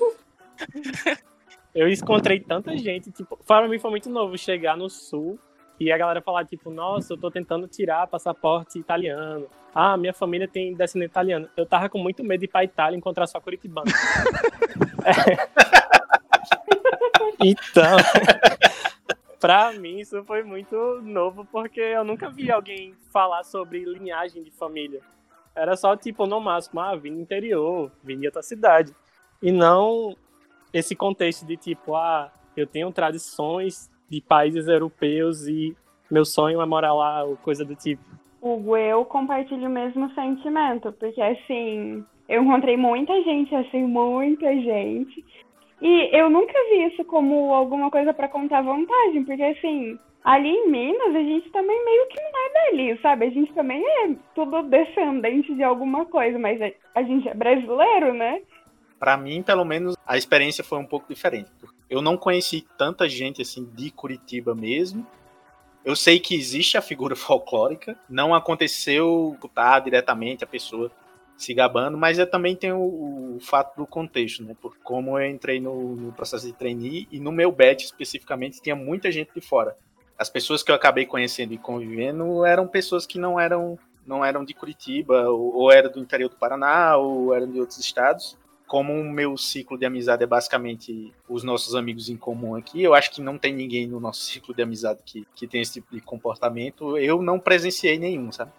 Eu 1.74 1.88
encontrei 1.88 2.40
tanta 2.40 2.76
gente, 2.76 3.10
tipo, 3.10 3.38
para 3.46 3.68
mim 3.68 3.78
foi 3.78 3.90
muito 3.90 4.10
novo 4.10 4.36
chegar 4.36 4.76
no 4.76 4.88
sul 4.88 5.38
e 5.78 5.92
a 5.92 5.98
galera 5.98 6.20
falar, 6.20 6.44
tipo, 6.44 6.70
nossa, 6.70 7.12
eu 7.12 7.16
tô 7.16 7.30
tentando 7.30 7.68
tirar 7.68 8.06
passaporte 8.08 8.78
italiano. 8.78 9.46
Ah, 9.72 9.96
minha 9.96 10.12
família 10.12 10.48
tem 10.48 10.74
descendente 10.74 11.10
italiano. 11.10 11.48
Eu 11.56 11.64
tava 11.64 11.88
com 11.88 11.98
muito 11.98 12.24
medo 12.24 12.40
de 12.40 12.46
ir 12.46 12.48
pra 12.48 12.64
Itália 12.64 12.96
e 12.96 12.98
encontrar 12.98 13.26
só 13.26 13.40
Curitibano. 13.40 13.90
É. 15.04 15.48
Então, 17.40 17.96
pra 19.38 19.72
mim 19.72 20.00
isso 20.00 20.22
foi 20.24 20.42
muito 20.42 21.00
novo, 21.02 21.44
porque 21.44 21.80
eu 21.80 22.02
nunca 22.04 22.28
vi 22.28 22.50
alguém 22.50 22.94
falar 23.12 23.44
sobre 23.44 23.84
linhagem 23.84 24.42
de 24.42 24.50
família. 24.50 25.00
Era 25.54 25.76
só, 25.76 25.96
tipo, 25.96 26.26
no 26.26 26.40
máximo, 26.40 26.80
ah, 26.80 26.96
vim 26.96 27.14
do 27.14 27.20
interior, 27.20 27.90
vim 28.02 28.18
de 28.18 28.26
outra 28.26 28.42
cidade. 28.42 28.94
E 29.40 29.52
não 29.52 30.16
esse 30.72 30.94
contexto 30.94 31.46
de 31.46 31.56
tipo, 31.56 31.94
ah, 31.94 32.30
eu 32.56 32.66
tenho 32.66 32.90
tradições 32.92 33.90
de 34.08 34.20
países 34.20 34.68
europeus 34.68 35.46
e 35.46 35.76
meu 36.10 36.24
sonho 36.24 36.60
é 36.60 36.66
morar 36.66 36.94
lá, 36.94 37.24
ou 37.24 37.36
coisa 37.36 37.64
do 37.64 37.74
tipo. 37.74 38.02
Hugo, 38.40 38.76
eu 38.76 39.04
compartilho 39.04 39.66
o 39.66 39.70
mesmo 39.70 40.10
sentimento, 40.14 40.92
porque 40.92 41.20
assim, 41.20 42.04
eu 42.28 42.42
encontrei 42.42 42.76
muita 42.76 43.12
gente, 43.22 43.54
assim, 43.54 43.82
muita 43.82 44.52
gente. 44.54 45.24
E 45.80 46.16
eu 46.16 46.30
nunca 46.30 46.52
vi 46.70 46.86
isso 46.86 47.04
como 47.04 47.52
alguma 47.54 47.90
coisa 47.90 48.12
pra 48.12 48.28
contar 48.28 48.62
vantagem, 48.62 49.24
porque 49.24 49.42
assim, 49.42 49.98
ali 50.24 50.48
em 50.48 50.70
Minas 50.70 51.14
a 51.14 51.20
gente 51.20 51.50
também 51.50 51.84
meio 51.84 52.06
que 52.08 52.20
não 52.20 52.30
é 52.30 52.70
dali, 52.70 52.98
sabe? 53.00 53.26
A 53.26 53.30
gente 53.30 53.52
também 53.52 53.84
é 53.84 54.14
tudo 54.34 54.62
descendente 54.62 55.54
de 55.54 55.62
alguma 55.62 56.04
coisa, 56.06 56.38
mas 56.38 56.60
a 56.94 57.02
gente 57.02 57.28
é 57.28 57.34
brasileiro, 57.34 58.14
né? 58.14 58.40
Pra 58.98 59.16
mim, 59.16 59.42
pelo 59.42 59.64
menos, 59.64 59.96
a 60.04 60.16
experiência 60.16 60.64
foi 60.64 60.78
um 60.78 60.84
pouco 60.84 61.06
diferente. 61.08 61.50
Eu 61.88 62.02
não 62.02 62.16
conheci 62.16 62.66
tanta 62.76 63.08
gente 63.08 63.40
assim 63.40 63.64
de 63.64 63.90
Curitiba 63.90 64.54
mesmo. 64.54 65.06
Eu 65.84 65.94
sei 65.94 66.18
que 66.18 66.34
existe 66.34 66.76
a 66.76 66.82
figura 66.82 67.14
folclórica, 67.16 67.96
não 68.08 68.34
aconteceu 68.34 69.32
escutar 69.34 69.80
diretamente 69.80 70.44
a 70.44 70.46
pessoa 70.46 70.90
se 71.36 71.54
gabando, 71.54 71.96
mas 71.96 72.18
eu 72.18 72.28
também 72.28 72.56
tenho 72.56 72.78
o, 72.78 73.36
o 73.36 73.40
fato 73.40 73.76
do 73.76 73.86
contexto, 73.86 74.42
né? 74.42 74.56
Por 74.60 74.76
como 74.78 75.16
eu 75.16 75.30
entrei 75.30 75.60
no, 75.60 75.94
no 75.94 76.12
processo 76.12 76.44
de 76.44 76.52
trainee 76.52 77.06
e 77.12 77.20
no 77.20 77.30
meu 77.30 77.52
batch 77.52 77.84
especificamente 77.84 78.60
tinha 78.60 78.74
muita 78.74 79.12
gente 79.12 79.30
de 79.32 79.40
fora. 79.40 79.76
As 80.18 80.28
pessoas 80.28 80.64
que 80.64 80.70
eu 80.72 80.74
acabei 80.74 81.06
conhecendo 81.06 81.54
e 81.54 81.58
convivendo 81.58 82.44
eram 82.44 82.66
pessoas 82.66 83.06
que 83.06 83.20
não 83.20 83.38
eram 83.38 83.78
não 84.04 84.24
eram 84.24 84.42
de 84.42 84.54
Curitiba, 84.54 85.28
ou, 85.28 85.54
ou 85.54 85.70
eram 85.70 85.92
do 85.92 86.00
interior 86.00 86.30
do 86.30 86.36
Paraná, 86.36 86.96
ou 86.96 87.32
eram 87.34 87.48
de 87.48 87.60
outros 87.60 87.78
estados 87.78 88.36
como 88.68 88.92
o 88.92 89.02
meu 89.02 89.36
ciclo 89.38 89.78
de 89.78 89.86
amizade 89.86 90.22
é 90.22 90.26
basicamente 90.26 91.12
os 91.26 91.42
nossos 91.42 91.74
amigos 91.74 92.10
em 92.10 92.16
comum 92.16 92.54
aqui, 92.54 92.82
eu 92.82 92.94
acho 92.94 93.10
que 93.10 93.22
não 93.22 93.38
tem 93.38 93.52
ninguém 93.52 93.86
no 93.86 93.98
nosso 93.98 94.20
ciclo 94.20 94.54
de 94.54 94.62
amizade 94.62 95.00
que, 95.04 95.26
que 95.34 95.46
tem 95.46 95.62
esse 95.62 95.72
tipo 95.72 95.94
de 95.94 96.02
comportamento. 96.02 96.98
Eu 96.98 97.22
não 97.22 97.40
presenciei 97.40 97.98
nenhum, 97.98 98.30
sabe? 98.30 98.52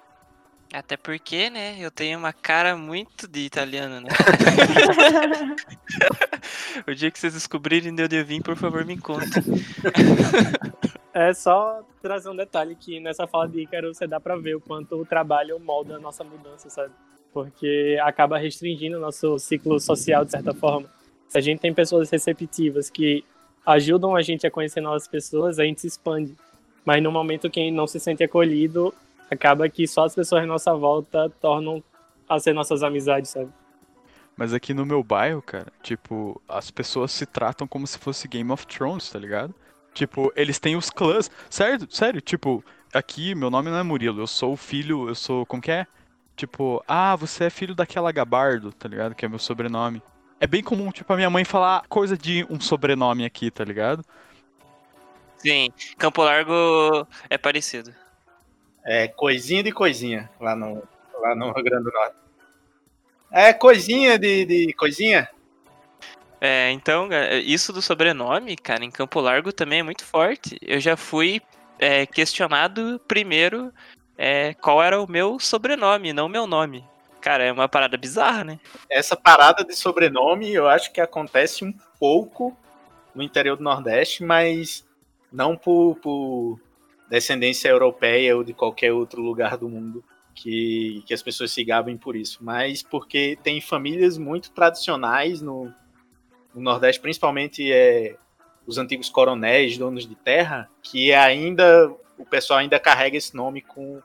Até 0.74 0.97
porque, 0.97 1.49
né, 1.49 1.78
eu 1.80 1.89
tenho 1.89 2.20
uma 2.20 2.34
cara 2.34 2.76
muito 2.76 3.28
de 3.28 3.41
italiano, 3.41 4.01
né? 4.01 4.10
o 6.88 6.93
dia 6.93 7.10
que 7.10 7.18
vocês 7.18 7.34
descobrirem 7.34 7.93
de 7.93 8.03
onde 8.03 8.16
eu 8.16 8.26
vim, 8.26 8.41
por 8.41 8.55
favor, 8.55 8.86
me 8.86 8.97
contem. 8.97 9.43
É 11.12 11.34
só 11.34 11.82
trazer 12.01 12.30
um 12.30 12.36
detalhe 12.36 12.76
que 12.76 12.99
nessa 12.99 13.28
fala 13.28 13.47
de 13.47 13.62
Ícaro 13.62 13.93
você 13.93 14.05
dá 14.05 14.20
pra 14.20 14.36
ver 14.36 14.55
o 14.55 14.62
quanto 14.62 14.95
o 14.95 15.05
trabalho 15.05 15.60
molda 15.60 15.95
a 15.95 15.99
nossa 15.99 16.24
mudança, 16.24 16.70
sabe? 16.70 16.93
Porque 17.34 17.98
acaba 18.02 18.38
restringindo 18.38 18.98
o 18.98 19.00
nosso 19.00 19.38
ciclo 19.38 19.80
social 19.80 20.26
de 20.26 20.32
certa 20.32 20.54
forma. 20.54 20.90
Se 21.28 21.38
a 21.38 21.42
gente 21.42 21.60
tem 21.60 21.74
pessoas 21.74 22.10
receptivas 22.10 22.90
que 22.90 23.24
ajudam 23.66 24.16
a 24.16 24.22
gente 24.22 24.48
a 24.48 24.52
conhecer 24.52 24.82
novas 24.82 25.08
pessoas, 25.08 25.60
a 25.60 25.64
gente 25.64 25.82
se 25.82 25.88
expande. 25.88 26.36
Mas 26.84 27.04
no 27.04 27.12
momento 27.12 27.50
que 27.50 27.70
não 27.70 27.86
se 27.86 28.00
sente 28.00 28.24
acolhido, 28.24 28.94
acaba 29.30 29.70
que 29.70 29.88
só 29.88 30.06
as 30.06 30.16
pessoas 30.16 30.44
à 30.44 30.46
nossa 30.46 30.74
volta 30.74 31.30
tornam 31.42 31.84
a 32.28 32.40
ser 32.40 32.54
nossas 32.54 32.82
amizades, 32.82 33.32
sabe? 33.32 33.52
Mas 34.36 34.54
aqui 34.54 34.74
no 34.74 34.86
meu 34.86 35.04
bairro, 35.04 35.42
cara, 35.42 35.68
tipo, 35.84 36.42
as 36.48 36.72
pessoas 36.72 37.12
se 37.12 37.26
tratam 37.26 37.68
como 37.68 37.86
se 37.86 37.98
fosse 37.98 38.28
Game 38.28 38.50
of 38.52 38.66
Thrones, 38.66 39.10
tá 39.10 39.20
ligado? 39.20 39.54
Tipo, 39.94 40.32
eles 40.36 40.60
têm 40.60 40.76
os 40.76 40.90
clãs. 40.90 41.30
Sério, 41.50 41.88
sério, 41.92 42.22
tipo, 42.22 42.64
aqui 42.94 43.36
meu 43.36 43.50
nome 43.50 43.70
não 43.70 43.78
é 43.78 43.84
Murilo, 43.84 44.22
eu 44.22 44.28
sou 44.28 44.54
o 44.54 44.58
filho, 44.58 45.10
eu 45.10 45.16
sou. 45.16 45.46
Como 45.46 45.62
que 45.62 45.72
é? 45.72 45.86
Tipo, 46.40 46.82
ah, 46.88 47.18
você 47.18 47.44
é 47.44 47.50
filho 47.50 47.76
daquela 47.76 48.14
Gabardo, 48.14 48.72
tá 48.72 48.88
ligado? 48.88 49.14
Que 49.14 49.26
é 49.26 49.28
meu 49.28 49.38
sobrenome. 49.38 50.02
É 50.40 50.48
bem 50.48 50.64
comum, 50.64 50.90
tipo, 50.90 51.12
a 51.12 51.18
minha 51.18 51.30
mãe 51.30 51.44
falar 51.44 51.84
coisa 51.90 52.18
de 52.18 52.48
um 52.50 52.62
sobrenome 52.62 53.26
aqui, 53.26 53.52
tá 53.52 53.62
ligado? 53.66 54.06
Sim, 55.38 55.70
Campo 55.98 56.24
Largo 56.24 57.06
é 57.30 57.38
parecido. 57.38 57.94
É 58.86 59.10
coisinha 59.10 59.62
de 59.62 59.74
coisinha 59.74 60.30
lá 60.40 60.56
no, 60.56 60.82
lá 61.20 61.36
no 61.36 61.52
Rio 61.52 61.64
Grande 61.66 61.84
do 61.84 61.92
Norte. 61.92 62.16
É 63.30 63.52
coisinha 63.52 64.18
de, 64.18 64.46
de 64.46 64.74
coisinha. 64.76 65.28
É, 66.40 66.72
então, 66.72 67.10
isso 67.44 67.74
do 67.74 67.82
sobrenome, 67.82 68.56
cara, 68.56 68.86
em 68.86 68.92
Campo 68.92 69.20
Largo 69.20 69.52
também 69.52 69.80
é 69.80 69.84
muito 69.84 70.06
forte. 70.06 70.58
Eu 70.62 70.80
já 70.80 70.96
fui 70.96 71.42
é, 71.78 72.06
questionado 72.06 72.98
primeiro 73.10 73.74
é, 74.22 74.53
qual 74.55 74.84
era 74.84 75.01
o 75.01 75.09
meu 75.09 75.39
sobrenome, 75.39 76.11
não 76.11 76.26
o 76.26 76.30
meu 76.30 76.45
nome. 76.45 76.84
Cara, 77.22 77.45
é 77.45 77.51
uma 77.53 77.70
parada 77.70 77.95
bizarra, 77.95 78.43
né? 78.43 78.59
Essa 78.89 79.15
parada 79.15 79.63
de 79.63 79.74
sobrenome 79.74 80.53
eu 80.53 80.67
acho 80.67 80.91
que 80.91 80.99
acontece 80.99 81.63
um 81.63 81.74
pouco 81.97 82.55
no 83.15 83.24
interior 83.24 83.55
do 83.55 83.63
Nordeste, 83.63 84.22
mas 84.22 84.86
não 85.32 85.55
por, 85.55 85.95
por 86.01 86.59
descendência 87.09 87.70
europeia 87.70 88.36
ou 88.36 88.43
de 88.43 88.53
qualquer 88.53 88.91
outro 88.91 89.22
lugar 89.22 89.55
do 89.55 89.70
mundo 89.70 90.03
que, 90.36 91.01
que 91.05 91.13
as 91.13 91.24
pessoas 91.24 91.51
se 91.51 91.63
gabem 91.63 91.97
por 91.97 92.15
isso, 92.15 92.39
mas 92.41 92.84
porque 92.84 93.38
tem 93.41 93.61
famílias 93.61 94.17
muito 94.17 94.51
tradicionais 94.51 95.41
no, 95.41 95.74
no 96.53 96.61
Nordeste, 96.61 97.01
principalmente 97.01 97.72
é, 97.72 98.17
os 98.67 98.78
antigos 98.78 99.09
coronéis, 99.09 99.78
donos 99.78 100.05
de 100.05 100.15
terra, 100.15 100.70
que 100.84 101.13
ainda 101.13 101.89
o 102.20 102.26
pessoal 102.26 102.59
ainda 102.59 102.80
carrega 102.80 103.17
esse 103.17 103.36
nome 103.36 103.61
com 103.61 104.01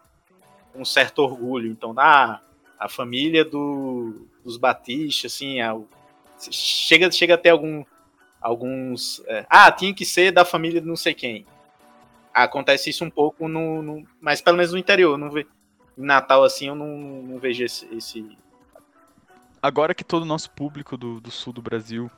um 0.74 0.84
certo 0.84 1.18
orgulho. 1.18 1.70
Então, 1.70 1.92
ah, 1.98 2.40
a 2.78 2.88
família 2.88 3.44
do, 3.44 4.26
dos 4.42 4.56
Batista, 4.56 5.26
assim, 5.26 5.60
a, 5.60 5.76
chega, 6.50 7.10
chega 7.10 7.34
a 7.34 7.38
ter 7.38 7.50
algum, 7.50 7.84
alguns. 8.40 9.22
É, 9.26 9.44
ah, 9.50 9.70
tinha 9.70 9.92
que 9.92 10.04
ser 10.04 10.30
da 10.32 10.44
família 10.44 10.80
de 10.80 10.86
não 10.86 10.96
sei 10.96 11.12
quem. 11.12 11.44
Acontece 12.32 12.90
isso 12.90 13.04
um 13.04 13.10
pouco 13.10 13.48
no. 13.48 13.82
no 13.82 14.06
mas 14.20 14.40
pelo 14.40 14.56
menos 14.56 14.72
no 14.72 14.78
interior. 14.78 15.18
Não 15.18 15.30
vê, 15.30 15.46
em 15.96 16.04
Natal, 16.04 16.44
assim, 16.44 16.68
eu 16.68 16.74
não, 16.74 16.96
não 17.22 17.38
vejo 17.38 17.64
esse, 17.64 17.86
esse, 17.94 18.36
Agora 19.64 19.94
que 19.94 20.04
todo 20.04 20.24
o 20.24 20.26
nosso 20.26 20.50
público 20.50 20.94
do, 20.94 21.22
do 21.22 21.30
sul 21.30 21.50
do 21.50 21.62
Brasil, 21.62 22.10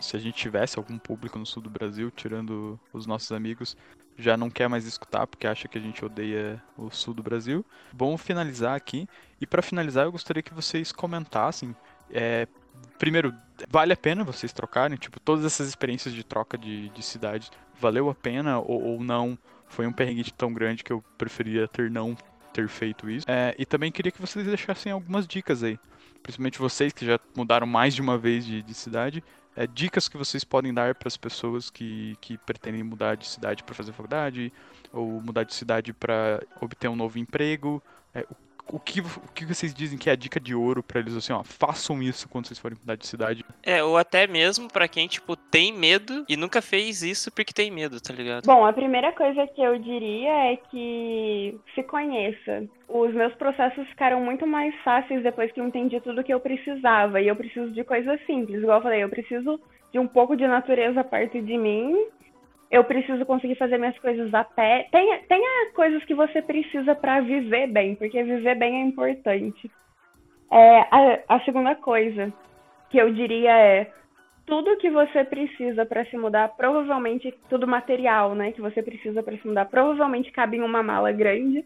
se 0.00 0.16
a 0.16 0.20
gente 0.20 0.36
tivesse 0.36 0.78
algum 0.78 0.98
público 0.98 1.38
no 1.38 1.46
sul 1.46 1.62
do 1.62 1.70
Brasil, 1.70 2.10
tirando 2.10 2.78
os 2.92 3.06
nossos 3.06 3.32
amigos, 3.32 3.74
já 4.16 4.36
não 4.36 4.50
quer 4.50 4.68
mais 4.68 4.86
escutar 4.86 5.26
porque 5.26 5.46
acha 5.46 5.66
que 5.66 5.78
a 5.78 5.80
gente 5.80 6.04
odeia 6.04 6.62
o 6.76 6.90
sul 6.90 7.14
do 7.14 7.22
Brasil. 7.22 7.64
Bom 7.92 8.16
finalizar 8.16 8.76
aqui. 8.76 9.08
E 9.40 9.46
para 9.46 9.62
finalizar, 9.62 10.04
eu 10.04 10.12
gostaria 10.12 10.42
que 10.42 10.52
vocês 10.52 10.92
comentassem. 10.92 11.74
É, 12.10 12.46
primeiro, 12.98 13.34
vale 13.68 13.92
a 13.92 13.96
pena 13.96 14.24
vocês 14.24 14.52
trocarem? 14.52 14.96
Tipo, 14.96 15.18
todas 15.20 15.44
essas 15.44 15.68
experiências 15.68 16.14
de 16.14 16.22
troca 16.22 16.58
de, 16.58 16.88
de 16.90 17.02
cidade, 17.02 17.50
valeu 17.80 18.10
a 18.10 18.14
pena 18.14 18.58
ou, 18.58 18.82
ou 18.82 19.00
não? 19.00 19.38
Foi 19.68 19.86
um 19.86 19.92
perrengue 19.92 20.30
tão 20.32 20.52
grande 20.52 20.82
que 20.82 20.92
eu 20.92 21.02
preferia 21.16 21.66
ter 21.68 21.90
não 21.90 22.16
ter 22.52 22.68
feito 22.68 23.08
isso. 23.08 23.24
É, 23.28 23.54
e 23.58 23.64
também 23.64 23.92
queria 23.92 24.12
que 24.12 24.20
vocês 24.20 24.44
deixassem 24.44 24.92
algumas 24.92 25.26
dicas 25.26 25.62
aí. 25.62 25.78
Principalmente 26.22 26.58
vocês 26.58 26.92
que 26.92 27.06
já 27.06 27.18
mudaram 27.34 27.66
mais 27.66 27.94
de 27.94 28.02
uma 28.02 28.18
vez 28.18 28.44
de, 28.44 28.62
de 28.62 28.74
cidade. 28.74 29.22
É, 29.60 29.66
dicas 29.66 30.08
que 30.08 30.16
vocês 30.16 30.42
podem 30.42 30.72
dar 30.72 30.94
para 30.94 31.06
as 31.06 31.18
pessoas 31.18 31.68
que, 31.68 32.16
que 32.18 32.38
pretendem 32.38 32.82
mudar 32.82 33.14
de 33.14 33.26
cidade 33.26 33.62
para 33.62 33.74
fazer 33.74 33.92
faculdade, 33.92 34.50
ou 34.90 35.20
mudar 35.20 35.44
de 35.44 35.52
cidade 35.52 35.92
para 35.92 36.42
obter 36.62 36.88
um 36.88 36.96
novo 36.96 37.18
emprego. 37.18 37.82
É, 38.14 38.26
o 38.72 38.78
que, 38.78 39.00
o 39.00 39.32
que 39.34 39.44
vocês 39.44 39.74
dizem 39.74 39.98
que 39.98 40.08
é 40.08 40.12
a 40.12 40.16
dica 40.16 40.38
de 40.38 40.54
ouro 40.54 40.82
para 40.82 41.00
eles, 41.00 41.16
assim, 41.16 41.32
ó, 41.32 41.42
façam 41.42 42.02
isso 42.02 42.28
quando 42.28 42.46
vocês 42.46 42.58
forem 42.58 42.78
mudar 42.80 42.96
de 42.96 43.06
cidade? 43.06 43.44
É, 43.62 43.82
ou 43.82 43.96
até 43.96 44.26
mesmo 44.26 44.68
para 44.72 44.88
quem, 44.88 45.08
tipo, 45.08 45.36
tem 45.36 45.72
medo 45.72 46.24
e 46.28 46.36
nunca 46.36 46.62
fez 46.62 47.02
isso 47.02 47.30
porque 47.32 47.52
tem 47.52 47.70
medo, 47.70 48.00
tá 48.00 48.12
ligado? 48.12 48.46
Bom, 48.46 48.64
a 48.64 48.72
primeira 48.72 49.12
coisa 49.12 49.46
que 49.48 49.60
eu 49.60 49.78
diria 49.78 50.52
é 50.52 50.56
que 50.56 51.58
se 51.74 51.82
conheça. 51.82 52.64
Os 52.88 53.12
meus 53.14 53.34
processos 53.34 53.86
ficaram 53.88 54.20
muito 54.20 54.46
mais 54.46 54.74
fáceis 54.82 55.22
depois 55.22 55.52
que 55.52 55.60
eu 55.60 55.66
entendi 55.66 56.00
tudo 56.00 56.24
que 56.24 56.32
eu 56.32 56.40
precisava. 56.40 57.20
E 57.20 57.28
eu 57.28 57.36
preciso 57.36 57.70
de 57.72 57.84
coisas 57.84 58.20
simples. 58.26 58.62
Igual 58.62 58.78
eu 58.78 58.82
falei, 58.82 59.02
eu 59.02 59.08
preciso 59.08 59.60
de 59.92 59.98
um 59.98 60.06
pouco 60.06 60.36
de 60.36 60.46
natureza 60.46 61.02
perto 61.02 61.40
de 61.40 61.56
mim 61.56 61.96
eu 62.70 62.84
preciso 62.84 63.26
conseguir 63.26 63.56
fazer 63.56 63.78
minhas 63.78 63.98
coisas 63.98 64.32
a 64.32 64.44
pé. 64.44 64.86
Tenha, 64.92 65.18
tenha 65.28 65.72
coisas 65.74 66.04
que 66.04 66.14
você 66.14 66.40
precisa 66.40 66.94
para 66.94 67.20
viver 67.20 67.66
bem, 67.66 67.96
porque 67.96 68.22
viver 68.22 68.54
bem 68.54 68.82
é 68.82 68.84
importante. 68.84 69.70
É, 70.52 70.80
a, 70.80 71.20
a 71.28 71.40
segunda 71.40 71.74
coisa 71.74 72.32
que 72.88 72.98
eu 72.98 73.12
diria 73.12 73.50
é 73.50 73.90
tudo 74.46 74.76
que 74.78 74.90
você 74.90 75.24
precisa 75.24 75.84
para 75.86 76.04
se 76.06 76.16
mudar, 76.16 76.48
provavelmente 76.56 77.32
tudo 77.48 77.66
material, 77.66 78.34
né, 78.34 78.52
que 78.52 78.60
você 78.60 78.82
precisa 78.82 79.22
para 79.22 79.36
se 79.36 79.46
mudar, 79.46 79.66
provavelmente 79.66 80.32
cabe 80.32 80.56
em 80.56 80.62
uma 80.62 80.82
mala 80.82 81.12
grande. 81.12 81.64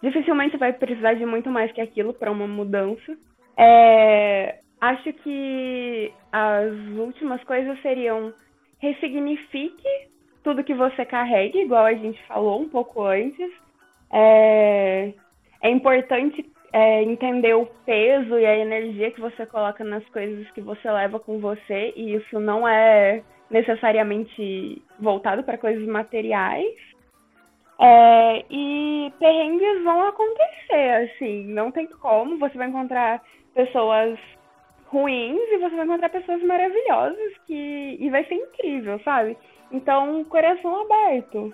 Dificilmente 0.00 0.52
você 0.52 0.58
vai 0.58 0.72
precisar 0.72 1.14
de 1.14 1.26
muito 1.26 1.50
mais 1.50 1.72
que 1.72 1.80
aquilo 1.80 2.14
para 2.14 2.30
uma 2.30 2.46
mudança. 2.46 3.16
É, 3.56 4.60
acho 4.80 5.12
que 5.12 6.12
as 6.30 6.72
últimas 6.96 7.42
coisas 7.42 7.80
seriam 7.82 8.32
ressignifique 8.78 10.08
tudo 10.42 10.64
que 10.64 10.74
você 10.74 11.04
carrega, 11.04 11.58
igual 11.58 11.84
a 11.84 11.94
gente 11.94 12.22
falou 12.26 12.60
um 12.60 12.68
pouco 12.68 13.02
antes. 13.02 13.50
É, 14.10 15.12
é 15.60 15.70
importante 15.70 16.50
é, 16.72 17.02
entender 17.02 17.54
o 17.54 17.66
peso 17.84 18.38
e 18.38 18.46
a 18.46 18.56
energia 18.56 19.10
que 19.10 19.20
você 19.20 19.44
coloca 19.46 19.84
nas 19.84 20.04
coisas 20.08 20.50
que 20.52 20.60
você 20.60 20.90
leva 20.90 21.18
com 21.18 21.38
você, 21.38 21.92
e 21.96 22.14
isso 22.14 22.38
não 22.38 22.66
é 22.66 23.22
necessariamente 23.50 24.82
voltado 24.98 25.42
para 25.42 25.58
coisas 25.58 25.86
materiais. 25.86 26.76
É, 27.80 28.44
e 28.50 29.12
perrengues 29.18 29.84
vão 29.84 30.08
acontecer, 30.08 31.10
assim, 31.10 31.44
não 31.46 31.70
tem 31.70 31.86
como. 31.86 32.38
Você 32.38 32.58
vai 32.58 32.68
encontrar 32.68 33.22
pessoas 33.54 34.18
ruins 34.88 35.40
e 35.50 35.58
você 35.58 35.76
vai 35.76 35.84
encontrar 35.84 36.08
pessoas 36.08 36.42
maravilhosas 36.42 37.38
que 37.46 37.96
e 38.00 38.10
vai 38.10 38.24
ser 38.24 38.34
incrível, 38.34 39.00
sabe? 39.04 39.36
Então, 39.70 40.24
coração 40.24 40.80
aberto. 40.80 41.52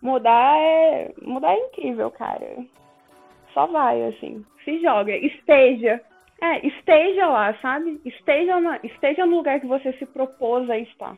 Mudar 0.00 0.56
é 0.58 1.12
mudar 1.22 1.52
é 1.52 1.66
incrível, 1.66 2.10
cara. 2.10 2.64
Só 3.52 3.66
vai 3.66 4.02
assim, 4.04 4.44
se 4.64 4.80
joga, 4.80 5.16
esteja. 5.16 6.00
É, 6.40 6.66
esteja 6.66 7.26
lá, 7.26 7.54
sabe? 7.62 7.98
Esteja, 8.04 8.60
na, 8.60 8.78
esteja 8.82 9.24
no 9.24 9.36
lugar 9.36 9.58
que 9.58 9.66
você 9.66 9.92
se 9.94 10.04
propôs 10.04 10.68
a 10.68 10.78
estar. 10.78 11.16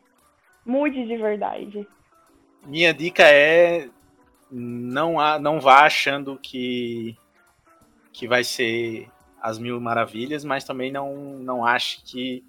Mude 0.64 1.06
de 1.06 1.16
verdade. 1.16 1.86
Minha 2.64 2.94
dica 2.94 3.24
é 3.24 3.88
não 4.50 5.18
há, 5.18 5.38
não 5.38 5.60
vá 5.60 5.84
achando 5.84 6.38
que 6.40 7.16
que 8.12 8.26
vai 8.26 8.42
ser 8.42 9.08
as 9.40 9.58
mil 9.58 9.80
maravilhas, 9.80 10.44
mas 10.44 10.64
também 10.64 10.90
não, 10.90 11.14
não 11.38 11.64
acho 11.64 12.02
que, 12.04 12.44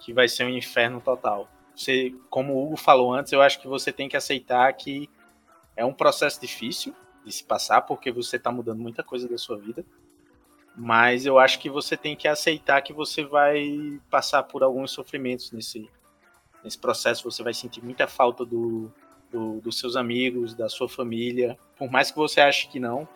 que 0.00 0.12
vai 0.12 0.28
ser 0.28 0.44
um 0.44 0.50
inferno 0.50 1.00
total. 1.00 1.48
Você, 1.74 2.14
como 2.28 2.54
o 2.54 2.66
Hugo 2.66 2.76
falou 2.76 3.12
antes, 3.12 3.32
eu 3.32 3.40
acho 3.40 3.60
que 3.60 3.68
você 3.68 3.92
tem 3.92 4.08
que 4.08 4.16
aceitar 4.16 4.72
que 4.72 5.08
é 5.76 5.84
um 5.84 5.94
processo 5.94 6.40
difícil 6.40 6.94
de 7.24 7.32
se 7.32 7.44
passar, 7.44 7.82
porque 7.82 8.10
você 8.10 8.36
está 8.36 8.50
mudando 8.50 8.80
muita 8.80 9.02
coisa 9.02 9.28
da 9.28 9.38
sua 9.38 9.56
vida. 9.56 9.84
Mas 10.76 11.26
eu 11.26 11.38
acho 11.38 11.58
que 11.58 11.68
você 11.68 11.96
tem 11.96 12.16
que 12.16 12.28
aceitar 12.28 12.80
que 12.82 12.92
você 12.92 13.24
vai 13.24 14.00
passar 14.10 14.42
por 14.42 14.62
alguns 14.62 14.92
sofrimentos 14.92 15.52
nesse, 15.52 15.88
nesse 16.62 16.78
processo. 16.78 17.30
Você 17.30 17.42
vai 17.42 17.52
sentir 17.52 17.82
muita 17.82 18.06
falta 18.06 18.44
do, 18.44 18.90
do, 19.30 19.60
dos 19.60 19.78
seus 19.78 19.96
amigos, 19.96 20.54
da 20.54 20.68
sua 20.68 20.88
família. 20.88 21.58
Por 21.76 21.90
mais 21.90 22.10
que 22.10 22.16
você 22.16 22.40
ache 22.40 22.68
que 22.68 22.78
não, 22.78 23.08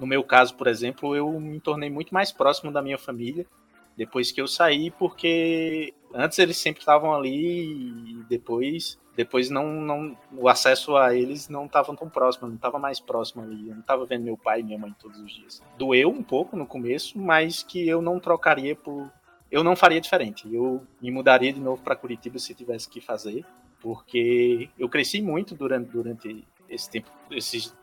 no 0.00 0.06
meu 0.06 0.24
caso, 0.24 0.54
por 0.54 0.66
exemplo, 0.66 1.14
eu 1.14 1.30
me 1.38 1.60
tornei 1.60 1.90
muito 1.90 2.14
mais 2.14 2.32
próximo 2.32 2.72
da 2.72 2.80
minha 2.80 2.96
família 2.96 3.46
depois 3.96 4.32
que 4.32 4.40
eu 4.40 4.48
saí, 4.48 4.90
porque 4.90 5.92
antes 6.14 6.38
eles 6.38 6.56
sempre 6.56 6.80
estavam 6.80 7.14
ali 7.14 7.82
e 7.82 8.24
depois 8.28 8.98
depois 9.14 9.50
não, 9.50 9.66
não 9.70 10.16
o 10.32 10.48
acesso 10.48 10.96
a 10.96 11.14
eles 11.14 11.50
não 11.50 11.66
estava 11.66 11.94
tão 11.94 12.08
próximo, 12.08 12.48
não 12.48 12.54
estava 12.54 12.78
mais 12.78 12.98
próximo 12.98 13.42
ali, 13.42 13.68
eu 13.68 13.74
não 13.74 13.82
estava 13.82 14.06
vendo 14.06 14.24
meu 14.24 14.38
pai 14.38 14.60
e 14.60 14.62
minha 14.62 14.78
mãe 14.78 14.94
todos 14.98 15.20
os 15.20 15.30
dias. 15.30 15.62
Doeu 15.76 16.08
um 16.08 16.22
pouco 16.22 16.56
no 16.56 16.66
começo, 16.66 17.18
mas 17.18 17.62
que 17.62 17.86
eu 17.86 18.00
não 18.00 18.18
trocaria 18.18 18.74
por 18.74 19.12
eu 19.50 19.62
não 19.62 19.76
faria 19.76 20.00
diferente. 20.00 20.48
Eu 20.50 20.86
me 21.02 21.10
mudaria 21.10 21.52
de 21.52 21.60
novo 21.60 21.82
para 21.82 21.96
Curitiba 21.96 22.38
se 22.38 22.54
tivesse 22.54 22.88
que 22.88 23.00
fazer, 23.00 23.44
porque 23.80 24.70
eu 24.78 24.88
cresci 24.88 25.20
muito 25.20 25.54
durante 25.54 25.90
durante 25.90 26.44
esse 26.70 26.88
tempo, 26.88 27.10
esses 27.30 27.76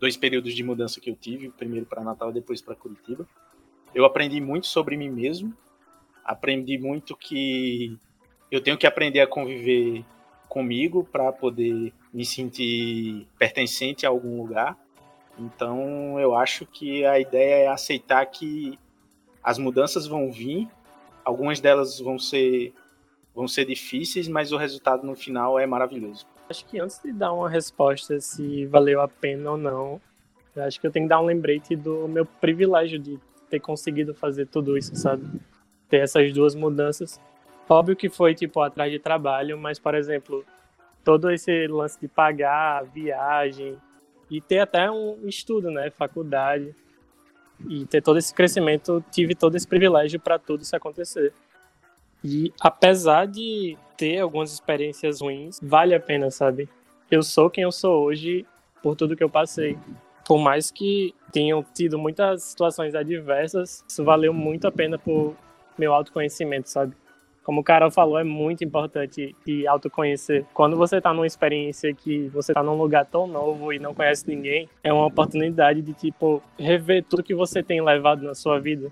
dois 0.00 0.16
períodos 0.16 0.54
de 0.54 0.62
mudança 0.62 1.00
que 1.00 1.10
eu 1.10 1.16
tive, 1.16 1.50
primeiro 1.50 1.86
para 1.86 2.04
Natal 2.04 2.32
depois 2.32 2.60
para 2.60 2.74
Curitiba. 2.74 3.26
Eu 3.94 4.04
aprendi 4.04 4.40
muito 4.40 4.66
sobre 4.66 4.96
mim 4.96 5.08
mesmo, 5.08 5.56
aprendi 6.24 6.78
muito 6.78 7.16
que 7.16 7.98
eu 8.50 8.60
tenho 8.60 8.76
que 8.76 8.86
aprender 8.86 9.20
a 9.20 9.26
conviver 9.26 10.04
comigo 10.48 11.04
para 11.04 11.32
poder 11.32 11.92
me 12.12 12.24
sentir 12.24 13.26
pertencente 13.38 14.06
a 14.06 14.08
algum 14.08 14.40
lugar. 14.40 14.76
Então, 15.38 16.18
eu 16.18 16.34
acho 16.34 16.64
que 16.66 17.04
a 17.04 17.18
ideia 17.18 17.64
é 17.64 17.68
aceitar 17.68 18.24
que 18.26 18.78
as 19.42 19.58
mudanças 19.58 20.06
vão 20.06 20.32
vir, 20.32 20.68
algumas 21.24 21.60
delas 21.60 22.00
vão 22.00 22.18
ser 22.18 22.72
vão 23.34 23.46
ser 23.46 23.66
difíceis, 23.66 24.28
mas 24.28 24.50
o 24.50 24.56
resultado 24.56 25.06
no 25.06 25.14
final 25.14 25.58
é 25.58 25.66
maravilhoso. 25.66 26.26
Acho 26.48 26.64
que 26.64 26.78
antes 26.78 27.00
de 27.02 27.12
dar 27.12 27.32
uma 27.32 27.48
resposta 27.48 28.20
se 28.20 28.66
valeu 28.66 29.00
a 29.00 29.08
pena 29.08 29.50
ou 29.52 29.56
não, 29.56 30.00
acho 30.56 30.80
que 30.80 30.86
eu 30.86 30.90
tenho 30.90 31.06
que 31.06 31.10
dar 31.10 31.20
um 31.20 31.26
lembrete 31.26 31.74
do 31.74 32.06
meu 32.06 32.24
privilégio 32.24 32.98
de 32.98 33.18
ter 33.50 33.60
conseguido 33.60 34.14
fazer 34.14 34.46
tudo 34.46 34.78
isso, 34.78 34.94
sabe? 34.94 35.24
Ter 35.88 35.98
essas 35.98 36.32
duas 36.32 36.54
mudanças. 36.54 37.20
Óbvio 37.68 37.96
que 37.96 38.08
foi, 38.08 38.34
tipo, 38.34 38.60
atrás 38.60 38.92
de 38.92 38.98
trabalho, 38.98 39.58
mas, 39.58 39.78
por 39.78 39.94
exemplo, 39.94 40.44
todo 41.04 41.30
esse 41.30 41.66
lance 41.66 42.00
de 42.00 42.06
pagar 42.06 42.84
viagem 42.84 43.76
e 44.30 44.40
ter 44.40 44.60
até 44.60 44.90
um 44.90 45.26
estudo, 45.26 45.70
né? 45.70 45.90
Faculdade. 45.90 46.74
E 47.68 47.86
ter 47.86 48.02
todo 48.02 48.18
esse 48.18 48.34
crescimento, 48.34 49.04
tive 49.10 49.34
todo 49.34 49.56
esse 49.56 49.66
privilégio 49.66 50.20
para 50.20 50.38
tudo 50.38 50.62
isso 50.62 50.76
acontecer. 50.76 51.32
E 52.24 52.52
apesar 52.60 53.26
de 53.26 53.76
ter 53.96 54.18
algumas 54.18 54.52
experiências 54.52 55.20
ruins, 55.20 55.58
vale 55.62 55.94
a 55.94 56.00
pena, 56.00 56.30
sabe? 56.30 56.68
Eu 57.10 57.22
sou 57.22 57.48
quem 57.48 57.64
eu 57.64 57.72
sou 57.72 58.04
hoje 58.04 58.44
por 58.82 58.96
tudo 58.96 59.16
que 59.16 59.24
eu 59.24 59.30
passei. 59.30 59.76
por 60.26 60.38
mais 60.38 60.70
que 60.72 61.14
tenham 61.32 61.64
tido 61.72 61.98
muitas 61.98 62.42
situações 62.42 62.94
adversas, 62.94 63.84
isso 63.88 64.04
valeu 64.04 64.34
muito 64.34 64.66
a 64.66 64.72
pena 64.72 64.98
por 64.98 65.36
meu 65.78 65.94
autoconhecimento, 65.94 66.68
sabe? 66.68 66.94
Como 67.44 67.60
o 67.60 67.64
Carol 67.64 67.92
falou, 67.92 68.18
é 68.18 68.24
muito 68.24 68.64
importante 68.64 69.36
te 69.44 69.66
autoconhecer. 69.68 70.44
Quando 70.52 70.76
você 70.76 71.00
tá 71.00 71.14
numa 71.14 71.28
experiência 71.28 71.94
que 71.94 72.26
você 72.30 72.52
tá 72.52 72.60
num 72.60 72.76
lugar 72.76 73.06
tão 73.06 73.28
novo 73.28 73.72
e 73.72 73.78
não 73.78 73.94
conhece 73.94 74.26
ninguém, 74.26 74.68
é 74.82 74.92
uma 74.92 75.06
oportunidade 75.06 75.80
de, 75.80 75.92
tipo, 75.92 76.42
rever 76.58 77.04
tudo 77.04 77.22
que 77.22 77.34
você 77.34 77.62
tem 77.62 77.80
levado 77.80 78.22
na 78.22 78.34
sua 78.34 78.58
vida. 78.58 78.90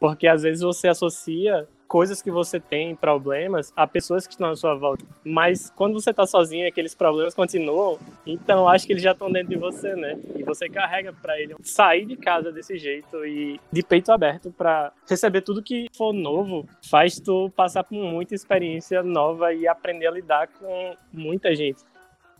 Porque 0.00 0.26
às 0.26 0.42
vezes 0.42 0.62
você 0.62 0.88
associa 0.88 1.68
coisas 1.90 2.22
que 2.22 2.30
você 2.30 2.60
tem, 2.60 2.94
problemas, 2.94 3.72
a 3.74 3.84
pessoas 3.84 4.24
que 4.24 4.34
estão 4.34 4.50
à 4.50 4.54
sua 4.54 4.76
volta. 4.76 5.04
Mas 5.24 5.70
quando 5.70 6.00
você 6.00 6.10
está 6.10 6.24
sozinho, 6.24 6.68
aqueles 6.68 6.94
problemas 6.94 7.34
continuam, 7.34 7.98
então 8.24 8.68
acho 8.68 8.86
que 8.86 8.92
eles 8.92 9.02
já 9.02 9.10
estão 9.10 9.28
dentro 9.28 9.48
de 9.48 9.56
você, 9.56 9.96
né? 9.96 10.16
E 10.36 10.44
você 10.44 10.68
carrega 10.68 11.12
para 11.12 11.36
ele 11.40 11.56
sair 11.64 12.06
de 12.06 12.16
casa 12.16 12.52
desse 12.52 12.78
jeito 12.78 13.26
e 13.26 13.58
de 13.72 13.82
peito 13.82 14.12
aberto 14.12 14.52
para 14.56 14.92
receber 15.08 15.40
tudo 15.40 15.64
que 15.64 15.88
for 15.92 16.12
novo, 16.12 16.64
faz 16.88 17.18
tu 17.18 17.50
passar 17.56 17.82
por 17.82 17.96
muita 17.96 18.36
experiência 18.36 19.02
nova 19.02 19.52
e 19.52 19.66
aprender 19.66 20.06
a 20.06 20.12
lidar 20.12 20.46
com 20.46 20.94
muita 21.12 21.56
gente. 21.56 21.82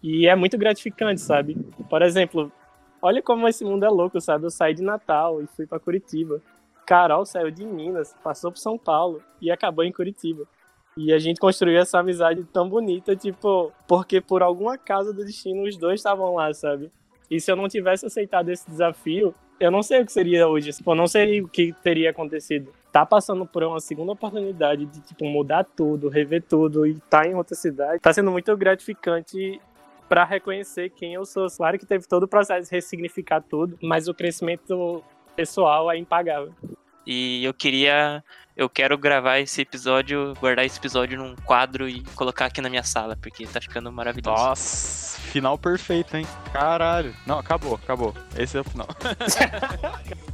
E 0.00 0.28
é 0.28 0.36
muito 0.36 0.56
gratificante, 0.56 1.20
sabe? 1.20 1.56
Por 1.88 2.02
exemplo, 2.02 2.52
olha 3.02 3.20
como 3.20 3.48
esse 3.48 3.64
mundo 3.64 3.84
é 3.84 3.88
louco, 3.88 4.20
sabe? 4.20 4.44
Eu 4.46 4.50
saí 4.50 4.74
de 4.74 4.82
Natal 4.82 5.42
e 5.42 5.48
fui 5.48 5.66
para 5.66 5.80
Curitiba. 5.80 6.40
Carol 6.90 7.24
saiu 7.24 7.52
de 7.52 7.64
Minas, 7.64 8.16
passou 8.20 8.50
por 8.50 8.58
São 8.58 8.76
Paulo 8.76 9.22
e 9.40 9.48
acabou 9.48 9.84
em 9.84 9.92
Curitiba. 9.92 10.42
E 10.96 11.12
a 11.12 11.20
gente 11.20 11.38
construiu 11.38 11.78
essa 11.78 12.00
amizade 12.00 12.42
tão 12.52 12.68
bonita, 12.68 13.14
tipo, 13.14 13.72
porque 13.86 14.20
por 14.20 14.42
alguma 14.42 14.76
causa 14.76 15.12
do 15.12 15.24
destino 15.24 15.62
os 15.62 15.76
dois 15.76 16.00
estavam 16.00 16.34
lá, 16.34 16.52
sabe? 16.52 16.90
E 17.30 17.40
se 17.40 17.48
eu 17.48 17.54
não 17.54 17.68
tivesse 17.68 18.06
aceitado 18.06 18.48
esse 18.48 18.68
desafio, 18.68 19.32
eu 19.60 19.70
não 19.70 19.84
sei 19.84 20.02
o 20.02 20.04
que 20.04 20.10
seria 20.10 20.48
hoje, 20.48 20.72
tipo, 20.72 20.90
eu 20.90 20.96
não 20.96 21.06
sei 21.06 21.40
o 21.40 21.46
que 21.46 21.72
teria 21.80 22.10
acontecido. 22.10 22.72
Tá 22.90 23.06
passando 23.06 23.46
por 23.46 23.62
uma 23.62 23.78
segunda 23.78 24.10
oportunidade 24.10 24.84
de, 24.84 25.00
tipo, 25.00 25.24
mudar 25.26 25.62
tudo, 25.62 26.08
rever 26.08 26.42
tudo 26.42 26.84
e 26.84 26.98
tá 27.08 27.24
em 27.24 27.36
outra 27.36 27.54
cidade, 27.54 28.00
tá 28.00 28.12
sendo 28.12 28.32
muito 28.32 28.56
gratificante 28.56 29.60
para 30.08 30.24
reconhecer 30.24 30.90
quem 30.90 31.14
eu 31.14 31.24
sou. 31.24 31.46
Claro 31.56 31.78
que 31.78 31.86
teve 31.86 32.08
todo 32.08 32.24
o 32.24 32.28
processo 32.28 32.68
de 32.68 32.74
ressignificar 32.74 33.40
tudo, 33.40 33.78
mas 33.80 34.08
o 34.08 34.14
crescimento 34.14 35.04
pessoal 35.36 35.88
é 35.88 35.96
impagável. 35.96 36.52
E 37.12 37.44
eu 37.44 37.52
queria. 37.52 38.22
Eu 38.56 38.68
quero 38.68 38.96
gravar 38.96 39.40
esse 39.40 39.62
episódio, 39.62 40.32
guardar 40.38 40.64
esse 40.64 40.78
episódio 40.78 41.18
num 41.18 41.34
quadro 41.34 41.88
e 41.88 42.02
colocar 42.14 42.46
aqui 42.46 42.60
na 42.60 42.68
minha 42.68 42.84
sala, 42.84 43.16
porque 43.16 43.44
tá 43.48 43.60
ficando 43.60 43.90
maravilhoso. 43.90 44.40
Nossa, 44.40 45.18
final 45.18 45.58
perfeito, 45.58 46.16
hein? 46.16 46.24
Caralho. 46.52 47.12
Não, 47.26 47.40
acabou, 47.40 47.74
acabou. 47.74 48.14
Esse 48.36 48.58
é 48.58 48.60
o 48.60 48.64
final. 48.64 48.86